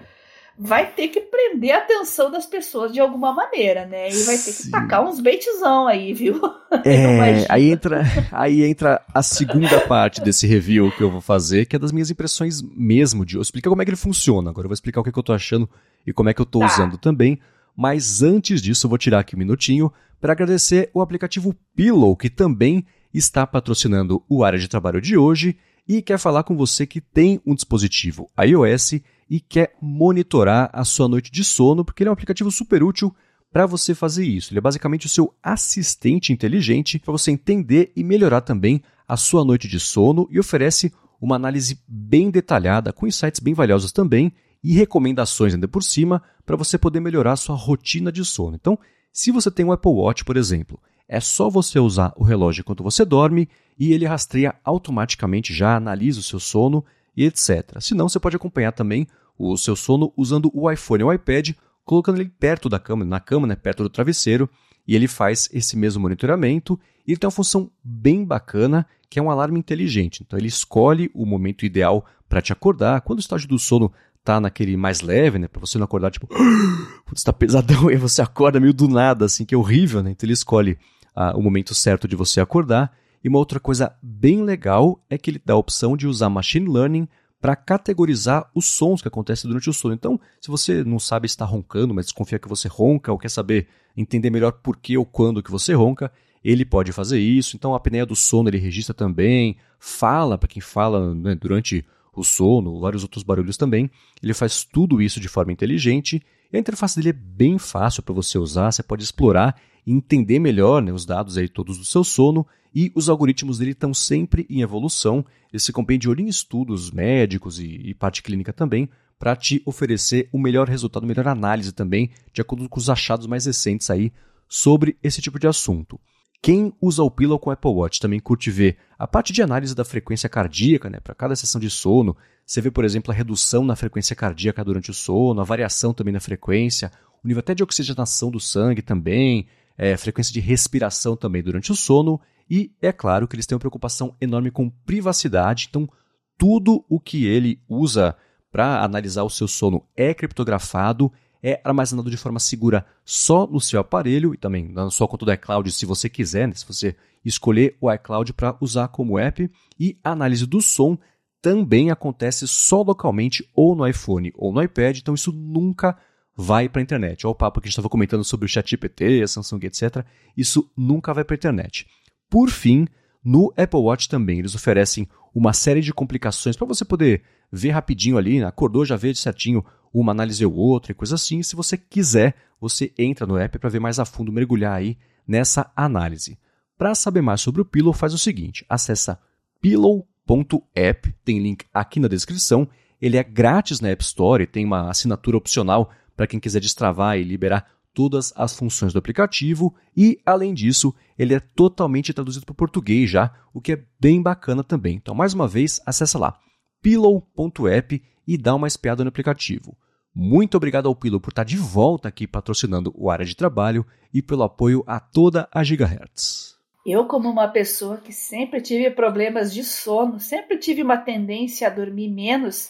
vai 0.60 0.92
ter 0.92 1.08
que 1.08 1.22
prender 1.22 1.72
a 1.72 1.78
atenção 1.78 2.30
das 2.30 2.46
pessoas 2.46 2.92
de 2.92 3.00
alguma 3.00 3.32
maneira, 3.32 3.86
né? 3.86 4.10
E 4.10 4.24
vai 4.24 4.36
ter 4.36 4.52
que 4.52 4.64
Sim. 4.64 4.72
tacar 4.72 5.02
uns 5.08 5.22
baitzão 5.22 5.88
aí, 5.88 6.14
viu? 6.14 6.42
É, 6.86 7.46
aí 7.50 7.70
entra, 7.70 8.04
aí 8.32 8.64
entra 8.64 9.02
a 9.14 9.22
segunda 9.24 9.80
parte 9.88 10.22
desse 10.22 10.48
review 10.48 10.92
que 10.92 11.02
eu 11.02 11.12
vou 11.12 11.22
fazer, 11.22 11.66
que 11.66 11.78
é 11.78 11.80
das 11.80 11.92
minhas 11.92 12.10
impressões 12.10 12.62
mesmo 12.62 13.26
de 13.26 13.36
eu 13.36 13.42
explicar 13.42 13.70
como 13.70 13.82
é 13.82 13.86
que 13.86 13.92
ele 13.92 13.98
funciona. 13.98 14.50
Agora 14.50 14.66
eu 14.66 14.70
vou 14.70 14.74
explicar 14.74 15.00
o 15.00 15.04
que, 15.04 15.10
é 15.10 15.14
que 15.14 15.20
eu 15.20 15.24
tô 15.24 15.34
achando 15.34 15.70
e 16.06 16.12
como 16.12 16.30
é 16.30 16.34
que 16.34 16.42
eu 16.42 16.46
tô 16.46 16.60
tá. 16.60 16.66
usando 16.66 16.98
também. 16.98 17.40
Mas 17.76 18.22
antes 18.22 18.62
disso, 18.62 18.86
eu 18.86 18.90
vou 18.90 18.98
tirar 18.98 19.20
aqui 19.20 19.36
um 19.36 19.40
minutinho 19.40 19.92
para 20.20 20.34
agradecer 20.34 20.90
o 20.94 21.02
aplicativo 21.02 21.56
Pillow, 21.74 22.18
que 22.18 22.30
também 22.30 22.86
está 23.14 23.46
patrocinando 23.46 24.24
o 24.30 24.44
área 24.44 24.60
de 24.60 24.68
trabalho 24.68 25.02
de 25.02 25.18
hoje 25.18 25.58
e 25.88 26.02
quer 26.02 26.18
falar 26.18 26.44
com 26.44 26.56
você 26.56 26.86
que 26.86 27.02
tem 27.02 27.42
um 27.46 27.56
dispositivo 27.56 28.30
iOS 28.40 29.02
e 29.30 29.40
quer 29.40 29.76
monitorar 29.82 30.70
a 30.74 30.84
sua 30.84 31.08
noite 31.08 31.32
de 31.32 31.44
sono, 31.44 31.84
porque 31.84 32.04
ele 32.04 32.10
é 32.10 32.12
um 32.12 32.14
aplicativo 32.14 32.52
super 32.52 32.84
útil 32.84 33.16
para 33.52 33.66
você 33.66 33.94
fazer 33.94 34.26
isso. 34.26 34.52
Ele 34.52 34.60
é 34.60 34.62
basicamente 34.62 35.06
o 35.06 35.10
seu 35.10 35.34
assistente 35.44 36.32
inteligente 36.32 37.00
para 37.00 37.12
você 37.12 37.32
entender 37.32 37.92
e 37.96 38.04
melhorar 38.04 38.42
também 38.42 38.82
a 39.08 39.18
sua 39.18 39.44
noite 39.44 39.68
de 39.68 39.80
sono 39.80 40.28
e 40.32 40.40
oferece 40.40 40.94
uma 41.20 41.36
análise 41.36 41.80
bem 41.88 42.32
detalhada, 42.32 42.94
com 42.94 43.06
insights 43.06 43.40
bem 43.40 43.54
valiosos 43.54 43.92
também 43.92 44.34
e 44.64 44.74
recomendações 44.74 45.54
ainda 45.54 45.68
por 45.68 45.84
cima 45.84 46.22
para 46.46 46.56
você 46.56 46.78
poder 46.78 47.00
melhorar 47.00 47.34
a 47.34 47.38
sua 47.38 47.56
rotina 47.56 48.12
de 48.12 48.24
sono. 48.24 48.56
Então, 48.56 48.80
se 49.12 49.32
você 49.32 49.52
tem 49.52 49.66
um 49.66 49.72
Apple 49.72 49.92
Watch, 49.92 50.24
por 50.24 50.38
exemplo, 50.38 50.80
é 51.12 51.20
só 51.20 51.50
você 51.50 51.78
usar 51.78 52.14
o 52.16 52.24
relógio 52.24 52.62
enquanto 52.62 52.82
você 52.82 53.04
dorme 53.04 53.50
e 53.78 53.92
ele 53.92 54.06
rastreia 54.06 54.56
automaticamente, 54.64 55.54
já 55.54 55.76
analisa 55.76 56.22
o 56.22 56.24
seu 56.24 56.40
sono 56.40 56.86
e 57.18 57.26
etc. 57.26 57.82
Se 57.82 57.94
não, 57.94 58.08
você 58.08 58.18
pode 58.18 58.38
acompanhar 58.38 58.72
também 58.72 59.06
o 59.38 59.58
seu 59.58 59.76
sono 59.76 60.14
usando 60.16 60.50
o 60.54 60.72
iPhone 60.72 61.04
ou 61.04 61.10
o 61.10 61.14
iPad, 61.14 61.50
colocando 61.84 62.22
ele 62.22 62.30
perto 62.30 62.70
da 62.70 62.80
cama, 62.80 63.04
na 63.04 63.20
cama, 63.20 63.46
né, 63.46 63.58
perto 63.58 63.84
do 63.84 63.90
travesseiro, 63.90 64.50
e 64.88 64.96
ele 64.96 65.06
faz 65.06 65.50
esse 65.52 65.76
mesmo 65.76 66.02
monitoramento. 66.02 66.80
E 67.06 67.12
ele 67.12 67.20
tem 67.20 67.28
uma 67.28 67.32
função 67.32 67.70
bem 67.84 68.24
bacana, 68.24 68.88
que 69.10 69.20
é 69.20 69.22
um 69.22 69.30
alarme 69.30 69.60
inteligente. 69.60 70.24
Então 70.26 70.40
ele 70.40 70.48
escolhe 70.48 71.12
o 71.14 71.26
momento 71.26 71.66
ideal 71.66 72.06
para 72.30 72.42
te 72.42 72.54
acordar. 72.54 73.02
Quando 73.02 73.20
o 73.20 73.22
estágio 73.22 73.50
do 73.50 73.60
sono 73.60 73.92
tá 74.24 74.40
naquele 74.40 74.78
mais 74.78 75.02
leve, 75.02 75.40
né, 75.40 75.50
para 75.50 75.60
você 75.60 75.78
não 75.78 75.84
acordar 75.84 76.10
tipo, 76.10 76.28
putz, 77.06 77.22
tá 77.22 77.34
pesadão, 77.34 77.92
e 77.92 77.98
você 77.98 78.22
acorda 78.22 78.62
meio 78.62 78.74
do 78.74 78.88
nada, 78.88 79.26
assim, 79.26 79.44
que 79.44 79.54
é 79.54 79.58
horrível, 79.58 80.02
né? 80.02 80.12
Então 80.12 80.26
ele 80.26 80.34
escolhe 80.34 80.78
ah, 81.16 81.36
o 81.36 81.42
momento 81.42 81.74
certo 81.74 82.08
de 82.08 82.16
você 82.16 82.40
acordar. 82.40 82.92
E 83.24 83.30
uma 83.30 83.38
outra 83.38 83.60
coisa 83.60 83.96
bem 84.02 84.44
legal 84.44 85.00
é 85.10 85.18
que 85.18 85.30
ele 85.30 85.42
dá 85.44 85.54
a 85.54 85.58
opção 85.58 85.96
de 85.96 86.08
usar 86.08 86.30
machine 86.30 86.68
learning 86.68 87.08
para 87.40 87.56
categorizar 87.56 88.50
os 88.54 88.68
sons 88.68 89.02
que 89.02 89.08
acontecem 89.08 89.48
durante 89.48 89.70
o 89.70 89.74
sono. 89.74 89.94
Então, 89.94 90.20
se 90.40 90.50
você 90.50 90.84
não 90.84 91.00
sabe 91.00 91.26
estar 91.26 91.46
roncando, 91.46 91.94
mas 91.94 92.06
desconfia 92.06 92.38
que 92.38 92.48
você 92.48 92.68
ronca 92.68 93.12
ou 93.12 93.18
quer 93.18 93.30
saber 93.30 93.68
entender 93.98 94.30
melhor 94.30 94.52
por 94.54 94.78
que 94.78 94.98
ou 94.98 95.06
quando 95.06 95.42
que 95.42 95.52
você 95.52 95.74
ronca, 95.74 96.12
ele 96.44 96.66
pode 96.66 96.92
fazer 96.92 97.20
isso. 97.20 97.56
Então 97.56 97.74
a 97.74 97.78
apneia 97.78 98.06
do 98.06 98.16
sono 98.16 98.50
ele 98.50 98.58
registra 98.58 98.94
também, 98.94 99.58
fala 99.80 100.38
para 100.38 100.48
quem 100.48 100.62
fala 100.62 101.14
né, 101.14 101.36
durante 101.36 101.86
o 102.14 102.24
sono, 102.24 102.80
vários 102.80 103.04
outros 103.04 103.24
barulhos 103.24 103.58
também. 103.58 103.90
Ele 104.22 104.34
faz 104.34 104.64
tudo 104.64 105.02
isso 105.02 105.20
de 105.20 105.28
forma 105.28 105.52
inteligente. 105.52 106.22
E 106.52 106.58
a 106.58 106.60
interface 106.60 106.98
dele 106.98 107.10
é 107.10 107.14
bem 107.14 107.58
fácil 107.58 108.04
para 108.04 108.14
você 108.14 108.38
usar, 108.38 108.72
você 108.72 108.84
pode 108.84 109.04
explorar 109.04 109.60
entender 109.86 110.40
melhor 110.40 110.82
né, 110.82 110.92
os 110.92 111.06
dados 111.06 111.38
aí 111.38 111.48
todos 111.48 111.78
do 111.78 111.86
seu 111.86 112.04
sono 112.04 112.46
e 112.74 112.92
os 112.96 113.10
algoritmos 113.10 113.58
dele 113.58 113.72
estão 113.72 113.94
sempre 113.94 114.46
em 114.50 114.62
evolução. 114.62 115.26
Ele 115.52 115.60
se 115.60 115.74
compõe 115.74 115.98
de 115.98 116.10
em 116.10 116.28
estudos 116.28 116.92
médicos 116.92 117.60
e, 117.60 117.66
e 117.66 117.94
parte 117.94 118.24
clínica 118.24 118.54
também 118.54 118.90
para 119.20 119.36
te 119.36 119.62
oferecer 119.66 120.28
o 120.32 120.40
melhor 120.40 120.68
resultado, 120.68 121.06
melhor 121.06 121.28
análise 121.28 121.72
também, 121.72 122.10
de 122.34 122.42
acordo 122.42 122.68
com 122.68 122.80
os 122.80 122.90
achados 122.90 123.28
mais 123.28 123.46
recentes 123.46 123.90
aí 123.90 124.12
sobre 124.48 124.98
esse 125.04 125.22
tipo 125.22 125.38
de 125.38 125.48
assunto. 125.48 126.00
Quem 126.42 126.74
usa 126.82 127.04
o 127.04 127.12
Pillow 127.12 127.38
com 127.38 127.52
o 127.52 127.54
Apple 127.54 127.70
Watch 127.70 128.00
também 128.00 128.20
curte 128.20 128.50
ver 128.50 128.78
a 128.98 129.06
parte 129.06 129.32
de 129.32 129.44
análise 129.44 129.76
da 129.76 129.86
frequência 129.86 130.28
cardíaca, 130.28 130.90
né, 130.90 131.00
para 131.00 131.14
cada 131.14 131.36
sessão 131.36 131.62
de 131.62 131.70
sono. 131.70 132.18
Você 132.44 132.60
vê, 132.62 132.72
por 132.72 132.84
exemplo, 132.84 133.12
a 133.12 133.16
redução 133.16 133.64
na 133.64 133.76
frequência 133.76 134.16
cardíaca 134.16 134.66
durante 134.66 134.90
o 134.90 134.94
sono, 134.94 135.40
a 135.40 135.44
variação 135.44 135.94
também 135.94 136.12
na 136.12 136.20
frequência, 136.20 136.92
o 137.24 137.28
nível 137.28 137.42
até 137.42 137.54
de 137.54 137.62
oxigenação 137.62 138.32
do 138.32 138.40
sangue 138.40 138.82
também, 138.82 139.46
é, 139.82 139.98
frequência 139.98 140.32
de 140.32 140.40
respiração 140.40 141.16
também 141.16 141.42
durante 141.42 141.72
o 141.72 141.76
sono. 141.76 142.22
E 142.48 142.72
é 142.80 142.92
claro 142.92 143.28
que 143.28 143.36
eles 143.36 143.48
têm 143.48 143.56
uma 143.56 143.60
preocupação 143.60 144.16
enorme 144.22 144.52
com 144.52 144.70
privacidade, 144.70 145.66
então 145.70 145.90
tudo 146.38 146.86
o 146.88 147.00
que 147.00 147.26
ele 147.26 147.60
usa 147.68 148.16
para 148.52 148.84
analisar 148.84 149.24
o 149.24 149.30
seu 149.30 149.48
sono 149.48 149.84
é 149.96 150.14
criptografado 150.14 151.12
é 151.42 151.60
armazenado 151.64 152.12
de 152.12 152.18
forma 152.18 152.40
segura 152.40 152.86
só 153.04 153.48
no 153.48 153.60
seu 153.60 153.80
aparelho 153.80 154.36
e 154.36 154.38
também 154.38 154.68
na 154.68 154.92
sua 154.92 155.08
conta 155.08 155.26
do 155.26 155.34
iCloud, 155.34 155.72
se 155.72 155.88
você 155.88 156.08
quiser, 156.08 156.48
né? 156.48 156.54
se 156.54 156.68
você 156.68 156.96
escolher 157.26 157.76
o 157.82 157.92
iCloud 157.92 158.34
para 158.34 158.56
usar 158.62 158.90
como 158.90 159.18
app. 159.18 159.50
E 159.80 159.98
a 160.04 160.12
análise 160.12 160.46
do 160.46 160.62
som 160.62 160.96
também 161.42 161.90
acontece 161.90 162.48
só 162.48 162.84
localmente 162.84 163.50
ou 163.56 163.76
no 163.76 163.88
iPhone 163.88 164.32
ou 164.36 164.54
no 164.54 164.62
iPad, 164.62 165.00
então 165.00 165.16
isso 165.16 165.32
nunca 165.32 165.98
vai 166.36 166.70
para 166.70 166.82
a 166.82 166.84
internet. 166.84 167.26
Olha 167.26 167.32
o 167.32 167.36
papo 167.36 167.60
que 167.60 167.66
a 167.66 167.70
gente 167.70 167.74
estava 167.74 167.90
comentando 167.90 168.24
sobre 168.24 168.46
o 168.46 168.50
ChatGPT, 168.50 169.22
a 169.22 169.28
Samsung, 169.28 169.60
etc. 169.64 170.06
Isso 170.36 170.70
nunca 170.76 171.14
vai 171.14 171.24
para 171.24 171.36
a 171.36 171.38
internet. 171.38 171.86
Por 172.30 172.50
fim, 172.50 172.88
no 173.24 173.54
Apple 173.58 173.80
Watch 173.80 174.10
também 174.10 174.40
eles 174.40 174.56
oferecem 174.56 175.08
uma 175.34 175.54
série 175.54 175.82
de 175.82 175.94
complicações 175.94 176.56
para 176.56 176.68
você 176.68 176.84
poder 176.84 177.24
ver 177.52 177.72
rapidinho 177.72 178.18
ali, 178.18 178.40
né? 178.40 178.46
acordou, 178.46 178.86
já 178.86 178.96
vê 178.96 179.14
certinho 179.14 179.64
uma 179.94 180.12
análise 180.12 180.46
ou 180.46 180.54
outra 180.54 180.92
e 180.92 180.96
coisa 180.96 181.16
assim. 181.16 181.44
Se 181.44 181.56
você 181.56 181.78
quiser, 181.78 182.36
você 182.60 182.94
entra 182.98 183.26
no 183.26 183.38
app 183.38 183.60
para 183.60 183.70
ver 183.70 183.80
mais 183.80 184.00
a 184.00 184.06
fundo, 184.06 184.32
mergulhar 184.32 184.74
aí 184.74 184.98
nessa 185.28 185.72
análise. 185.76 186.38
Para 186.78 186.96
saber 186.96 187.22
mais 187.22 187.42
sobre 187.42 187.62
o 187.62 187.66
Pillow, 187.66 187.94
faz 187.94 188.14
o 188.14 188.18
seguinte: 188.18 188.66
acessa 188.68 189.20
pillow.app, 189.62 191.16
tem 191.24 191.40
link 191.40 191.66
aqui 191.74 192.00
na 192.00 192.08
descrição. 192.08 192.68
Ele 193.02 193.18
é 193.18 193.24
grátis 193.24 193.80
na 193.80 193.90
App 193.90 194.04
Store, 194.04 194.46
tem 194.46 194.64
uma 194.64 194.90
assinatura 194.90 195.36
opcional 195.36 195.92
para 196.22 196.28
quem 196.28 196.40
quiser 196.40 196.60
destravar 196.60 197.18
e 197.18 197.24
liberar 197.24 197.66
todas 197.96 198.32
as 198.36 198.56
funções 198.56 198.94
do 198.94 199.00
aplicativo 199.00 199.74
e, 199.98 200.22
além 200.24 200.54
disso, 200.54 200.94
ele 201.18 201.34
é 201.34 201.40
totalmente 201.40 202.14
traduzido 202.14 202.46
para 202.46 202.54
o 202.54 202.56
português 202.56 203.10
já, 203.10 203.34
o 203.52 203.60
que 203.60 203.72
é 203.72 203.84
bem 204.00 204.22
bacana 204.22 204.64
também. 204.64 204.98
Então, 204.98 205.16
mais 205.16 205.34
uma 205.34 205.48
vez, 205.48 205.82
acessa 205.84 206.20
lá 206.20 206.38
pillow.app 206.80 208.04
e 208.28 208.38
dá 208.38 208.54
uma 208.54 208.68
espiada 208.68 209.04
no 209.04 209.08
aplicativo. 209.08 209.76
Muito 210.14 210.58
obrigado 210.58 210.88
ao 210.88 210.96
Pillow 210.96 211.20
por 211.20 211.32
estar 211.32 211.44
de 211.44 211.58
volta 211.58 212.08
aqui 212.08 212.28
patrocinando 212.28 212.94
o 212.96 213.10
área 213.10 213.26
de 213.26 213.36
trabalho 213.36 213.84
e 214.14 214.22
pelo 214.22 214.44
apoio 214.44 214.84
a 214.86 215.00
toda 215.00 215.50
a 215.52 215.64
Gigahertz. 215.64 216.56
Eu, 216.86 217.06
como 217.06 217.32
uma 217.32 217.48
pessoa 217.48 217.98
que 217.98 218.14
sempre 218.14 218.62
tive 218.62 218.92
problemas 218.92 219.52
de 219.52 219.64
sono, 219.64 220.20
sempre 220.20 220.60
tive 220.60 220.84
uma 220.84 220.98
tendência 220.98 221.66
a 221.66 221.72
dormir 221.72 222.10
menos, 222.10 222.70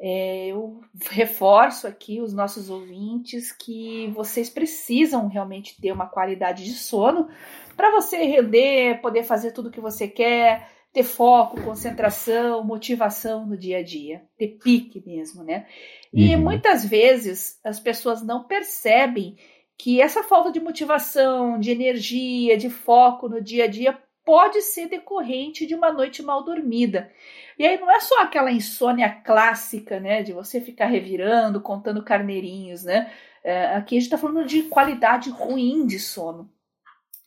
é, 0.00 0.48
eu 0.48 0.80
reforço 1.10 1.86
aqui 1.86 2.20
os 2.20 2.32
nossos 2.32 2.68
ouvintes 2.68 3.52
que 3.52 4.08
vocês 4.14 4.50
precisam 4.50 5.28
realmente 5.28 5.80
ter 5.80 5.92
uma 5.92 6.06
qualidade 6.06 6.64
de 6.64 6.72
sono 6.72 7.28
para 7.76 7.90
você 7.90 8.18
render, 8.24 9.00
poder 9.00 9.24
fazer 9.24 9.52
tudo 9.52 9.68
o 9.68 9.70
que 9.70 9.80
você 9.80 10.08
quer, 10.08 10.68
ter 10.92 11.02
foco, 11.02 11.60
concentração, 11.62 12.62
motivação 12.64 13.46
no 13.46 13.56
dia 13.56 13.78
a 13.78 13.82
dia, 13.82 14.22
ter 14.38 14.58
pique 14.62 15.02
mesmo, 15.04 15.42
né? 15.42 15.66
E 16.12 16.34
uhum. 16.34 16.42
muitas 16.42 16.84
vezes 16.84 17.58
as 17.64 17.80
pessoas 17.80 18.22
não 18.22 18.44
percebem 18.44 19.36
que 19.76 20.00
essa 20.00 20.22
falta 20.22 20.52
de 20.52 20.60
motivação, 20.60 21.58
de 21.58 21.70
energia, 21.72 22.56
de 22.56 22.70
foco 22.70 23.28
no 23.28 23.42
dia 23.42 23.64
a 23.64 23.66
dia 23.66 23.98
pode 24.24 24.62
ser 24.62 24.88
decorrente 24.88 25.66
de 25.66 25.74
uma 25.74 25.92
noite 25.92 26.22
mal 26.22 26.42
dormida. 26.42 27.12
E 27.58 27.66
aí 27.66 27.78
não 27.78 27.90
é 27.90 28.00
só 28.00 28.22
aquela 28.22 28.50
insônia 28.50 29.08
clássica, 29.08 30.00
né, 30.00 30.22
de 30.22 30.32
você 30.32 30.60
ficar 30.60 30.86
revirando, 30.86 31.60
contando 31.60 32.02
carneirinhos, 32.02 32.84
né? 32.84 33.12
É, 33.44 33.74
aqui 33.76 33.96
a 33.96 34.00
gente 34.00 34.06
está 34.06 34.18
falando 34.18 34.46
de 34.46 34.62
qualidade 34.62 35.30
ruim 35.30 35.86
de 35.86 35.98
sono. 35.98 36.50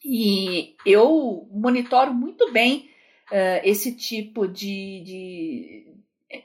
E 0.03 0.75
eu 0.85 1.47
monitoro 1.51 2.13
muito 2.13 2.51
bem 2.51 2.89
uh, 3.31 3.61
esse 3.63 3.95
tipo 3.95 4.47
de, 4.47 5.01
de, 5.03 5.87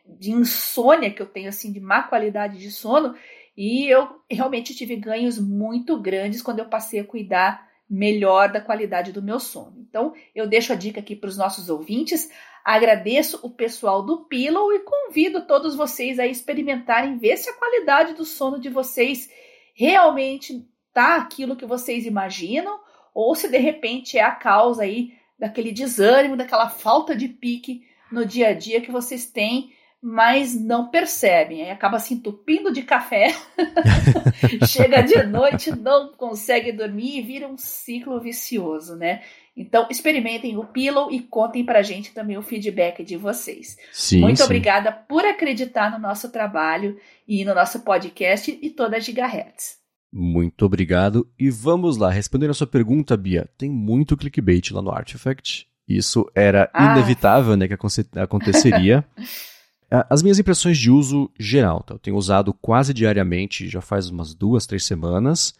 de 0.06 0.32
insônia 0.32 1.10
que 1.10 1.22
eu 1.22 1.26
tenho, 1.26 1.48
assim, 1.48 1.72
de 1.72 1.80
má 1.80 2.02
qualidade 2.02 2.58
de 2.58 2.70
sono, 2.70 3.14
e 3.56 3.86
eu 3.86 4.20
realmente 4.30 4.74
tive 4.74 4.96
ganhos 4.96 5.38
muito 5.38 6.00
grandes 6.00 6.42
quando 6.42 6.60
eu 6.60 6.68
passei 6.68 7.00
a 7.00 7.04
cuidar 7.04 7.70
melhor 7.92 8.50
da 8.50 8.58
qualidade 8.58 9.12
do 9.12 9.20
meu 9.20 9.38
sono. 9.38 9.84
Então, 9.86 10.14
eu 10.34 10.46
deixo 10.46 10.72
a 10.72 10.76
dica 10.76 11.00
aqui 11.00 11.14
para 11.14 11.28
os 11.28 11.36
nossos 11.36 11.68
ouvintes. 11.68 12.30
Agradeço 12.64 13.38
o 13.42 13.50
pessoal 13.50 14.02
do 14.02 14.24
Pillow 14.24 14.72
e 14.72 14.80
convido 14.80 15.46
todos 15.46 15.76
vocês 15.76 16.18
a 16.18 16.26
experimentarem, 16.26 17.18
ver 17.18 17.36
se 17.36 17.50
a 17.50 17.52
qualidade 17.52 18.14
do 18.14 18.24
sono 18.24 18.58
de 18.58 18.70
vocês 18.70 19.28
realmente 19.74 20.66
tá 20.94 21.16
aquilo 21.16 21.54
que 21.54 21.66
vocês 21.66 22.06
imaginam 22.06 22.80
ou 23.12 23.34
se 23.34 23.46
de 23.46 23.58
repente 23.58 24.16
é 24.16 24.22
a 24.22 24.30
causa 24.30 24.84
aí 24.84 25.12
daquele 25.38 25.70
desânimo, 25.70 26.36
daquela 26.36 26.70
falta 26.70 27.14
de 27.14 27.28
pique 27.28 27.86
no 28.10 28.24
dia 28.24 28.48
a 28.48 28.54
dia 28.54 28.80
que 28.80 28.90
vocês 28.90 29.26
têm, 29.26 29.70
mas 30.02 30.54
não 30.60 30.88
percebem. 30.90 31.62
Aí 31.62 31.70
acaba 31.70 31.98
se 32.00 32.14
entupindo 32.14 32.72
de 32.72 32.82
café, 32.82 33.32
chega 34.66 35.02
de 35.02 35.22
noite, 35.24 35.70
não 35.70 36.12
consegue 36.12 36.72
dormir 36.72 37.18
e 37.18 37.22
vira 37.22 37.46
um 37.48 37.56
ciclo 37.56 38.20
vicioso, 38.20 38.96
né? 38.96 39.22
Então, 39.56 39.86
experimentem 39.90 40.56
o 40.56 40.64
Pillow 40.64 41.12
e 41.12 41.20
contem 41.20 41.62
pra 41.64 41.82
gente 41.82 42.12
também 42.14 42.38
o 42.38 42.42
feedback 42.42 43.04
de 43.04 43.18
vocês. 43.18 43.76
Sim, 43.92 44.20
Muito 44.20 44.38
sim. 44.38 44.44
obrigada 44.44 44.90
por 44.90 45.24
acreditar 45.26 45.90
no 45.90 45.98
nosso 45.98 46.30
trabalho 46.32 46.98
e 47.28 47.44
no 47.44 47.54
nosso 47.54 47.80
podcast 47.80 48.58
e 48.62 48.70
toda 48.70 48.96
a 48.96 49.00
Gigahertz. 49.00 49.76
Muito 50.10 50.64
obrigado. 50.64 51.28
E 51.38 51.50
vamos 51.50 51.98
lá, 51.98 52.10
respondendo 52.10 52.50
a 52.50 52.54
sua 52.54 52.66
pergunta, 52.66 53.14
Bia. 53.16 53.48
Tem 53.58 53.70
muito 53.70 54.16
clickbait 54.16 54.70
lá 54.70 54.80
no 54.80 54.90
Artifact. 54.90 55.66
Isso 55.86 56.24
era 56.34 56.70
Ah. 56.72 56.92
inevitável, 56.96 57.54
né, 57.56 57.68
que 57.68 57.74
aconte- 57.74 58.08
aconteceria. 58.16 59.04
Ah, 59.92 60.06
As 60.08 60.22
minhas 60.22 60.38
impressões 60.38 60.78
de 60.78 60.90
uso 60.90 61.30
geral, 61.38 61.82
tá? 61.82 61.94
eu 61.94 61.98
tenho 61.98 62.16
usado 62.16 62.54
quase 62.54 62.94
diariamente, 62.94 63.68
já 63.68 63.82
faz 63.82 64.08
umas 64.08 64.34
duas, 64.34 64.66
três 64.66 64.84
semanas, 64.84 65.54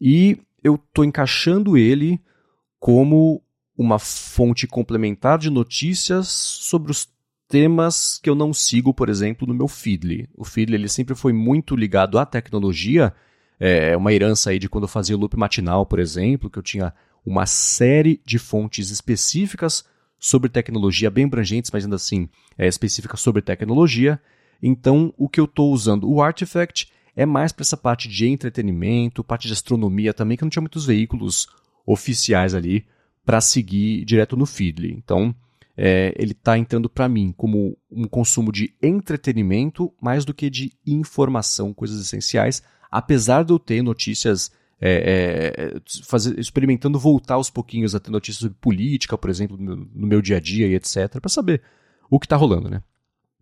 e 0.00 0.38
eu 0.62 0.76
estou 0.76 1.04
encaixando 1.04 1.76
ele 1.76 2.20
como 2.78 3.42
uma 3.76 3.98
fonte 3.98 4.68
complementar 4.68 5.36
de 5.36 5.50
notícias 5.50 6.28
sobre 6.28 6.92
os 6.92 7.08
temas 7.48 8.20
que 8.22 8.30
eu 8.30 8.36
não 8.36 8.54
sigo, 8.54 8.94
por 8.94 9.08
exemplo, 9.08 9.48
no 9.48 9.54
meu 9.54 9.66
Feedly. 9.66 10.28
O 10.36 10.44
Feedly 10.44 10.76
ele 10.76 10.88
sempre 10.88 11.16
foi 11.16 11.32
muito 11.32 11.74
ligado 11.74 12.20
à 12.20 12.24
tecnologia, 12.24 13.12
é 13.58 13.96
uma 13.96 14.12
herança 14.12 14.50
aí 14.50 14.58
de 14.58 14.68
quando 14.68 14.84
eu 14.84 14.88
fazia 14.88 15.16
loop 15.16 15.36
matinal, 15.36 15.84
por 15.86 15.98
exemplo, 15.98 16.48
que 16.48 16.58
eu 16.58 16.62
tinha 16.62 16.94
uma 17.26 17.46
série 17.46 18.20
de 18.24 18.38
fontes 18.38 18.90
específicas 18.90 19.84
sobre 20.22 20.48
tecnologia, 20.48 21.10
bem 21.10 21.24
abrangentes, 21.24 21.68
mas 21.72 21.82
ainda 21.82 21.96
assim 21.96 22.28
é, 22.56 22.68
específicas 22.68 23.20
sobre 23.20 23.42
tecnologia. 23.42 24.20
Então, 24.62 25.12
o 25.18 25.28
que 25.28 25.40
eu 25.40 25.46
estou 25.46 25.72
usando, 25.72 26.08
o 26.08 26.22
Artifact, 26.22 26.92
é 27.16 27.26
mais 27.26 27.50
para 27.50 27.64
essa 27.64 27.76
parte 27.76 28.08
de 28.08 28.28
entretenimento, 28.28 29.24
parte 29.24 29.48
de 29.48 29.52
astronomia 29.52 30.14
também, 30.14 30.36
que 30.36 30.44
não 30.44 30.48
tinha 30.48 30.62
muitos 30.62 30.86
veículos 30.86 31.48
oficiais 31.84 32.54
ali 32.54 32.86
para 33.26 33.40
seguir 33.40 34.04
direto 34.04 34.36
no 34.36 34.46
Feedly. 34.46 34.92
Então, 34.92 35.34
é, 35.76 36.14
ele 36.16 36.30
está 36.30 36.56
entrando 36.56 36.88
para 36.88 37.08
mim 37.08 37.34
como 37.36 37.76
um 37.90 38.06
consumo 38.06 38.52
de 38.52 38.72
entretenimento 38.80 39.92
mais 40.00 40.24
do 40.24 40.32
que 40.32 40.48
de 40.48 40.72
informação, 40.86 41.74
coisas 41.74 42.00
essenciais, 42.00 42.62
apesar 42.88 43.42
de 43.42 43.52
eu 43.52 43.58
ter 43.58 43.82
notícias 43.82 44.52
é, 44.84 45.54
é, 45.56 45.80
fazer, 46.04 46.36
experimentando 46.40 46.98
voltar 46.98 47.34
aos 47.34 47.48
pouquinhos 47.48 47.94
a 47.94 48.00
ter 48.00 48.10
notícias 48.10 48.40
sobre 48.40 48.56
política, 48.60 49.16
por 49.16 49.30
exemplo, 49.30 49.56
no, 49.56 49.76
no 49.76 50.06
meu 50.08 50.20
dia 50.20 50.38
a 50.38 50.40
dia 50.40 50.66
e 50.66 50.74
etc, 50.74 51.20
para 51.20 51.28
saber 51.28 51.62
o 52.10 52.18
que 52.18 52.26
está 52.26 52.34
rolando, 52.34 52.68
né? 52.68 52.82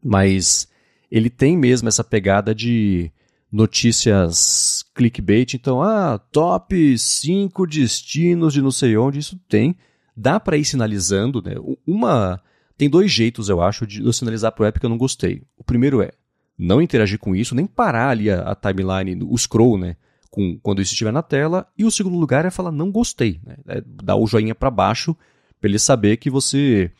Mas 0.05 0.69
ele 1.11 1.31
tem 1.31 1.57
mesmo 1.57 1.89
essa 1.89 2.05
pegada 2.05 2.55
de 2.55 3.11
notícias 3.51 4.85
clickbait. 4.95 5.55
Então, 5.55 5.83
ah, 5.83 6.19
top 6.19 6.99
5 6.99 7.67
destinos 7.67 8.53
de 8.53 8.61
não 8.61 8.71
sei 8.71 8.97
onde, 8.99 9.19
isso 9.19 9.41
tem. 9.49 9.75
Dá 10.15 10.39
para 10.39 10.59
ir 10.59 10.65
sinalizando, 10.67 11.41
né? 11.43 11.55
Uma. 11.87 12.41
Tem 12.77 12.89
dois 12.89 13.11
jeitos, 13.11 13.49
eu 13.49 13.63
acho, 13.63 13.87
de 13.87 14.05
eu 14.05 14.13
sinalizar 14.13 14.53
pro 14.53 14.65
app 14.65 14.79
que 14.79 14.85
eu 14.85 14.91
não 14.91 14.99
gostei. 14.99 15.43
O 15.57 15.65
primeiro 15.65 16.03
é 16.03 16.13
não 16.59 16.83
interagir 16.83 17.19
com 17.19 17.35
isso, 17.35 17.55
nem 17.55 17.67
parar 17.67 18.11
ali 18.11 18.31
a, 18.31 18.41
a 18.43 18.55
timeline, 18.55 19.25
o 19.25 19.37
scroll, 19.37 19.79
né? 19.79 19.97
Com, 20.31 20.59
quando 20.63 20.81
isso 20.81 20.93
estiver 20.93 21.13
na 21.13 21.23
tela. 21.23 21.67
E 21.77 21.85
o 21.85 21.91
segundo 21.91 22.17
lugar 22.17 22.45
é 22.45 22.51
falar 22.51 22.71
não 22.71 22.91
gostei, 22.91 23.41
né? 23.45 23.57
É 23.67 23.83
dar 23.85 24.17
o 24.17 24.27
joinha 24.27 24.55
para 24.55 24.71
baixo 24.71 25.17
para 25.61 25.69
ele 25.69 25.79
saber 25.79 26.17
que 26.17 26.31
você 26.31 26.91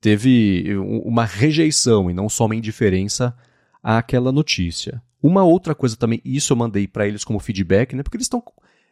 teve 0.00 0.76
uma 1.04 1.24
rejeição 1.24 2.10
e 2.10 2.14
não 2.14 2.28
só 2.28 2.44
uma 2.44 2.54
indiferença 2.54 3.34
àquela 3.82 4.30
notícia. 4.30 5.02
Uma 5.22 5.42
outra 5.42 5.74
coisa 5.74 5.96
também, 5.96 6.20
isso 6.24 6.52
eu 6.52 6.56
mandei 6.56 6.86
para 6.86 7.08
eles 7.08 7.24
como 7.24 7.40
feedback, 7.40 7.96
né? 7.96 8.02
Porque 8.02 8.18
eles 8.18 8.26
estão 8.26 8.42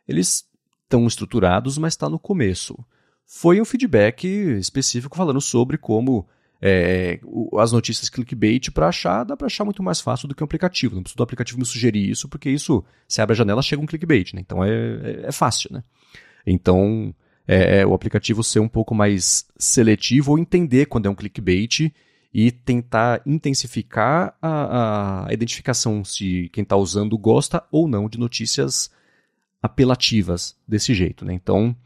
eles 0.08 0.46
estão 0.84 1.06
estruturados, 1.06 1.78
mas 1.78 1.92
está 1.92 2.08
no 2.08 2.18
começo. 2.18 2.76
Foi 3.26 3.60
um 3.60 3.64
feedback 3.64 4.26
específico 4.26 5.16
falando 5.16 5.40
sobre 5.40 5.78
como 5.78 6.26
é, 6.64 7.18
as 7.58 7.72
notícias 7.72 8.08
clickbait 8.08 8.70
para 8.70 8.86
achar, 8.86 9.24
dá 9.24 9.36
para 9.36 9.48
achar 9.48 9.64
muito 9.64 9.82
mais 9.82 10.00
fácil 10.00 10.28
do 10.28 10.34
que 10.34 10.42
um 10.42 10.46
aplicativo. 10.46 10.94
Não 10.94 11.02
precisa 11.02 11.16
do 11.16 11.22
aplicativo 11.24 11.58
me 11.58 11.64
sugerir 11.64 12.08
isso, 12.08 12.28
porque 12.28 12.48
isso, 12.48 12.84
se 13.08 13.20
abre 13.20 13.32
a 13.32 13.36
janela, 13.36 13.60
chega 13.60 13.82
um 13.82 13.86
clickbait, 13.86 14.32
né? 14.32 14.40
Então 14.40 14.62
é, 14.62 14.70
é, 14.70 15.20
é 15.24 15.32
fácil, 15.32 15.70
né? 15.72 15.82
Então, 16.46 17.12
é, 17.48 17.80
é, 17.80 17.86
o 17.86 17.94
aplicativo 17.94 18.44
ser 18.44 18.60
um 18.60 18.68
pouco 18.68 18.94
mais 18.94 19.44
seletivo 19.58 20.30
ou 20.32 20.38
entender 20.38 20.86
quando 20.86 21.06
é 21.06 21.10
um 21.10 21.14
clickbait 21.16 21.92
e 22.32 22.52
tentar 22.52 23.20
intensificar 23.26 24.36
a, 24.40 25.26
a 25.26 25.32
identificação 25.32 26.04
se 26.04 26.48
quem 26.52 26.62
está 26.62 26.76
usando 26.76 27.18
gosta 27.18 27.62
ou 27.72 27.88
não 27.88 28.08
de 28.08 28.18
notícias 28.18 28.88
apelativas 29.60 30.56
desse 30.66 30.94
jeito. 30.94 31.24
Né? 31.24 31.34
Então, 31.34 31.76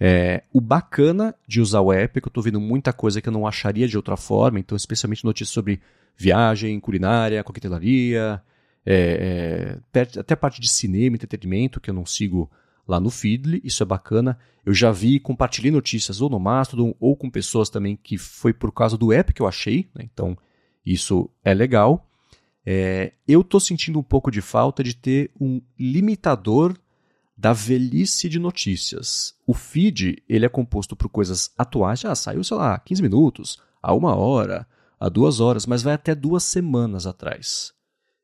é, 0.00 0.44
o 0.50 0.62
bacana 0.62 1.34
de 1.46 1.60
usar 1.60 1.82
o 1.82 1.92
app 1.92 2.16
é 2.16 2.20
que 2.22 2.26
eu 2.26 2.30
estou 2.30 2.42
vendo 2.42 2.58
muita 2.58 2.90
coisa 2.90 3.20
que 3.20 3.28
eu 3.28 3.32
não 3.32 3.46
acharia 3.46 3.86
de 3.86 3.98
outra 3.98 4.16
forma, 4.16 4.58
então 4.58 4.74
especialmente 4.74 5.24
notícias 5.24 5.50
sobre 5.50 5.78
viagem, 6.16 6.80
culinária, 6.80 7.44
coquetelaria, 7.44 8.42
é, 8.86 9.78
é, 9.92 10.18
até 10.18 10.34
parte 10.34 10.58
de 10.58 10.70
cinema, 10.70 11.16
entretenimento, 11.16 11.80
que 11.80 11.90
eu 11.90 11.94
não 11.94 12.06
sigo 12.06 12.50
lá 12.88 12.98
no 12.98 13.10
Feedly, 13.10 13.60
isso 13.62 13.82
é 13.82 13.86
bacana. 13.86 14.38
Eu 14.64 14.72
já 14.72 14.90
vi, 14.90 15.20
compartilhei 15.20 15.70
notícias 15.70 16.22
ou 16.22 16.30
no 16.30 16.40
Mastodon 16.40 16.94
ou 16.98 17.14
com 17.14 17.30
pessoas 17.30 17.68
também 17.68 17.94
que 17.94 18.16
foi 18.16 18.54
por 18.54 18.72
causa 18.72 18.96
do 18.96 19.12
app 19.12 19.34
que 19.34 19.42
eu 19.42 19.46
achei, 19.46 19.90
né? 19.94 20.08
então 20.10 20.36
isso 20.84 21.28
é 21.44 21.52
legal. 21.52 22.10
É, 22.64 23.12
eu 23.28 23.42
estou 23.42 23.60
sentindo 23.60 23.98
um 23.98 24.02
pouco 24.02 24.30
de 24.30 24.40
falta 24.40 24.82
de 24.82 24.96
ter 24.96 25.30
um 25.38 25.60
limitador 25.78 26.74
da 27.40 27.54
velhice 27.54 28.28
de 28.28 28.38
notícias. 28.38 29.34
O 29.46 29.54
feed 29.54 30.22
ele 30.28 30.44
é 30.44 30.48
composto 30.48 30.94
por 30.94 31.08
coisas 31.08 31.50
atuais, 31.56 32.00
já 32.00 32.14
saiu, 32.14 32.44
sei 32.44 32.58
lá, 32.58 32.78
15 32.78 33.00
minutos, 33.00 33.58
a 33.82 33.94
uma 33.94 34.14
hora, 34.14 34.68
a 34.98 35.08
duas 35.08 35.40
horas, 35.40 35.64
mas 35.64 35.82
vai 35.82 35.94
até 35.94 36.14
duas 36.14 36.44
semanas 36.44 37.06
atrás. 37.06 37.72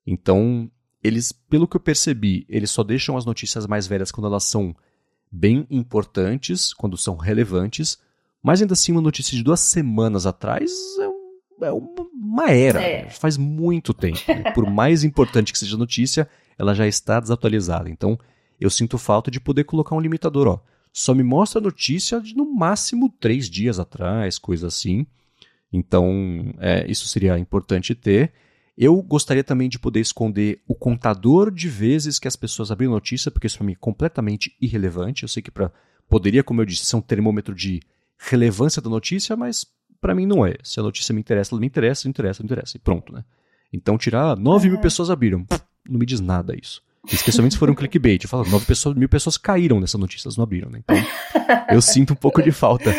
Então, 0.07 0.71
eles, 1.03 1.33
pelo 1.33 1.67
que 1.67 1.77
eu 1.77 1.81
percebi, 1.81 2.45
eles 2.47 2.71
só 2.71 2.85
deixam 2.85 3.17
as 3.17 3.25
notícias 3.25 3.67
mais 3.67 3.87
velhas 3.87 4.13
quando 4.13 4.27
elas 4.27 4.45
são 4.45 4.77
bem 5.33 5.67
importantes, 5.71 6.75
quando 6.75 6.99
são 6.99 7.17
relevantes, 7.17 7.97
mas 8.43 8.61
ainda 8.61 8.75
assim 8.75 8.93
uma 8.93 9.01
notícia 9.01 9.35
de 9.35 9.43
duas 9.43 9.61
semanas 9.61 10.27
atrás 10.27 10.71
é, 11.63 11.69
é 11.69 11.73
uma 11.73 12.51
era, 12.51 12.83
é. 12.83 13.09
faz 13.09 13.39
muito 13.39 13.95
tempo. 13.95 14.21
Por 14.55 14.71
mais 14.71 15.05
importante 15.05 15.55
que 15.55 15.59
seja 15.59 15.75
a 15.75 15.79
notícia, 15.79 16.29
ela 16.59 16.75
já 16.75 16.87
está 16.87 17.19
desatualizada. 17.19 17.89
Então, 17.89 18.19
eu 18.61 18.71
sinto 18.71 18.99
falta 18.99 19.31
de 19.31 19.41
poder 19.41 19.65
colocar 19.65 19.95
um 19.95 20.01
limitador, 20.01 20.49
ó. 20.49 20.61
Só 20.93 21.15
me 21.15 21.23
mostra 21.23 21.61
a 21.61 21.63
notícia 21.63 22.21
de 22.21 22.35
no 22.35 22.55
máximo 22.55 23.15
três 23.21 23.51
dias 23.51 23.79
atrás, 23.79 24.39
coisa 24.39 24.69
assim. 24.69 25.07
Então, 25.71 26.55
é, 26.59 26.91
isso 26.91 27.07
seria 27.07 27.39
importante 27.39 27.95
ter. 27.95 28.33
Eu 28.79 29.03
gostaria 29.03 29.45
também 29.45 29.69
de 29.69 29.79
poder 29.79 30.01
esconder 30.01 30.63
o 30.67 30.75
contador 30.75 31.51
de 31.51 31.69
vezes 31.69 32.19
que 32.19 32.29
as 32.29 32.37
pessoas 32.37 32.71
abriram 32.71 32.93
notícia, 32.93 33.31
porque 33.31 33.47
isso 33.47 33.59
para 33.59 33.67
mim 33.67 33.73
é 33.73 33.77
completamente 33.77 34.57
irrelevante. 34.61 35.23
Eu 35.23 35.29
sei 35.29 35.43
que 35.43 35.51
para 35.51 35.71
poderia, 36.09 36.43
como 36.43 36.61
eu 36.61 36.67
disse, 36.67 36.85
ser 36.85 36.97
um 36.97 37.01
termômetro 37.01 37.55
de 37.55 37.81
relevância 38.19 38.81
da 38.81 38.89
notícia, 38.89 39.37
mas 39.37 39.67
para 40.01 40.15
mim 40.15 40.27
não 40.27 40.47
é. 40.47 40.55
Se 40.63 40.79
a 40.79 40.83
notícia 40.83 41.13
me 41.13 41.21
interessa, 41.21 41.55
ela 41.55 41.61
me 41.61 41.67
interessa, 41.67 42.07
me 42.07 42.11
interessa, 42.11 42.43
me 42.43 42.47
interessa, 42.47 42.77
e 42.77 42.81
pronto, 42.81 43.13
né? 43.13 43.25
Então 43.73 43.99
tirar 43.99 44.37
9 44.37 44.69
mil 44.71 44.81
pessoas 44.81 45.11
abriram, 45.11 45.45
não 45.89 45.99
me 45.99 46.07
diz 46.07 46.21
nada 46.21 46.55
isso. 46.55 46.83
Especialmente 47.07 47.53
se 47.53 47.59
for 47.59 47.71
um 47.71 47.75
clickbait. 47.75 48.23
Eu 48.23 48.29
falo, 48.29 48.45
9 48.49 48.67
pessoas, 48.67 48.97
mil 48.97 49.09
pessoas 49.09 49.39
caíram 49.39 49.81
nessa 49.81 49.99
notícia, 49.99 50.27
elas 50.27 50.37
não 50.37 50.45
abriram, 50.45 50.71
né? 50.71 50.81
Então, 50.81 50.97
eu 51.71 51.81
sinto 51.81 52.13
um 52.13 52.17
pouco 52.17 52.43
de 52.43 52.53
falta 52.53 52.93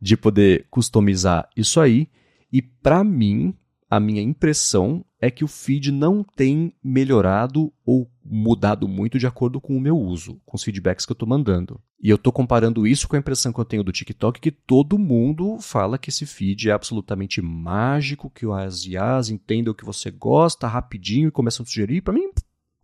de 0.00 0.16
poder 0.16 0.66
customizar 0.70 1.48
isso 1.56 1.80
aí. 1.80 2.08
E 2.52 2.62
para 2.62 3.02
mim, 3.02 3.54
a 3.90 3.98
minha 3.98 4.22
impressão 4.22 5.04
é 5.20 5.30
que 5.30 5.42
o 5.42 5.48
feed 5.48 5.90
não 5.90 6.22
tem 6.22 6.72
melhorado 6.82 7.72
ou 7.84 8.08
mudado 8.24 8.86
muito 8.86 9.18
de 9.18 9.26
acordo 9.26 9.60
com 9.60 9.76
o 9.76 9.80
meu 9.80 9.98
uso, 9.98 10.40
com 10.46 10.56
os 10.56 10.62
feedbacks 10.62 11.04
que 11.04 11.10
eu 11.10 11.14
estou 11.14 11.28
mandando. 11.28 11.80
E 12.00 12.08
eu 12.08 12.14
estou 12.14 12.32
comparando 12.32 12.86
isso 12.86 13.08
com 13.08 13.16
a 13.16 13.18
impressão 13.18 13.52
que 13.52 13.58
eu 13.58 13.64
tenho 13.64 13.82
do 13.82 13.90
TikTok, 13.90 14.40
que 14.40 14.52
todo 14.52 14.98
mundo 14.98 15.58
fala 15.58 15.98
que 15.98 16.10
esse 16.10 16.24
feed 16.24 16.68
é 16.68 16.72
absolutamente 16.72 17.42
mágico, 17.42 18.30
que 18.30 18.46
as 18.46 18.86
IAs 18.86 19.30
entendem 19.30 19.72
o 19.72 19.74
que 19.74 19.84
você 19.84 20.10
gosta 20.10 20.68
rapidinho 20.68 21.28
e 21.28 21.32
começam 21.32 21.64
a 21.64 21.66
sugerir. 21.66 22.02
Para 22.02 22.14
mim, 22.14 22.30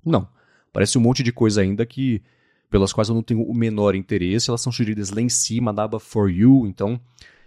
não. 0.05 0.27
Parece 0.75 0.99
um 0.99 1.01
monte 1.01 1.23
de 1.23 1.33
coisa 1.33 1.63
ainda 1.63 1.87
que 1.87 2.21
pelas 2.69 2.93
quais 2.93 3.09
eu 3.09 3.15
não 3.15 3.23
tenho 3.23 3.43
o 3.43 3.55
menor 3.55 3.95
interesse, 3.95 4.51
elas 4.51 4.61
são 4.61 4.73
sugeridas 4.73 5.11
lá 5.11 5.21
em 5.21 5.29
cima 5.29 5.73
da 5.73 5.85
aba 5.85 6.01
For 6.01 6.29
You, 6.29 6.67
então 6.67 7.01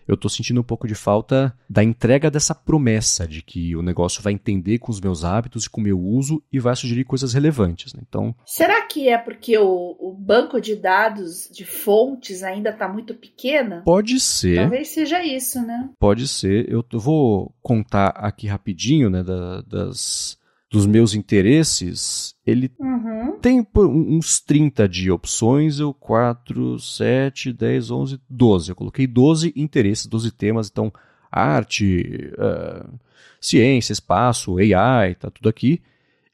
eu 0.08 0.16
estou 0.16 0.32
sentindo 0.32 0.62
um 0.62 0.64
pouco 0.64 0.88
de 0.88 0.96
falta 0.96 1.54
da 1.70 1.84
entrega 1.84 2.32
dessa 2.32 2.56
promessa 2.56 3.28
de 3.28 3.42
que 3.42 3.76
o 3.76 3.82
negócio 3.82 4.24
vai 4.24 4.32
entender 4.32 4.78
com 4.78 4.90
os 4.90 5.02
meus 5.02 5.26
hábitos 5.26 5.66
e 5.66 5.70
com 5.70 5.82
o 5.82 5.84
meu 5.84 6.00
uso 6.00 6.42
e 6.50 6.60
vai 6.60 6.74
sugerir 6.78 7.04
coisas 7.04 7.34
relevantes. 7.34 7.94
Né? 7.94 8.02
Então, 8.08 8.34
será 8.46 8.82
que 8.84 9.10
é 9.10 9.18
porque 9.18 9.58
o, 9.58 9.98
o, 10.00 10.14
banco 10.14 10.62
de 10.62 10.78
dados 10.78 11.50
de 11.52 11.66
fontes 11.66 12.42
ainda 12.42 12.70
está 12.70 12.88
muito 12.88 13.14
pequena? 13.14 13.82
Pode 13.84 14.18
ser. 14.22 14.62
Talvez 14.62 14.88
seja 14.88 15.22
isso, 15.22 15.62
né? 15.62 15.90
Pode 16.00 16.26
ser. 16.26 16.72
Eu 16.72 16.86
vou 16.94 17.54
contar 17.62 18.08
aqui 18.12 18.48
rapidinho, 18.48 19.10
né, 19.10 19.22
da, 19.24 19.62
das 19.62 20.38
dos 20.70 20.86
meus 20.86 21.14
interesses, 21.14 22.36
ele 22.46 22.70
uhum. 22.78 23.38
tem 23.40 23.66
uns 23.76 24.42
30 24.42 24.88
de 24.88 25.10
opções, 25.10 25.80
eu 25.80 25.94
4, 25.94 26.78
7, 26.80 27.54
10, 27.54 27.92
11, 27.92 28.22
12. 28.30 28.70
Eu 28.70 28.76
coloquei 28.76 29.08
12 29.08 29.54
interesses, 29.56 30.06
12 30.06 30.32
temas, 30.32 30.70
então 30.70 30.92
arte, 31.32 32.34
uh, 32.34 33.00
ciência, 33.40 33.94
espaço, 33.94 34.58
AI, 34.58 35.16
tá 35.16 35.30
tudo 35.30 35.48
aqui. 35.48 35.82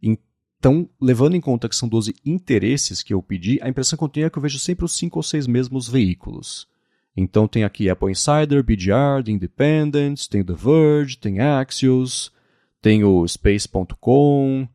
Então, 0.02 0.90
levando 1.00 1.36
em 1.36 1.42
conta 1.42 1.70
que 1.70 1.76
são 1.76 1.90
12 1.90 2.16
interesses 2.26 3.04
que 3.04 3.14
eu 3.14 3.22
pedi, 3.22 3.60
a 3.62 3.70
impressão 3.70 3.98
que 3.98 4.04
eu 4.04 4.10
tenho 4.10 4.26
é 4.26 4.30
que 4.30 4.38
eu 4.38 4.42
vejo 4.42 4.58
sempre 4.58 4.86
os 4.86 4.96
5 4.98 5.20
ou 5.20 5.24
6 5.24 5.46
mesmos 5.46 5.88
veículos. 5.88 6.68
Então 7.16 7.48
tem 7.48 7.64
aqui 7.64 7.90
Apple 7.90 8.12
Insider, 8.12 8.64
BGR, 8.64 9.24
The 9.24 9.32
Independent, 9.32 10.28
tem 10.28 10.44
The 10.44 10.54
Verge, 10.54 11.18
tem 11.18 11.40
Axios, 11.40 12.32
tem 12.84 13.02
o 13.06 13.26
space.com, 13.26 14.68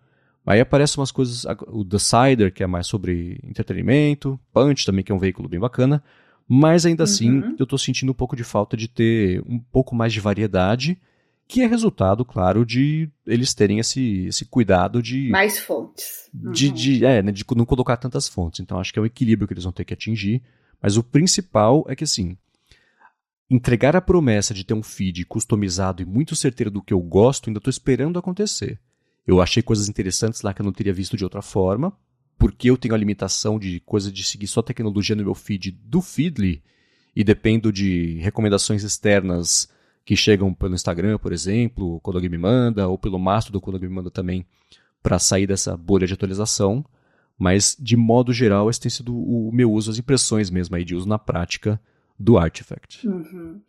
aí 0.46 0.60
aparecem 0.60 0.98
umas 0.98 1.12
coisas, 1.12 1.44
o 1.66 1.84
Decider, 1.84 2.50
que 2.50 2.62
é 2.62 2.66
mais 2.66 2.86
sobre 2.86 3.38
entretenimento, 3.44 4.40
Punch 4.50 4.86
também, 4.86 5.04
que 5.04 5.12
é 5.12 5.14
um 5.14 5.18
veículo 5.18 5.46
bem 5.46 5.60
bacana, 5.60 6.02
mas 6.48 6.86
ainda 6.86 7.04
assim 7.04 7.42
uhum. 7.42 7.56
eu 7.58 7.64
estou 7.64 7.78
sentindo 7.78 8.10
um 8.10 8.14
pouco 8.14 8.34
de 8.34 8.42
falta 8.42 8.78
de 8.78 8.88
ter 8.88 9.42
um 9.46 9.58
pouco 9.58 9.94
mais 9.94 10.10
de 10.10 10.20
variedade, 10.20 10.98
que 11.46 11.60
é 11.60 11.66
resultado, 11.66 12.24
claro, 12.24 12.64
de 12.64 13.10
eles 13.26 13.52
terem 13.52 13.78
esse, 13.78 14.24
esse 14.24 14.46
cuidado 14.46 15.02
de... 15.02 15.28
Mais 15.28 15.58
fontes. 15.58 16.30
Uhum. 16.32 16.50
De, 16.50 16.70
de, 16.70 17.04
é, 17.04 17.22
né, 17.22 17.30
de 17.30 17.44
não 17.54 17.66
colocar 17.66 17.98
tantas 17.98 18.26
fontes. 18.26 18.60
Então 18.60 18.80
acho 18.80 18.90
que 18.90 18.98
é 18.98 19.02
o 19.02 19.06
equilíbrio 19.06 19.46
que 19.46 19.52
eles 19.52 19.64
vão 19.64 19.72
ter 19.72 19.84
que 19.84 19.92
atingir, 19.92 20.42
mas 20.80 20.96
o 20.96 21.02
principal 21.02 21.84
é 21.88 21.94
que 21.94 22.04
assim, 22.04 22.38
entregar 23.50 23.96
a 23.96 24.00
promessa 24.00 24.52
de 24.52 24.64
ter 24.64 24.74
um 24.74 24.82
feed 24.82 25.24
customizado 25.24 26.02
e 26.02 26.06
muito 26.06 26.36
certeiro 26.36 26.70
do 26.70 26.82
que 26.82 26.92
eu 26.92 27.00
gosto, 27.00 27.48
ainda 27.48 27.58
estou 27.58 27.70
esperando 27.70 28.18
acontecer. 28.18 28.78
Eu 29.26 29.40
achei 29.40 29.62
coisas 29.62 29.88
interessantes 29.88 30.42
lá 30.42 30.52
que 30.52 30.60
eu 30.60 30.64
não 30.64 30.72
teria 30.72 30.92
visto 30.92 31.16
de 31.16 31.24
outra 31.24 31.42
forma, 31.42 31.92
porque 32.38 32.70
eu 32.70 32.76
tenho 32.76 32.94
a 32.94 32.98
limitação 32.98 33.58
de 33.58 33.80
coisa 33.80 34.12
de 34.12 34.22
seguir 34.22 34.46
só 34.46 34.62
tecnologia 34.62 35.16
no 35.16 35.24
meu 35.24 35.34
feed 35.34 35.70
do 35.70 36.00
Feedly 36.00 36.62
e 37.16 37.24
dependo 37.24 37.72
de 37.72 38.18
recomendações 38.18 38.84
externas 38.84 39.68
que 40.04 40.16
chegam 40.16 40.54
pelo 40.54 40.74
Instagram, 40.74 41.18
por 41.18 41.32
exemplo, 41.32 42.00
quando 42.00 42.16
alguém 42.16 42.30
me 42.30 42.38
manda, 42.38 42.86
ou 42.88 42.96
pelo 42.96 43.18
Mastodon 43.18 43.60
quando 43.60 43.74
alguém 43.74 43.88
me 43.88 43.94
manda 43.94 44.10
também, 44.10 44.46
para 45.02 45.18
sair 45.18 45.46
dessa 45.46 45.76
bolha 45.76 46.06
de 46.06 46.14
atualização. 46.14 46.84
Mas, 47.38 47.76
de 47.78 47.96
modo 47.96 48.32
geral, 48.32 48.70
esse 48.70 48.80
tem 48.80 48.90
sido 48.90 49.14
o 49.14 49.50
meu 49.52 49.70
uso, 49.72 49.90
as 49.90 49.98
impressões 49.98 50.48
mesmo 50.48 50.76
aí 50.76 50.84
de 50.84 50.94
uso 50.94 51.08
na 51.08 51.18
prática 51.18 51.80
do 52.18 52.36
Artifact. 52.36 53.06
Uhum. 53.06 53.60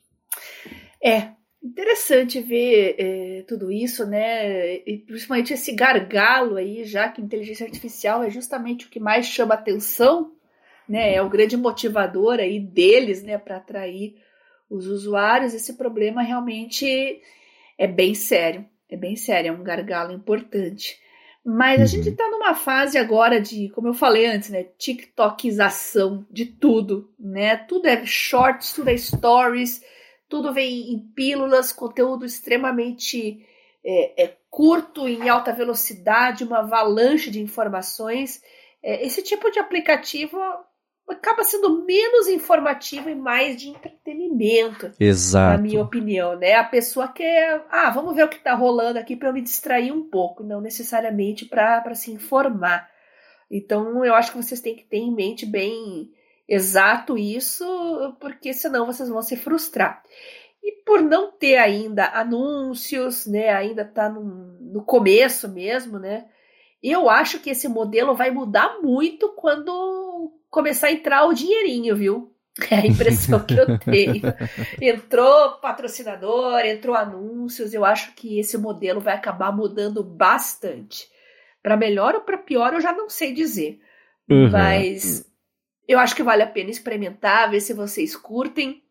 É, 1.04 1.34
Interessante 1.62 2.39
ver 2.39 2.95
é, 2.97 3.43
tudo 3.45 3.70
isso, 3.70 4.06
né? 4.06 4.78
E 4.78 5.04
principalmente 5.06 5.54
esse 5.54 5.74
gargalo 5.74 6.56
aí, 6.56 6.86
já 6.86 7.10
que 7.10 7.22
inteligência 7.22 7.66
artificial 7.66 8.24
é 8.24 8.30
justamente 8.30 8.86
o 8.86 8.89
que 8.89 9.00
mais 9.00 9.26
chama 9.26 9.56
atenção, 9.56 10.32
né? 10.88 11.14
É 11.14 11.22
o 11.22 11.30
grande 11.30 11.58
motivador 11.58 12.39
aí 12.39 12.62
deles, 12.62 13.22
né, 13.24 13.38
para 13.38 13.58
atrair 13.58 14.16
os 14.70 14.88
usuários. 14.88 15.54
Esse 15.54 15.74
problema 15.74 16.22
realmente 16.22 17.22
é 17.78 17.88
bem 17.88 18.16
sério, 18.16 18.66
é 18.89 18.95
bem 18.95 19.18
sério, 19.18 19.50
é 19.50 19.52
um 19.52 19.64
gargalo 19.64 20.14
importante. 20.14 20.97
Mas 21.58 21.80
a 21.80 21.84
uhum. 21.84 21.88
gente 21.88 22.10
está 22.10 22.30
numa 22.30 22.54
fase 22.54 22.97
agora 22.97 23.41
de, 23.41 23.70
como 23.70 23.88
eu 23.88 23.93
falei 23.93 24.28
antes, 24.28 24.50
né, 24.50 24.66
TikTokização 24.78 26.26
de 26.30 26.45
tudo, 26.45 27.10
né? 27.20 27.58
Tudo 27.58 27.88
é 27.88 28.06
shorts, 28.06 28.74
tudo 28.74 28.89
é 28.89 28.97
stories 28.97 29.82
tudo 30.30 30.54
vem 30.54 30.93
em 30.93 31.00
pílulas, 31.00 31.74
conteúdo 31.74 32.24
extremamente 32.24 33.43
é, 33.84 34.24
é, 34.24 34.38
curto, 34.50 35.08
em 35.08 35.28
alta 35.28 35.52
velocidade, 35.52 36.43
uma 36.43 36.60
avalanche 36.60 37.32
de 37.32 37.41
informações. 37.41 38.41
É, 38.82 39.04
esse 39.06 39.24
tipo 39.24 39.50
de 39.50 39.58
aplicativo 39.60 40.38
acaba 41.12 41.43
sendo 41.43 41.86
menos 41.86 42.28
informativo 42.28 43.10
e 43.10 43.16
mais 43.16 43.57
de 43.57 43.70
entretenimento. 43.70 44.91
Exato. 44.99 45.57
Na 45.57 45.62
minha 45.62 45.82
opinião, 45.82 46.38
né? 46.38 46.55
A 46.55 46.64
pessoa 46.64 47.07
quer, 47.07 47.66
ah, 47.70 47.89
vamos 47.89 48.16
ver 48.16 48.24
o 48.24 48.30
que 48.30 48.38
está 48.38 48.53
rolando 48.53 48.99
aqui 48.99 49.16
para 49.16 49.30
eu 49.30 49.34
me 49.34 49.41
distrair 49.41 49.91
um 49.91 50.10
pouco, 50.10 50.43
não 50.43 50.62
necessariamente 50.62 51.45
para 51.45 51.93
se 51.95 52.12
informar. 52.12 52.89
Então, 53.49 54.05
eu 54.05 54.14
acho 54.14 54.32
que 54.32 54.38
vocês 54.38 54.62
têm 54.62 54.76
que 54.76 54.84
ter 54.84 54.97
em 54.97 55.14
mente 55.14 55.45
bem 55.45 56.12
exato 56.47 57.18
isso, 57.18 57.66
porque 58.20 58.53
senão 58.53 58.86
vocês 58.86 59.10
vão 59.10 59.22
se 59.22 59.36
frustrar. 59.36 60.03
E 60.64 60.84
por 60.84 61.01
não 61.01 61.32
ter 61.32 61.57
ainda 61.57 62.07
anúncios, 62.07 63.26
né, 63.26 63.49
ainda 63.49 63.84
está 63.84 64.10
no, 64.10 64.24
no 64.60 64.84
começo 64.84 65.47
mesmo, 65.47 65.97
né, 65.97 66.26
eu 66.82 67.10
acho 67.10 67.39
que 67.39 67.49
esse 67.49 67.68
modelo 67.68 68.16
vai 68.16 68.32
mudar 68.32 68.80
muito 68.82 69.30
quando 69.36 69.72
começar 70.50 70.88
a 70.88 70.91
entrar 70.91 71.26
o 71.26 71.34
dinheirinho, 71.34 71.95
viu? 71.95 72.36
É 72.70 72.76
a 72.76 72.86
impressão 72.86 73.39
que 73.45 73.54
eu 73.54 73.80
tenho. 73.80 74.22
Entrou 74.82 75.60
patrocinador, 75.60 76.60
entrou 76.66 76.95
anúncios, 76.95 77.74
eu 77.74 77.86
acho 77.86 78.14
que 78.16 78.39
esse 78.39 78.58
modelo 78.58 79.00
vai 79.00 79.16
acabar 79.16 79.52
mudando 79.56 80.04
bastante. 80.04 81.08
Para 81.64 81.78
melhor 81.78 82.16
ou 82.16 82.22
para 82.22 82.38
pior, 82.38 82.74
eu 82.74 82.82
já 82.82 82.91
não 82.91 83.10
sei 83.10 83.34
dizer. 83.34 83.80
Uhum. 84.30 84.50
Mas 84.50 85.26
eu 85.88 86.00
acho 86.00 86.16
que 86.16 86.24
vale 86.24 86.43
a 86.43 86.47
pena 86.47 86.70
experimentar, 86.70 87.50
ver 87.50 87.62
se 87.62 87.74
vocês 87.74 88.16
curtem, 88.16 88.84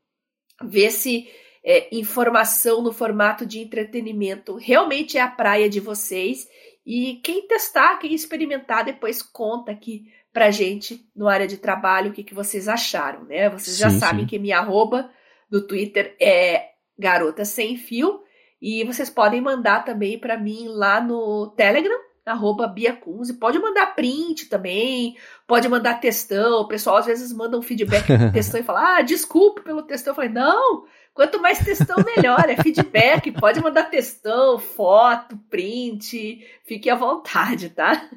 ver 0.63 0.91
se 0.91 1.29
é, 1.65 1.95
informação 1.95 2.83
no 2.83 2.93
formato 2.93 3.45
de 3.47 3.59
entretenimento 3.61 4.57
realmente 4.57 5.19
é 5.19 5.21
a 5.21 5.29
praia 5.29 5.69
de 5.69 5.81
vocês. 5.81 6.49
E 6.85 7.21
quem 7.23 7.47
testar, 7.47 7.99
quem 7.99 8.15
experimentar, 8.15 8.85
depois 8.85 9.23
conta 9.23 9.71
aqui 9.71 10.11
pra 10.39 10.53
gente 10.53 11.05
no 11.17 11.27
área 11.27 11.49
de 11.49 11.57
trabalho 11.57 12.11
o 12.11 12.15
que, 12.15 12.23
que 12.23 12.33
vocês 12.33 12.69
acharam, 12.69 13.25
né? 13.25 13.51
Vocês 13.51 13.77
sim, 13.77 13.83
já 13.83 13.91
sabem 13.91 14.21
sim. 14.21 14.27
que 14.29 14.39
minha 14.39 14.61
arroba 14.61 15.11
do 15.51 15.67
Twitter 15.67 16.15
é 16.21 16.67
garota 16.97 17.45
sem 17.45 17.77
fio. 17.77 18.21
E 18.63 18.85
vocês 18.85 19.11
podem 19.11 19.41
mandar 19.41 19.85
também 19.85 20.17
para 20.17 20.39
mim 20.39 20.69
lá 20.69 21.01
no 21.01 21.53
Telegram, 21.57 21.99
arroba 22.25 22.69
Bia 22.69 22.93
Kunze. 22.93 23.35
Pode 23.35 23.59
mandar 23.59 23.97
print 23.97 24.47
também, 24.47 25.17
pode 25.45 25.69
mandar 25.69 26.01
textão. 26.01 26.61
O 26.61 26.69
pessoal 26.69 26.99
às 26.99 27.07
vezes 27.07 27.33
manda 27.33 27.59
um 27.59 27.63
feedback 27.63 28.07
textão 28.33 28.61
e 28.61 28.65
fala: 28.65 28.99
Ah, 28.99 29.03
desculpe 29.03 29.63
pelo 29.63 29.83
textão. 29.83 30.13
Eu 30.13 30.17
falei: 30.17 30.31
Não, 30.31 30.85
quanto 31.19 31.43
mais 31.43 31.59
textão, 31.59 31.97
melhor. 32.17 32.49
É 32.49 32.63
feedback. 32.63 33.33
Pode 33.33 33.61
mandar 33.61 33.91
textão, 33.91 34.57
foto, 34.57 35.37
print. 35.51 36.47
Fique 36.65 36.89
à 36.89 36.95
vontade, 36.95 37.71
tá? 37.71 38.09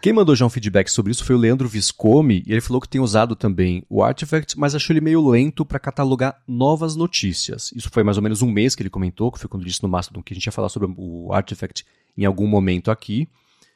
Quem 0.00 0.12
mandou 0.12 0.36
já 0.36 0.46
um 0.46 0.48
feedback 0.48 0.88
sobre 0.88 1.10
isso 1.10 1.24
foi 1.24 1.34
o 1.34 1.38
Leandro 1.38 1.66
Viscomi, 1.66 2.44
e 2.46 2.52
ele 2.52 2.60
falou 2.60 2.80
que 2.80 2.88
tem 2.88 3.00
usado 3.00 3.34
também 3.34 3.84
o 3.90 4.04
Artifact, 4.04 4.56
mas 4.56 4.72
achou 4.72 4.94
ele 4.94 5.00
meio 5.00 5.28
lento 5.28 5.64
para 5.64 5.80
catalogar 5.80 6.40
novas 6.46 6.94
notícias. 6.94 7.72
Isso 7.74 7.90
foi 7.90 8.04
mais 8.04 8.16
ou 8.16 8.22
menos 8.22 8.40
um 8.40 8.52
mês 8.52 8.76
que 8.76 8.82
ele 8.84 8.90
comentou, 8.90 9.32
que 9.32 9.40
foi 9.40 9.48
quando 9.48 9.64
disse 9.64 9.82
no 9.82 9.88
Mastodon 9.88 10.22
que 10.22 10.32
a 10.32 10.36
gente 10.36 10.46
ia 10.46 10.52
falar 10.52 10.68
sobre 10.68 10.88
o 10.96 11.32
Artifact 11.32 11.84
em 12.16 12.24
algum 12.24 12.46
momento 12.46 12.92
aqui. 12.92 13.28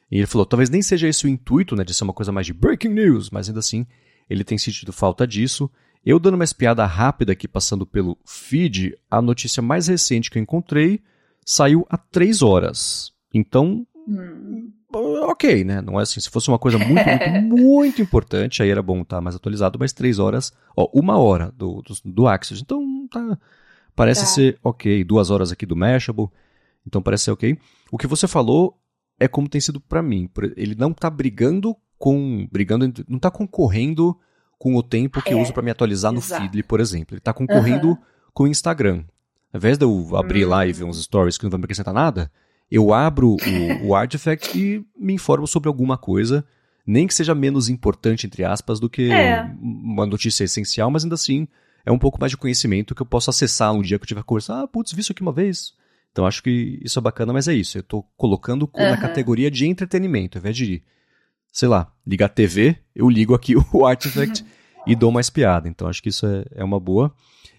E 0.09 0.19
ele 0.19 0.25
falou, 0.25 0.45
talvez 0.45 0.69
nem 0.69 0.81
seja 0.81 1.05
esse 1.05 1.25
o 1.25 1.27
intuito, 1.27 1.75
né, 1.75 1.83
de 1.83 1.93
ser 1.93 2.05
uma 2.05 2.13
coisa 2.13 2.31
mais 2.31 2.47
de 2.47 2.53
breaking 2.53 2.93
news, 2.93 3.29
mas 3.29 3.49
ainda 3.49 3.59
assim 3.59 3.85
ele 4.29 4.45
tem 4.45 4.57
sentido 4.57 4.93
falta 4.93 5.27
disso. 5.27 5.69
Eu 6.05 6.19
dando 6.19 6.35
uma 6.35 6.43
espiada 6.43 6.85
rápida 6.85 7.33
aqui, 7.33 7.47
passando 7.47 7.85
pelo 7.85 8.17
feed, 8.25 8.97
a 9.09 9.21
notícia 9.21 9.61
mais 9.61 9.87
recente 9.87 10.31
que 10.31 10.37
eu 10.37 10.41
encontrei 10.41 11.01
saiu 11.45 11.85
há 11.89 11.97
três 11.97 12.41
horas. 12.41 13.11
Então, 13.33 13.85
hum. 14.07 14.71
ok, 14.93 15.63
né? 15.63 15.81
Não 15.81 15.99
é 15.99 16.03
assim, 16.03 16.19
se 16.19 16.29
fosse 16.29 16.47
uma 16.47 16.59
coisa 16.59 16.77
muito, 16.77 17.05
muito, 17.05 17.57
muito 17.63 18.01
importante, 18.01 18.63
aí 18.63 18.69
era 18.69 18.81
bom 18.81 19.01
estar 19.01 19.19
mais 19.19 19.35
atualizado, 19.35 19.77
mas 19.77 19.93
três 19.93 20.19
horas, 20.19 20.53
ó, 20.75 20.89
uma 20.93 21.17
hora 21.17 21.51
do, 21.55 21.81
do, 21.81 21.93
do 22.05 22.27
Axios. 22.27 22.61
Então, 22.61 23.07
tá, 23.11 23.37
parece 23.95 24.21
tá. 24.21 24.27
ser 24.27 24.59
ok. 24.63 25.03
Duas 25.03 25.29
horas 25.29 25.51
aqui 25.51 25.65
do 25.65 25.75
Mashable. 25.75 26.29
Então 26.87 27.01
parece 27.01 27.25
ser 27.25 27.31
ok. 27.31 27.57
O 27.91 27.97
que 27.97 28.07
você 28.07 28.27
falou 28.27 28.79
é 29.19 29.27
como 29.27 29.49
tem 29.49 29.59
sido 29.59 29.79
para 29.79 30.01
mim. 30.01 30.29
Ele 30.55 30.75
não 30.75 30.93
tá 30.93 31.09
brigando 31.09 31.75
com. 31.97 32.47
brigando, 32.51 32.91
não 33.07 33.19
tá 33.19 33.29
concorrendo 33.29 34.17
com 34.59 34.75
o 34.75 34.83
tempo 34.83 35.21
que 35.21 35.29
é, 35.29 35.33
eu 35.33 35.39
uso 35.39 35.53
para 35.53 35.63
me 35.63 35.71
atualizar 35.71 36.13
exato. 36.13 36.33
no 36.33 36.41
Feedly, 36.41 36.63
por 36.63 36.81
exemplo. 36.81 37.15
Ele 37.15 37.21
tá 37.21 37.33
concorrendo 37.33 37.91
uhum. 37.91 37.97
com 38.33 38.43
o 38.43 38.47
Instagram. 38.47 39.05
Ao 39.53 39.57
invés 39.57 39.77
de 39.77 39.85
eu 39.85 40.15
abrir 40.17 40.43
uhum. 40.43 40.49
lá 40.49 40.67
e 40.67 40.73
ver 40.73 40.83
uns 40.83 41.01
stories 41.01 41.37
que 41.37 41.45
não 41.45 41.49
vão 41.49 41.59
me 41.59 41.63
acrescentar 41.63 41.93
nada, 41.93 42.29
eu 42.69 42.93
abro 42.93 43.37
o, 43.37 43.87
o 43.87 43.95
Artifact 43.95 44.59
e 44.59 44.85
me 44.95 45.13
informo 45.13 45.47
sobre 45.47 45.69
alguma 45.69 45.97
coisa, 45.97 46.45
nem 46.85 47.07
que 47.07 47.13
seja 47.13 47.33
menos 47.33 47.69
importante, 47.69 48.27
entre 48.27 48.43
aspas, 48.43 48.79
do 48.79 48.89
que 48.89 49.09
é. 49.11 49.49
uma 49.61 50.05
notícia 50.05 50.43
essencial, 50.43 50.91
mas 50.91 51.03
ainda 51.03 51.15
assim 51.15 51.47
é 51.85 51.91
um 51.91 51.97
pouco 51.97 52.19
mais 52.19 52.31
de 52.31 52.37
conhecimento 52.37 52.93
que 52.93 53.01
eu 53.01 53.05
posso 53.05 53.29
acessar 53.29 53.73
um 53.73 53.81
dia 53.81 53.97
que 53.97 54.03
eu 54.03 54.07
tiver 54.07 54.23
conversar. 54.23 54.61
Ah, 54.61 54.67
putz, 54.67 54.91
vi 54.91 54.99
isso 54.99 55.13
aqui 55.13 55.21
uma 55.21 55.31
vez. 55.31 55.73
Então 56.11 56.25
acho 56.25 56.43
que 56.43 56.79
isso 56.83 56.99
é 56.99 57.01
bacana, 57.01 57.31
mas 57.31 57.47
é 57.47 57.53
isso. 57.53 57.77
Eu 57.77 57.81
estou 57.81 58.03
colocando 58.17 58.69
uhum. 58.73 58.89
na 58.89 58.97
categoria 58.97 59.49
de 59.49 59.65
entretenimento, 59.65 60.37
ao 60.37 60.41
invés 60.41 60.57
de, 60.57 60.83
sei 61.51 61.67
lá, 61.67 61.91
ligar 62.05 62.27
a 62.27 62.29
TV, 62.29 62.77
eu 62.95 63.09
ligo 63.09 63.33
aqui 63.33 63.55
o 63.73 63.85
Artifact 63.85 64.45
e 64.87 64.95
dou 64.95 65.09
uma 65.09 65.21
espiada. 65.21 65.67
Então 65.67 65.87
acho 65.87 66.01
que 66.01 66.09
isso 66.09 66.25
é, 66.25 66.45
é 66.51 66.63
uma 66.63 66.79
boa. 66.79 67.13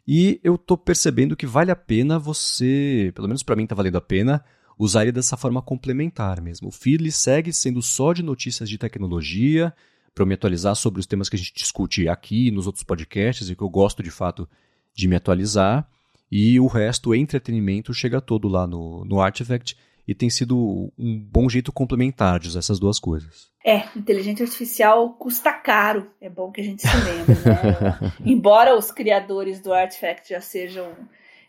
E 0.06 0.40
eu 0.42 0.54
estou 0.56 0.76
percebendo 0.76 1.36
que 1.36 1.46
vale 1.46 1.70
a 1.70 1.76
pena 1.76 2.18
você, 2.18 3.12
pelo 3.14 3.28
menos 3.28 3.42
para 3.42 3.56
mim 3.56 3.64
está 3.64 3.74
valendo 3.74 3.96
a 3.96 4.00
pena, 4.00 4.44
usar 4.78 5.02
ele 5.02 5.12
dessa 5.12 5.36
forma 5.36 5.60
complementar 5.60 6.40
mesmo. 6.40 6.68
O 6.68 6.72
Feedly 6.72 7.12
segue 7.12 7.52
sendo 7.52 7.82
só 7.82 8.12
de 8.12 8.22
notícias 8.22 8.68
de 8.68 8.78
tecnologia, 8.78 9.72
para 10.14 10.26
me 10.26 10.34
atualizar 10.34 10.74
sobre 10.74 11.00
os 11.00 11.06
temas 11.06 11.28
que 11.28 11.36
a 11.36 11.38
gente 11.38 11.54
discute 11.54 12.08
aqui 12.08 12.50
nos 12.50 12.66
outros 12.66 12.84
podcasts 12.84 13.48
e 13.48 13.54
que 13.54 13.62
eu 13.62 13.68
gosto 13.68 14.02
de 14.02 14.10
fato 14.10 14.48
de 14.94 15.06
me 15.06 15.16
atualizar. 15.16 15.88
E 16.30 16.58
o 16.60 16.66
resto, 16.66 17.10
o 17.10 17.14
entretenimento, 17.14 17.92
chega 17.92 18.20
todo 18.20 18.48
lá 18.48 18.66
no, 18.66 19.04
no 19.04 19.20
Artifact 19.20 19.76
e 20.06 20.14
tem 20.14 20.30
sido 20.30 20.92
um 20.98 21.18
bom 21.18 21.48
jeito 21.48 21.72
complementar 21.72 22.38
de 22.38 22.48
usar 22.48 22.60
essas 22.60 22.78
duas 22.78 22.98
coisas. 22.98 23.50
É, 23.64 23.84
inteligência 23.94 24.44
artificial 24.44 25.10
custa 25.14 25.52
caro, 25.52 26.10
é 26.20 26.30
bom 26.30 26.50
que 26.50 26.60
a 26.60 26.64
gente 26.64 26.82
se 26.82 26.96
lembre. 26.96 27.34
Né? 27.34 28.12
Embora 28.24 28.76
os 28.76 28.90
criadores 28.90 29.60
do 29.60 29.72
Artifact 29.72 30.30
já 30.30 30.40
sejam 30.40 30.92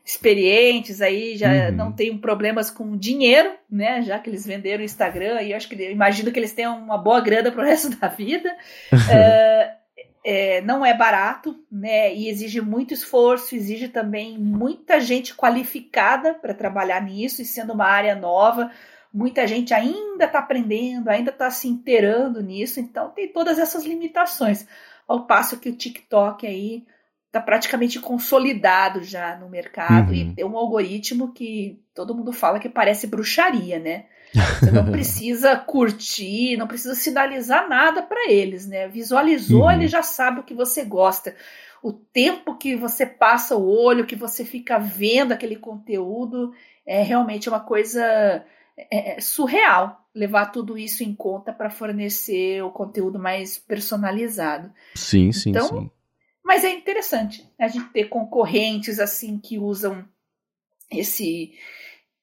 experientes 0.03 1.01
aí, 1.01 1.37
já 1.37 1.69
uhum. 1.69 1.75
não 1.75 1.91
tenham 1.91 2.17
problemas 2.17 2.69
com 2.71 2.97
dinheiro, 2.97 3.53
né? 3.69 4.01
Já 4.01 4.19
que 4.19 4.29
eles 4.29 4.45
venderam 4.45 4.81
o 4.81 4.85
Instagram 4.85 5.41
e 5.41 5.51
eu 5.51 5.57
acho 5.57 5.69
que 5.69 5.75
eu 5.75 5.91
imagino 5.91 6.31
que 6.31 6.39
eles 6.39 6.53
tenham 6.53 6.77
uma 6.77 6.97
boa 6.97 7.21
grana 7.21 7.51
para 7.51 7.61
o 7.61 7.65
resto 7.65 7.95
da 7.97 8.07
vida. 8.07 8.49
uh, 8.91 9.80
é, 10.23 10.61
não 10.61 10.85
é 10.85 10.95
barato, 10.95 11.55
né? 11.71 12.13
E 12.13 12.29
exige 12.29 12.61
muito 12.61 12.93
esforço, 12.93 13.55
exige 13.55 13.87
também 13.87 14.37
muita 14.37 14.99
gente 14.99 15.35
qualificada 15.35 16.33
para 16.33 16.53
trabalhar 16.53 17.01
nisso, 17.01 17.41
e 17.41 17.45
sendo 17.45 17.73
uma 17.73 17.85
área 17.85 18.15
nova, 18.15 18.71
muita 19.13 19.47
gente 19.47 19.73
ainda 19.73 20.25
está 20.25 20.39
aprendendo, 20.39 21.09
ainda 21.09 21.31
está 21.31 21.49
se 21.49 21.67
inteirando 21.67 22.41
nisso, 22.41 22.79
então 22.79 23.09
tem 23.09 23.27
todas 23.27 23.57
essas 23.59 23.83
limitações. 23.83 24.67
Ao 25.07 25.25
passo 25.25 25.59
que 25.59 25.69
o 25.69 25.75
TikTok 25.75 26.45
aí 26.45 26.85
está 27.27 27.41
praticamente 27.41 27.99
consolidado 27.99 29.03
já 29.03 29.35
no 29.37 29.49
mercado 29.49 30.09
uhum. 30.09 30.15
e 30.15 30.35
tem 30.35 30.45
um 30.45 30.57
algoritmo 30.57 31.33
que 31.33 31.81
todo 31.95 32.13
mundo 32.13 32.31
fala 32.31 32.59
que 32.59 32.69
parece 32.69 33.07
bruxaria, 33.07 33.79
né? 33.79 34.05
Você 34.33 34.71
não 34.71 34.85
precisa 34.91 35.55
curtir, 35.55 36.57
não 36.57 36.67
precisa 36.67 36.95
sinalizar 36.95 37.67
nada 37.67 38.01
para 38.01 38.29
eles, 38.29 38.67
né? 38.67 38.87
Visualizou, 38.87 39.63
uhum. 39.63 39.71
ele 39.71 39.87
já 39.87 40.01
sabe 40.01 40.39
o 40.39 40.43
que 40.43 40.53
você 40.53 40.83
gosta. 40.83 41.35
O 41.83 41.91
tempo 41.91 42.57
que 42.57 42.75
você 42.75 43.05
passa 43.05 43.55
o 43.55 43.67
olho, 43.67 44.05
que 44.05 44.15
você 44.15 44.45
fica 44.45 44.77
vendo 44.77 45.31
aquele 45.31 45.55
conteúdo, 45.55 46.53
é 46.85 47.01
realmente 47.01 47.49
uma 47.49 47.59
coisa 47.59 48.03
é, 48.77 49.17
é 49.17 49.21
surreal 49.21 50.01
levar 50.13 50.47
tudo 50.47 50.77
isso 50.77 51.03
em 51.03 51.15
conta 51.15 51.53
para 51.53 51.69
fornecer 51.69 52.61
o 52.63 52.71
conteúdo 52.71 53.17
mais 53.17 53.57
personalizado. 53.57 54.71
Sim, 54.95 55.31
sim, 55.31 55.51
então, 55.51 55.67
sim. 55.67 55.91
Mas 56.43 56.63
é 56.63 56.71
interessante 56.71 57.47
a 57.59 57.67
gente 57.67 57.89
ter 57.89 58.05
concorrentes 58.05 58.99
assim 58.99 59.37
que 59.39 59.57
usam 59.57 60.05
esse 60.91 61.53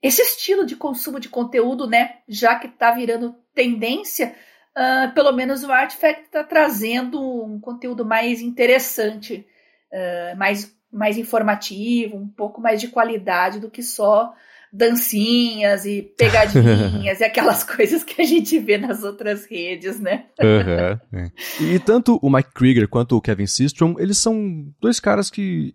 esse 0.03 0.23
estilo 0.23 0.65
de 0.65 0.77
consumo 0.77 1.19
de 1.19 1.29
conteúdo, 1.29 1.87
né? 1.87 2.17
Já 2.29 2.57
que 2.57 2.69
está 2.69 2.93
virando 2.93 3.35
tendência, 3.55 4.35
uh, 4.77 5.13
pelo 5.13 5.33
menos 5.33 5.65
o 5.65 5.73
Artifact 5.73 6.23
está 6.23 6.45
trazendo 6.45 7.21
um 7.21 7.59
conteúdo 7.59 8.05
mais 8.05 8.41
interessante, 8.41 9.45
uh, 9.93 10.37
mais, 10.37 10.73
mais 10.93 11.19
informativo, 11.19 12.17
um 12.17 12.29
pouco 12.29 12.61
mais 12.61 12.81
de 12.81 12.89
qualidade 12.89 13.59
do 13.59 13.71
que 13.71 13.83
só 13.83 14.33
dancinhas 14.71 15.87
e 15.87 16.03
pegadinhas 16.17 17.19
e 17.21 17.25
aquelas 17.25 17.65
coisas 17.65 18.05
que 18.05 18.21
a 18.21 18.25
gente 18.25 18.59
vê 18.59 18.77
nas 18.77 19.03
outras 19.03 19.47
redes, 19.47 19.99
né? 19.99 20.27
Uhum. 20.39 21.31
E 21.67 21.79
tanto 21.81 22.19
o 22.23 22.31
Mike 22.31 22.53
Krieger 22.53 22.87
quanto 22.87 23.17
o 23.17 23.21
Kevin 23.21 23.47
Systrom, 23.47 23.97
eles 23.99 24.19
são 24.19 24.71
dois 24.79 25.01
caras 25.01 25.31
que 25.31 25.75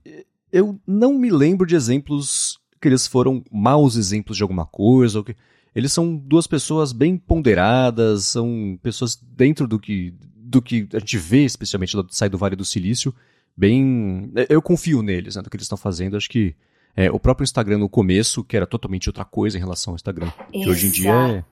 eu 0.52 0.80
não 0.88 1.18
me 1.18 1.32
lembro 1.32 1.66
de 1.66 1.76
exemplos 1.76 2.63
que 2.84 2.90
eles 2.90 3.08
foram 3.08 3.44
maus 3.52 3.96
exemplos 3.96 4.38
de 4.38 4.44
alguma 4.44 4.66
coisa, 4.66 5.20
ou 5.20 5.24
que 5.24 5.36
eles 5.74 5.92
são 5.92 6.16
duas 6.16 6.46
pessoas 6.46 6.92
bem 6.92 7.18
ponderadas, 7.18 8.26
são 8.26 8.78
pessoas 8.84 9.16
dentro 9.16 9.68
do 9.68 9.80
que 9.80 10.14
do 10.36 10.62
que 10.62 10.88
a 10.94 11.00
gente 11.00 11.18
vê, 11.18 11.44
especialmente 11.46 11.98
sai 12.12 12.30
do 12.30 12.38
Vale 12.38 12.56
do 12.56 12.64
Silício, 12.64 13.12
bem, 13.58 14.32
eu 14.50 14.62
confio 14.62 15.02
neles, 15.02 15.36
né, 15.36 15.42
do 15.42 15.50
que 15.50 15.56
eles 15.56 15.64
estão 15.64 15.78
fazendo, 15.78 16.16
acho 16.16 16.30
que 16.30 16.54
é, 16.96 17.10
o 17.10 17.20
próprio 17.20 17.44
Instagram 17.44 17.80
no 17.80 17.90
começo, 17.90 18.44
que 18.44 18.56
era 18.56 18.68
totalmente 18.68 19.10
outra 19.10 19.26
coisa 19.26 19.58
em 19.58 19.60
relação 19.60 19.94
ao 19.94 19.96
Instagram, 19.96 20.32
que 20.52 20.70
hoje 20.70 20.86
em 20.86 20.92
dia 20.92 21.12
é 21.12 21.44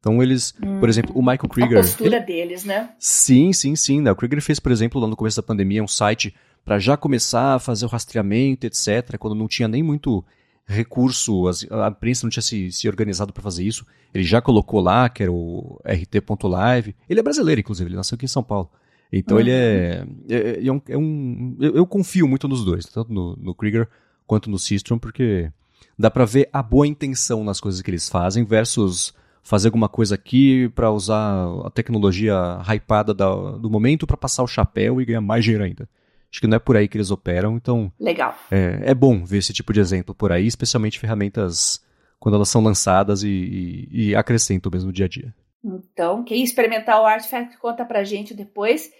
então 0.00 0.22
eles, 0.22 0.54
hum, 0.62 0.80
por 0.80 0.88
exemplo, 0.88 1.14
o 1.14 1.20
Michael 1.20 1.48
Krieger. 1.48 1.78
A 1.78 1.82
postura 1.82 2.16
ele, 2.16 2.24
deles, 2.24 2.64
né? 2.64 2.90
Sim, 2.98 3.52
sim, 3.52 3.76
sim. 3.76 4.00
Né? 4.00 4.10
O 4.10 4.16
Krieger 4.16 4.40
fez, 4.40 4.58
por 4.58 4.72
exemplo, 4.72 4.98
lá 4.98 5.06
no 5.06 5.14
começo 5.14 5.36
da 5.36 5.42
pandemia, 5.42 5.84
um 5.84 5.88
site 5.88 6.34
para 6.64 6.78
já 6.78 6.96
começar 6.96 7.54
a 7.54 7.58
fazer 7.58 7.84
o 7.84 7.88
rastreamento, 7.88 8.66
etc. 8.66 9.18
Quando 9.18 9.34
não 9.34 9.46
tinha 9.46 9.68
nem 9.68 9.82
muito 9.82 10.24
recurso, 10.66 11.48
a 11.48 11.88
imprensa 11.88 12.24
não 12.24 12.30
tinha 12.30 12.42
se, 12.42 12.70
se 12.70 12.88
organizado 12.88 13.32
para 13.32 13.42
fazer 13.42 13.64
isso. 13.64 13.84
Ele 14.14 14.24
já 14.24 14.40
colocou 14.40 14.80
lá, 14.80 15.08
que 15.08 15.22
era 15.22 15.32
o 15.32 15.80
rt.live. 15.84 16.94
Ele 17.08 17.20
é 17.20 17.22
brasileiro, 17.22 17.60
inclusive, 17.60 17.88
ele 17.88 17.96
nasceu 17.96 18.16
aqui 18.16 18.24
em 18.24 18.28
São 18.28 18.42
Paulo. 18.42 18.70
Então 19.12 19.36
uhum. 19.36 19.40
ele 19.40 19.50
é, 19.50 20.06
é, 20.28 20.66
é, 20.66 20.72
um. 20.72 20.82
É 20.88 20.96
um 20.96 21.56
eu, 21.60 21.74
eu, 21.76 21.86
confio 21.86 22.28
muito 22.28 22.46
nos 22.46 22.64
dois, 22.64 22.84
tanto 22.86 23.12
no, 23.12 23.36
no 23.36 23.54
Krieger 23.54 23.88
quanto 24.26 24.48
no 24.48 24.58
Systrom, 24.58 24.98
porque 24.98 25.50
dá 25.98 26.10
para 26.10 26.24
ver 26.24 26.48
a 26.52 26.62
boa 26.62 26.86
intenção 26.86 27.42
nas 27.42 27.60
coisas 27.60 27.82
que 27.82 27.90
eles 27.90 28.08
fazem 28.08 28.44
versus 28.44 29.12
fazer 29.42 29.68
alguma 29.68 29.88
coisa 29.88 30.14
aqui 30.14 30.68
para 30.74 30.90
usar 30.90 31.46
a 31.64 31.70
tecnologia 31.70 32.60
hypada 32.72 33.12
da, 33.12 33.34
do 33.34 33.68
momento 33.68 34.06
para 34.06 34.16
passar 34.16 34.44
o 34.44 34.46
chapéu 34.46 35.00
e 35.00 35.04
ganhar 35.04 35.20
mais 35.20 35.44
dinheiro 35.44 35.64
ainda. 35.64 35.88
Acho 36.30 36.40
que 36.40 36.46
não 36.46 36.56
é 36.56 36.60
por 36.60 36.76
aí 36.76 36.86
que 36.86 36.96
eles 36.96 37.10
operam, 37.10 37.56
então. 37.56 37.92
Legal. 37.98 38.36
É, 38.50 38.80
é 38.90 38.94
bom 38.94 39.24
ver 39.24 39.38
esse 39.38 39.52
tipo 39.52 39.72
de 39.72 39.80
exemplo 39.80 40.14
por 40.14 40.30
aí, 40.30 40.46
especialmente 40.46 40.98
ferramentas 40.98 41.82
quando 42.18 42.36
elas 42.36 42.48
são 42.48 42.62
lançadas 42.62 43.22
e, 43.22 43.28
e, 43.28 44.10
e 44.10 44.14
acrescentam 44.14 44.70
mesmo 44.72 44.88
no 44.88 44.92
dia 44.92 45.06
a 45.06 45.08
dia. 45.08 45.34
Então, 45.64 46.22
quem 46.22 46.42
experimentar 46.42 47.00
o 47.00 47.06
Artifact, 47.06 47.58
conta 47.58 47.84
pra 47.84 48.04
gente 48.04 48.32
depois. 48.34 48.90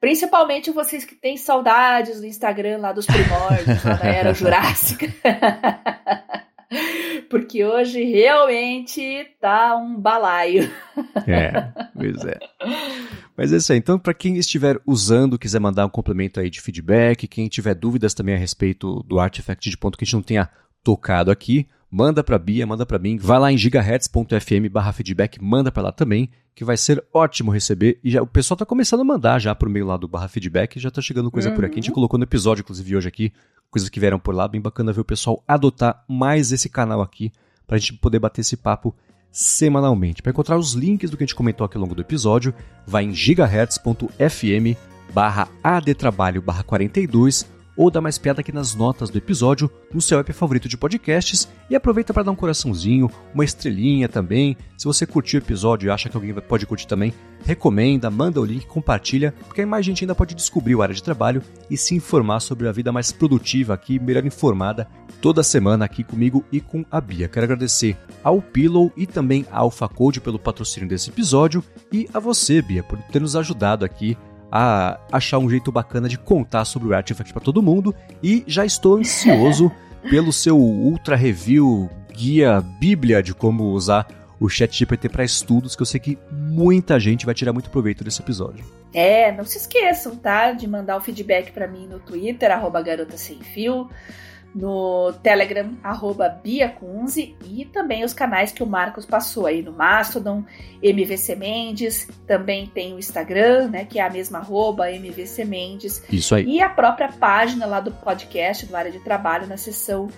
Principalmente 0.00 0.70
vocês 0.70 1.04
que 1.04 1.14
têm 1.14 1.36
saudades 1.36 2.20
do 2.20 2.26
Instagram 2.26 2.78
lá 2.78 2.92
dos 2.92 3.04
primórdios, 3.04 3.82
lá 3.84 3.94
da 3.94 4.06
era 4.06 4.32
jurássica. 4.32 5.06
Porque 7.30 7.64
hoje 7.64 8.02
realmente 8.04 9.26
tá 9.40 9.76
um 9.76 10.00
balaio. 10.00 10.70
É, 11.28 11.72
pois 11.94 12.24
é. 12.24 12.38
Mas 13.36 13.52
é 13.52 13.56
isso 13.58 13.72
aí. 13.72 13.78
Então, 13.78 13.98
para 13.98 14.14
quem 14.14 14.36
estiver 14.36 14.80
usando, 14.84 15.38
quiser 15.38 15.60
mandar 15.60 15.86
um 15.86 15.90
complemento 15.90 16.40
aí 16.40 16.50
de 16.50 16.60
feedback, 16.60 17.28
quem 17.28 17.46
tiver 17.48 17.74
dúvidas 17.74 18.14
também 18.14 18.34
a 18.34 18.38
respeito 18.38 19.02
do 19.04 19.20
Artifact 19.20 19.70
de 19.70 19.76
ponto 19.76 19.96
que 19.96 20.02
a 20.02 20.06
gente 20.06 20.14
não 20.14 20.22
tenha 20.22 20.50
tocado 20.82 21.30
aqui, 21.30 21.68
manda 21.90 22.24
para 22.24 22.38
Bia, 22.38 22.66
manda 22.66 22.84
para 22.84 22.98
mim, 22.98 23.16
vai 23.16 23.38
lá 23.38 23.52
em 23.52 23.58
gigahertz.fm 23.58 24.68
barra 24.70 24.92
feedback, 24.92 25.42
manda 25.42 25.70
para 25.70 25.84
lá 25.84 25.92
também, 25.92 26.30
que 26.54 26.64
vai 26.64 26.76
ser 26.76 27.04
ótimo 27.12 27.50
receber. 27.50 28.00
E 28.02 28.10
já, 28.10 28.22
o 28.22 28.26
pessoal 28.26 28.56
tá 28.56 28.66
começando 28.66 29.00
a 29.00 29.04
mandar 29.04 29.38
já 29.38 29.54
pro 29.54 29.70
meio 29.70 29.86
lá 29.86 29.96
do 29.96 30.08
barra 30.08 30.28
feedback, 30.28 30.80
já 30.80 30.90
tá 30.90 31.00
chegando 31.00 31.30
coisa 31.30 31.50
uhum. 31.50 31.54
por 31.54 31.64
aqui. 31.64 31.74
A 31.74 31.76
gente 31.76 31.90
uhum. 31.90 31.94
colocou 31.94 32.18
no 32.18 32.24
episódio, 32.24 32.62
inclusive, 32.62 32.96
hoje 32.96 33.08
aqui, 33.08 33.32
coisas 33.70 33.88
que 33.88 34.00
vieram 34.00 34.18
por 34.18 34.34
lá. 34.34 34.48
Bem 34.48 34.60
bacana 34.60 34.92
ver 34.92 35.00
o 35.00 35.04
pessoal 35.04 35.42
adotar 35.46 36.04
mais 36.08 36.52
esse 36.52 36.68
canal 36.68 37.00
aqui, 37.00 37.32
pra 37.66 37.78
gente 37.78 37.94
poder 37.94 38.18
bater 38.18 38.40
esse 38.40 38.56
papo 38.56 38.94
semanalmente. 39.30 40.22
Para 40.22 40.30
encontrar 40.30 40.58
os 40.58 40.72
links 40.72 41.10
do 41.10 41.16
que 41.16 41.24
a 41.24 41.26
gente 41.26 41.34
comentou 41.34 41.64
aqui 41.64 41.76
ao 41.76 41.82
longo 41.82 41.94
do 41.94 42.02
episódio, 42.02 42.54
vai 42.86 43.04
em 43.04 43.14
gigahertz.fm 43.14 44.76
barra 45.12 45.48
adtrabalho 45.62 46.42
barra 46.42 46.62
42 46.62 47.57
ou 47.78 47.92
dá 47.92 48.00
mais 48.00 48.18
piada 48.18 48.40
aqui 48.40 48.50
nas 48.50 48.74
notas 48.74 49.08
do 49.08 49.16
episódio 49.16 49.70
no 49.94 50.02
seu 50.02 50.18
app 50.18 50.32
favorito 50.32 50.68
de 50.68 50.76
podcasts 50.76 51.48
e 51.70 51.76
aproveita 51.76 52.12
para 52.12 52.24
dar 52.24 52.32
um 52.32 52.36
coraçãozinho, 52.36 53.08
uma 53.32 53.44
estrelinha 53.44 54.08
também. 54.08 54.56
Se 54.76 54.84
você 54.84 55.06
curtiu 55.06 55.38
o 55.38 55.42
episódio 55.42 55.86
e 55.86 55.90
acha 55.90 56.08
que 56.08 56.16
alguém 56.16 56.34
pode 56.34 56.66
curtir 56.66 56.88
também, 56.88 57.14
recomenda, 57.44 58.10
manda 58.10 58.40
o 58.40 58.44
link, 58.44 58.66
compartilha, 58.66 59.32
porque 59.46 59.60
aí 59.60 59.66
mais 59.66 59.86
gente 59.86 60.02
ainda 60.02 60.14
pode 60.14 60.34
descobrir 60.34 60.74
o 60.74 60.82
área 60.82 60.94
de 60.94 61.02
trabalho 61.02 61.40
e 61.70 61.76
se 61.76 61.94
informar 61.94 62.40
sobre 62.40 62.66
a 62.66 62.72
vida 62.72 62.90
mais 62.90 63.12
produtiva 63.12 63.74
aqui, 63.74 64.00
melhor 64.00 64.26
informada, 64.26 64.88
toda 65.20 65.44
semana 65.44 65.84
aqui 65.84 66.02
comigo 66.02 66.44
e 66.50 66.60
com 66.60 66.84
a 66.90 67.00
Bia. 67.00 67.28
Quero 67.28 67.44
agradecer 67.44 67.96
ao 68.24 68.42
Pillow 68.42 68.92
e 68.96 69.06
também 69.06 69.46
à 69.52 69.58
AlphaCode 69.58 70.20
pelo 70.20 70.38
patrocínio 70.38 70.88
desse 70.88 71.10
episódio 71.10 71.62
e 71.92 72.08
a 72.12 72.18
você, 72.18 72.60
Bia, 72.60 72.82
por 72.82 72.98
ter 72.98 73.20
nos 73.20 73.36
ajudado 73.36 73.84
aqui 73.84 74.18
a 74.50 74.98
achar 75.12 75.38
um 75.38 75.48
jeito 75.48 75.70
bacana 75.70 76.08
de 76.08 76.18
contar 76.18 76.64
sobre 76.64 76.88
o 76.88 76.94
Artifact 76.94 77.32
para 77.32 77.42
todo 77.42 77.62
mundo 77.62 77.94
e 78.22 78.44
já 78.46 78.64
estou 78.64 78.96
ansioso 78.96 79.70
pelo 80.08 80.32
seu 80.32 80.56
ultra 80.58 81.16
review, 81.16 81.90
guia, 82.12 82.60
bíblia 82.80 83.22
de 83.22 83.34
como 83.34 83.64
usar 83.64 84.06
o 84.40 84.48
ChatGPT 84.48 85.08
para 85.08 85.24
estudos, 85.24 85.74
que 85.74 85.82
eu 85.82 85.86
sei 85.86 85.98
que 85.98 86.18
muita 86.30 86.98
gente 87.00 87.26
vai 87.26 87.34
tirar 87.34 87.52
muito 87.52 87.70
proveito 87.70 88.04
desse 88.04 88.22
episódio. 88.22 88.64
É, 88.94 89.32
não 89.32 89.44
se 89.44 89.58
esqueçam, 89.58 90.16
tá? 90.16 90.52
De 90.52 90.66
mandar 90.66 90.96
o 90.96 91.00
feedback 91.00 91.52
para 91.52 91.66
mim 91.66 91.86
no 91.86 91.98
Twitter, 91.98 92.50
arroba 92.50 92.80
garota 92.80 93.16
sem 93.16 93.38
fio 93.40 93.88
no 94.54 95.12
Telegram, 95.22 95.70
arroba 95.82 96.28
BiaCunze, 96.28 97.36
e 97.44 97.64
também 97.66 98.04
os 98.04 98.12
canais 98.12 98.50
que 98.50 98.62
o 98.62 98.66
Marcos 98.66 99.04
passou 99.04 99.46
aí 99.46 99.62
no 99.62 99.72
Mastodon, 99.72 100.44
MVC 100.82 101.36
Mendes, 101.36 102.08
também 102.26 102.66
tem 102.66 102.94
o 102.94 102.98
Instagram, 102.98 103.68
né, 103.68 103.84
que 103.84 103.98
é 103.98 104.02
a 104.02 104.10
mesma 104.10 104.38
arroba, 104.38 104.90
MVC 104.90 105.44
Mendes. 105.44 106.02
Isso 106.10 106.34
aí. 106.34 106.44
E 106.44 106.60
a 106.60 106.68
própria 106.68 107.08
página 107.08 107.66
lá 107.66 107.80
do 107.80 107.90
podcast, 107.90 108.66
do 108.66 108.74
Área 108.74 108.90
de 108.90 109.00
Trabalho, 109.00 109.46
na 109.46 109.56
seção 109.56 110.08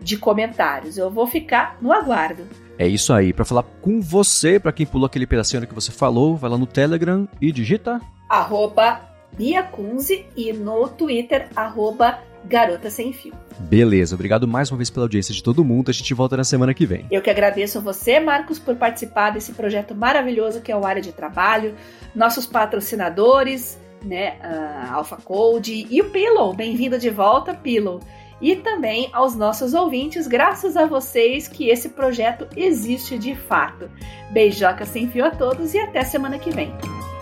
de 0.00 0.16
comentários. 0.16 0.96
Eu 0.96 1.10
vou 1.10 1.26
ficar 1.26 1.76
no 1.80 1.92
aguardo. 1.92 2.46
É 2.78 2.86
isso 2.86 3.12
aí. 3.12 3.32
Para 3.32 3.44
falar 3.44 3.64
com 3.82 4.00
você, 4.00 4.58
para 4.58 4.72
quem 4.72 4.86
pulou 4.86 5.06
aquele 5.06 5.26
pedacinho 5.26 5.66
que 5.66 5.74
você 5.74 5.92
falou, 5.92 6.36
vai 6.36 6.50
lá 6.50 6.56
no 6.56 6.66
Telegram 6.66 7.28
e 7.40 7.52
digita... 7.52 8.00
Arroba 8.28 9.02
BiaCunze 9.36 10.26
e 10.36 10.52
no 10.52 10.88
Twitter, 10.88 11.48
arroba 11.54 12.18
Garota 12.44 12.90
Sem 12.90 13.12
Fio. 13.12 13.32
Beleza, 13.58 14.14
obrigado 14.14 14.48
mais 14.48 14.70
uma 14.70 14.76
vez 14.76 14.90
pela 14.90 15.04
audiência 15.04 15.34
de 15.34 15.42
todo 15.42 15.64
mundo. 15.64 15.90
A 15.90 15.92
gente 15.92 16.12
volta 16.14 16.36
na 16.36 16.44
semana 16.44 16.72
que 16.74 16.86
vem. 16.86 17.06
Eu 17.10 17.22
que 17.22 17.30
agradeço 17.30 17.78
a 17.78 17.80
você, 17.80 18.18
Marcos, 18.18 18.58
por 18.58 18.76
participar 18.76 19.30
desse 19.30 19.52
projeto 19.52 19.94
maravilhoso 19.94 20.60
que 20.60 20.72
é 20.72 20.76
o 20.76 20.84
Área 20.84 21.02
de 21.02 21.12
Trabalho, 21.12 21.74
nossos 22.14 22.46
patrocinadores, 22.46 23.78
né, 24.04 24.36
uh, 24.42 24.94
Alpha 24.94 25.16
Code 25.16 25.86
e 25.90 26.00
o 26.00 26.10
Pillow. 26.10 26.54
Bem-vindo 26.54 26.98
de 26.98 27.10
volta, 27.10 27.54
Pillow. 27.54 28.00
E 28.40 28.56
também 28.56 29.10
aos 29.12 29.36
nossos 29.36 29.74
ouvintes, 29.74 30.26
graças 30.26 30.74
a 30.76 30.86
vocês 30.86 31.46
que 31.46 31.68
esse 31.68 31.90
projeto 31.90 32.48
existe 32.56 33.18
de 33.18 33.34
fato. 33.34 33.90
Beijoca 34.30 34.86
sem 34.86 35.08
fio 35.08 35.26
a 35.26 35.30
todos 35.30 35.74
e 35.74 35.78
até 35.78 36.02
semana 36.02 36.38
que 36.38 36.50
vem. 36.50 36.72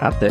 Até. 0.00 0.28